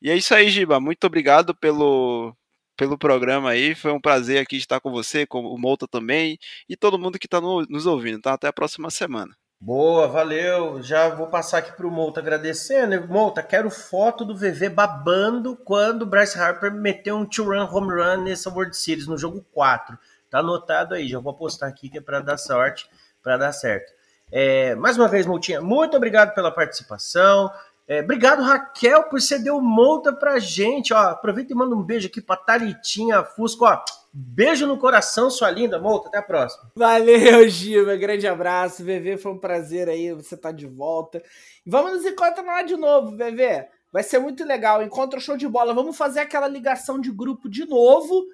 E 0.00 0.10
é 0.10 0.16
isso 0.16 0.34
aí, 0.34 0.48
Giba. 0.48 0.78
Muito 0.78 1.04
obrigado 1.04 1.54
pelo, 1.54 2.34
pelo 2.76 2.96
programa 2.96 3.50
aí. 3.50 3.74
Foi 3.74 3.92
um 3.92 4.00
prazer 4.00 4.40
aqui 4.40 4.56
estar 4.56 4.80
com 4.80 4.90
você, 4.90 5.26
com 5.26 5.40
o 5.40 5.58
Mouta 5.58 5.86
também, 5.88 6.38
e 6.68 6.76
todo 6.76 6.98
mundo 6.98 7.18
que 7.18 7.26
está 7.26 7.40
no, 7.40 7.62
nos 7.68 7.86
ouvindo, 7.86 8.20
tá? 8.20 8.34
Até 8.34 8.46
a 8.46 8.52
próxima 8.52 8.90
semana. 8.90 9.34
Boa, 9.60 10.06
valeu. 10.06 10.80
Já 10.80 11.08
vou 11.08 11.26
passar 11.26 11.58
aqui 11.58 11.72
para 11.72 11.86
o 11.86 11.90
Mouta 11.90 12.20
agradecendo. 12.20 13.08
Mouta, 13.08 13.42
quero 13.42 13.68
foto 13.70 14.24
do 14.24 14.36
VV 14.36 14.68
babando 14.68 15.56
quando 15.56 16.02
o 16.02 16.06
Bryce 16.06 16.38
Harper 16.38 16.72
meteu 16.72 17.16
um 17.16 17.26
two-run 17.26 17.64
home 17.64 17.90
run 17.90 18.22
nessa 18.22 18.48
World 18.50 18.76
Series, 18.76 19.08
no 19.08 19.18
jogo 19.18 19.44
4. 19.52 19.98
Tá 20.30 20.38
anotado 20.38 20.94
aí, 20.94 21.08
já 21.08 21.18
vou 21.18 21.34
postar 21.34 21.66
aqui 21.66 21.88
que 21.88 21.98
é 21.98 22.00
para 22.00 22.20
dar 22.20 22.38
sorte 22.38 22.88
para 23.22 23.36
dar 23.36 23.52
certo. 23.52 23.92
É, 24.30 24.74
mais 24.74 24.96
uma 24.96 25.08
vez, 25.08 25.26
Multinha, 25.26 25.60
muito 25.60 25.96
obrigado 25.96 26.34
pela 26.34 26.50
participação. 26.50 27.50
É, 27.88 28.00
obrigado, 28.00 28.42
Raquel, 28.42 29.04
por 29.04 29.18
ceder 29.18 29.54
o 29.54 29.62
multa 29.62 30.12
pra 30.12 30.38
gente. 30.38 30.92
Ó, 30.92 30.98
aproveita 30.98 31.54
e 31.54 31.56
manda 31.56 31.74
um 31.74 31.82
beijo 31.82 32.06
aqui 32.06 32.20
pra 32.20 32.36
Taritinha 32.36 33.24
Fusco. 33.24 33.64
Ó, 33.64 33.82
beijo 34.12 34.66
no 34.66 34.76
coração, 34.76 35.30
sua 35.30 35.50
linda. 35.50 35.78
Multa, 35.78 36.08
até 36.08 36.18
a 36.18 36.22
próxima. 36.22 36.70
Valeu, 36.76 37.48
Giva. 37.48 37.96
Grande 37.96 38.28
abraço. 38.28 38.84
VV, 38.84 39.16
foi 39.16 39.32
um 39.32 39.38
prazer 39.38 39.88
aí. 39.88 40.12
Você 40.12 40.36
tá 40.36 40.52
de 40.52 40.66
volta. 40.66 41.22
Vamos 41.66 41.92
nos 41.92 42.04
encontrar 42.04 42.44
lá 42.44 42.62
de 42.62 42.76
novo, 42.76 43.12
VV. 43.12 43.66
Vai 43.90 44.02
ser 44.02 44.18
muito 44.18 44.44
legal. 44.44 44.82
Encontro 44.82 45.18
show 45.18 45.38
de 45.38 45.48
bola. 45.48 45.72
Vamos 45.72 45.96
fazer 45.96 46.20
aquela 46.20 46.46
ligação 46.46 47.00
de 47.00 47.10
grupo 47.10 47.48
de 47.48 47.64
novo. 47.64 48.26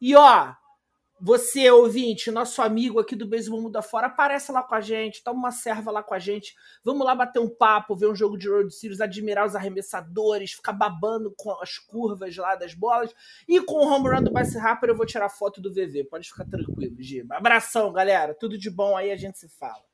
E 0.00 0.14
ó, 0.14 0.52
você, 1.20 1.70
ouvinte, 1.70 2.30
nosso 2.30 2.62
amigo 2.62 2.98
aqui 2.98 3.14
do 3.14 3.26
Beisebol 3.26 3.60
Mundo 3.60 3.82
Fora, 3.82 4.06
aparece 4.06 4.50
lá 4.50 4.62
com 4.62 4.74
a 4.74 4.80
gente, 4.80 5.22
toma 5.22 5.38
uma 5.38 5.50
serva 5.50 5.90
lá 5.90 6.02
com 6.02 6.14
a 6.14 6.18
gente. 6.18 6.54
Vamos 6.82 7.04
lá 7.04 7.14
bater 7.14 7.38
um 7.38 7.48
papo, 7.48 7.94
ver 7.94 8.06
um 8.06 8.14
jogo 8.14 8.38
de 8.38 8.48
World 8.48 8.74
Series, 8.74 9.00
admirar 9.02 9.46
os 9.46 9.54
arremessadores, 9.54 10.52
ficar 10.52 10.72
babando 10.72 11.34
com 11.36 11.50
as 11.60 11.76
curvas 11.76 12.34
lá 12.36 12.54
das 12.54 12.72
bolas. 12.72 13.14
E 13.46 13.60
com 13.60 13.84
o 13.84 13.86
home 13.86 14.08
run 14.08 14.22
do 14.22 14.32
Bryce 14.32 14.58
Harper 14.58 14.88
eu 14.88 14.96
vou 14.96 15.04
tirar 15.04 15.28
foto 15.28 15.60
do 15.60 15.70
VV. 15.70 16.04
Pode 16.04 16.26
ficar 16.26 16.46
tranquilo, 16.46 16.96
Giba. 16.98 17.36
Abração, 17.36 17.92
galera. 17.92 18.34
Tudo 18.34 18.56
de 18.56 18.70
bom 18.70 18.96
aí, 18.96 19.10
a 19.10 19.16
gente 19.16 19.38
se 19.38 19.48
fala. 19.48 19.84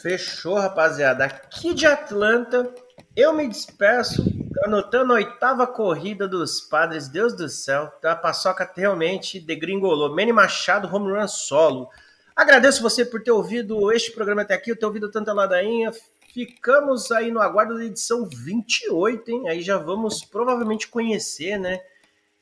Fechou, 0.00 0.54
rapaziada. 0.54 1.24
Aqui 1.24 1.74
de 1.74 1.86
Atlanta, 1.86 2.72
eu 3.16 3.32
me 3.32 3.48
despeço 3.48 4.24
anotando 4.68 5.14
a 5.14 5.16
oitava 5.16 5.66
corrida 5.66 6.28
dos 6.28 6.60
padres, 6.60 7.08
Deus 7.08 7.34
do 7.34 7.48
céu, 7.48 7.90
a 8.04 8.14
paçoca 8.14 8.70
realmente 8.76 9.40
degringolou. 9.40 10.14
Manny 10.14 10.32
Machado, 10.32 10.94
home 10.94 11.10
run 11.10 11.26
solo. 11.26 11.88
Agradeço 12.36 12.82
você 12.82 13.04
por 13.04 13.22
ter 13.22 13.30
ouvido 13.30 13.90
este 13.90 14.12
programa 14.12 14.42
até 14.42 14.54
aqui, 14.54 14.74
ter 14.76 14.86
ouvido 14.86 15.10
tanta 15.10 15.32
ladainha. 15.32 15.90
ficamos 16.32 17.10
aí 17.10 17.30
no 17.32 17.40
aguardo 17.40 17.76
da 17.76 17.84
edição 17.84 18.28
28, 18.28 19.30
hein? 19.30 19.48
Aí 19.48 19.62
já 19.62 19.78
vamos 19.78 20.22
provavelmente 20.22 20.86
conhecer, 20.86 21.58
né? 21.58 21.80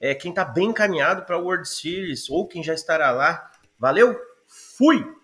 É, 0.01 0.15
quem 0.15 0.35
tá 0.35 0.44
bem 0.44 0.70
encaminhado 0.70 1.23
para 1.23 1.36
a 1.36 1.40
World 1.40 1.66
Series 1.66 2.28
ou 2.28 2.47
quem 2.47 2.62
já 2.62 2.74
estará 2.74 3.12
lá. 3.12 3.51
Valeu, 3.78 4.20
fui! 4.47 5.15